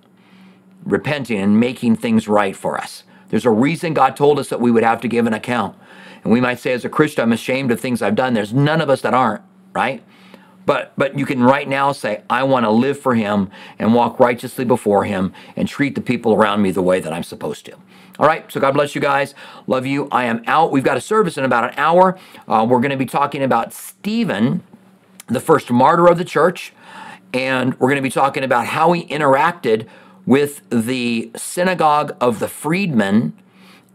Repenting 0.85 1.39
and 1.39 1.59
making 1.59 1.97
things 1.97 2.29
right 2.29 2.55
for 2.55 2.79
us. 2.79 3.05
There's 3.35 3.47
a 3.47 3.51
reason 3.51 3.95
God 3.95 4.16
told 4.16 4.39
us 4.39 4.49
that 4.51 4.61
we 4.61 4.70
would 4.70 4.85
have 4.85 5.01
to 5.01 5.09
give 5.09 5.26
an 5.26 5.35
account. 5.35 5.76
And 6.22 6.32
we 6.32 6.41
might 6.41 6.61
say, 6.61 6.72
as 6.72 6.85
a 6.85 6.89
Christian, 6.89 7.24
I'm 7.24 7.32
ashamed 7.32 7.72
of 7.72 7.80
things 7.80 8.01
I've 8.01 8.14
done. 8.14 8.32
There's 8.32 8.53
none 8.55 8.80
of 8.80 8.89
us 8.89 9.01
that 9.01 9.12
aren't, 9.12 9.43
right? 9.72 10.05
But 10.66 10.93
but 10.97 11.18
you 11.18 11.26
can 11.26 11.43
right 11.43 11.68
now 11.68 11.91
say, 11.91 12.22
I 12.30 12.45
want 12.45 12.64
to 12.64 12.70
live 12.70 12.97
for 12.97 13.16
him 13.16 13.51
and 13.76 13.93
walk 13.93 14.20
righteously 14.20 14.64
before 14.64 15.03
him 15.03 15.32
and 15.57 15.66
treat 15.66 15.97
the 15.97 16.01
people 16.01 16.32
around 16.32 16.62
me 16.62 16.70
the 16.70 16.80
way 16.80 17.01
that 17.01 17.12
I'm 17.12 17.24
supposed 17.24 17.66
to. 17.66 17.72
All 18.20 18.26
right, 18.28 18.49
so 18.53 18.61
God 18.61 18.74
bless 18.74 18.95
you 18.95 19.01
guys. 19.01 19.35
Love 19.66 19.85
you. 19.85 20.07
I 20.12 20.26
am 20.26 20.45
out. 20.47 20.70
We've 20.70 20.85
got 20.85 20.97
a 20.97 21.01
service 21.01 21.37
in 21.37 21.43
about 21.43 21.64
an 21.64 21.74
hour. 21.76 22.16
Uh, 22.47 22.64
we're 22.70 22.78
going 22.78 22.93
to 22.93 22.97
be 22.97 23.05
talking 23.05 23.43
about 23.43 23.72
Stephen, 23.72 24.62
the 25.26 25.41
first 25.41 25.72
martyr 25.72 26.07
of 26.07 26.18
the 26.18 26.24
church, 26.24 26.72
and 27.32 27.74
we're 27.80 27.89
going 27.89 27.97
to 27.97 28.01
be 28.01 28.11
talking 28.11 28.45
about 28.45 28.66
how 28.66 28.93
he 28.93 29.05
interacted 29.09 29.89
with 30.27 30.62
the 30.70 31.31
synagogue 31.37 32.16
of 32.20 32.39
the 32.39 32.49
freedmen 32.49 33.35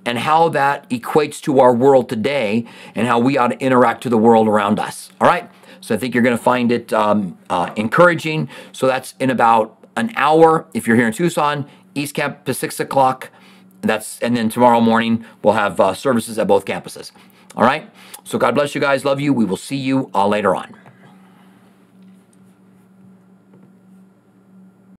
and 0.06 0.20
how 0.20 0.50
that 0.50 0.90
equates 0.90 1.42
to 1.42 1.60
our 1.60 1.74
world 1.74 2.10
today 2.10 2.66
and 2.96 3.08
how 3.08 3.20
we 3.20 3.38
ought 3.38 3.50
to 3.50 3.60
interact 3.60 4.02
to 4.04 4.10
the 4.10 4.18
world 4.18 4.48
around 4.48 4.80
us. 4.80 5.12
All 5.20 5.28
right? 5.28 5.50
So 5.82 5.96
I 5.96 5.98
think 5.98 6.14
you're 6.14 6.24
going 6.24 6.38
to 6.38 6.44
find 6.44 6.72
it 6.72 6.92
um, 6.94 7.38
uh, 7.50 7.72
encouraging. 7.76 8.50
So 8.72 8.88
that's 8.88 9.14
in 9.20 9.30
about 9.30 9.78
an 9.96 10.12
hour. 10.16 10.68
If 10.74 10.88
you're 10.88 10.96
here 10.96 11.08
in 11.08 11.14
Tucson, 11.14 11.70
East 11.96 12.16
Campus, 12.16 12.58
6 12.60 12.80
o'clock. 12.80 13.30
That's 13.82 14.20
and 14.20 14.36
then 14.36 14.50
tomorrow 14.50 14.82
morning 14.82 15.26
we'll 15.42 15.54
have 15.54 15.80
uh, 15.80 15.94
services 15.94 16.38
at 16.38 16.48
both 16.48 16.66
campuses. 16.66 17.12
All 17.56 17.64
right. 17.64 17.90
So 18.26 18.38
God 18.38 18.54
bless 18.54 18.76
you 18.76 18.82
guys. 18.82 19.06
Love 19.06 19.22
you. 19.22 19.34
We 19.34 19.46
will 19.46 19.58
see 19.58 19.78
you 19.78 20.12
all 20.14 20.30
later 20.30 20.56
on. 20.56 20.76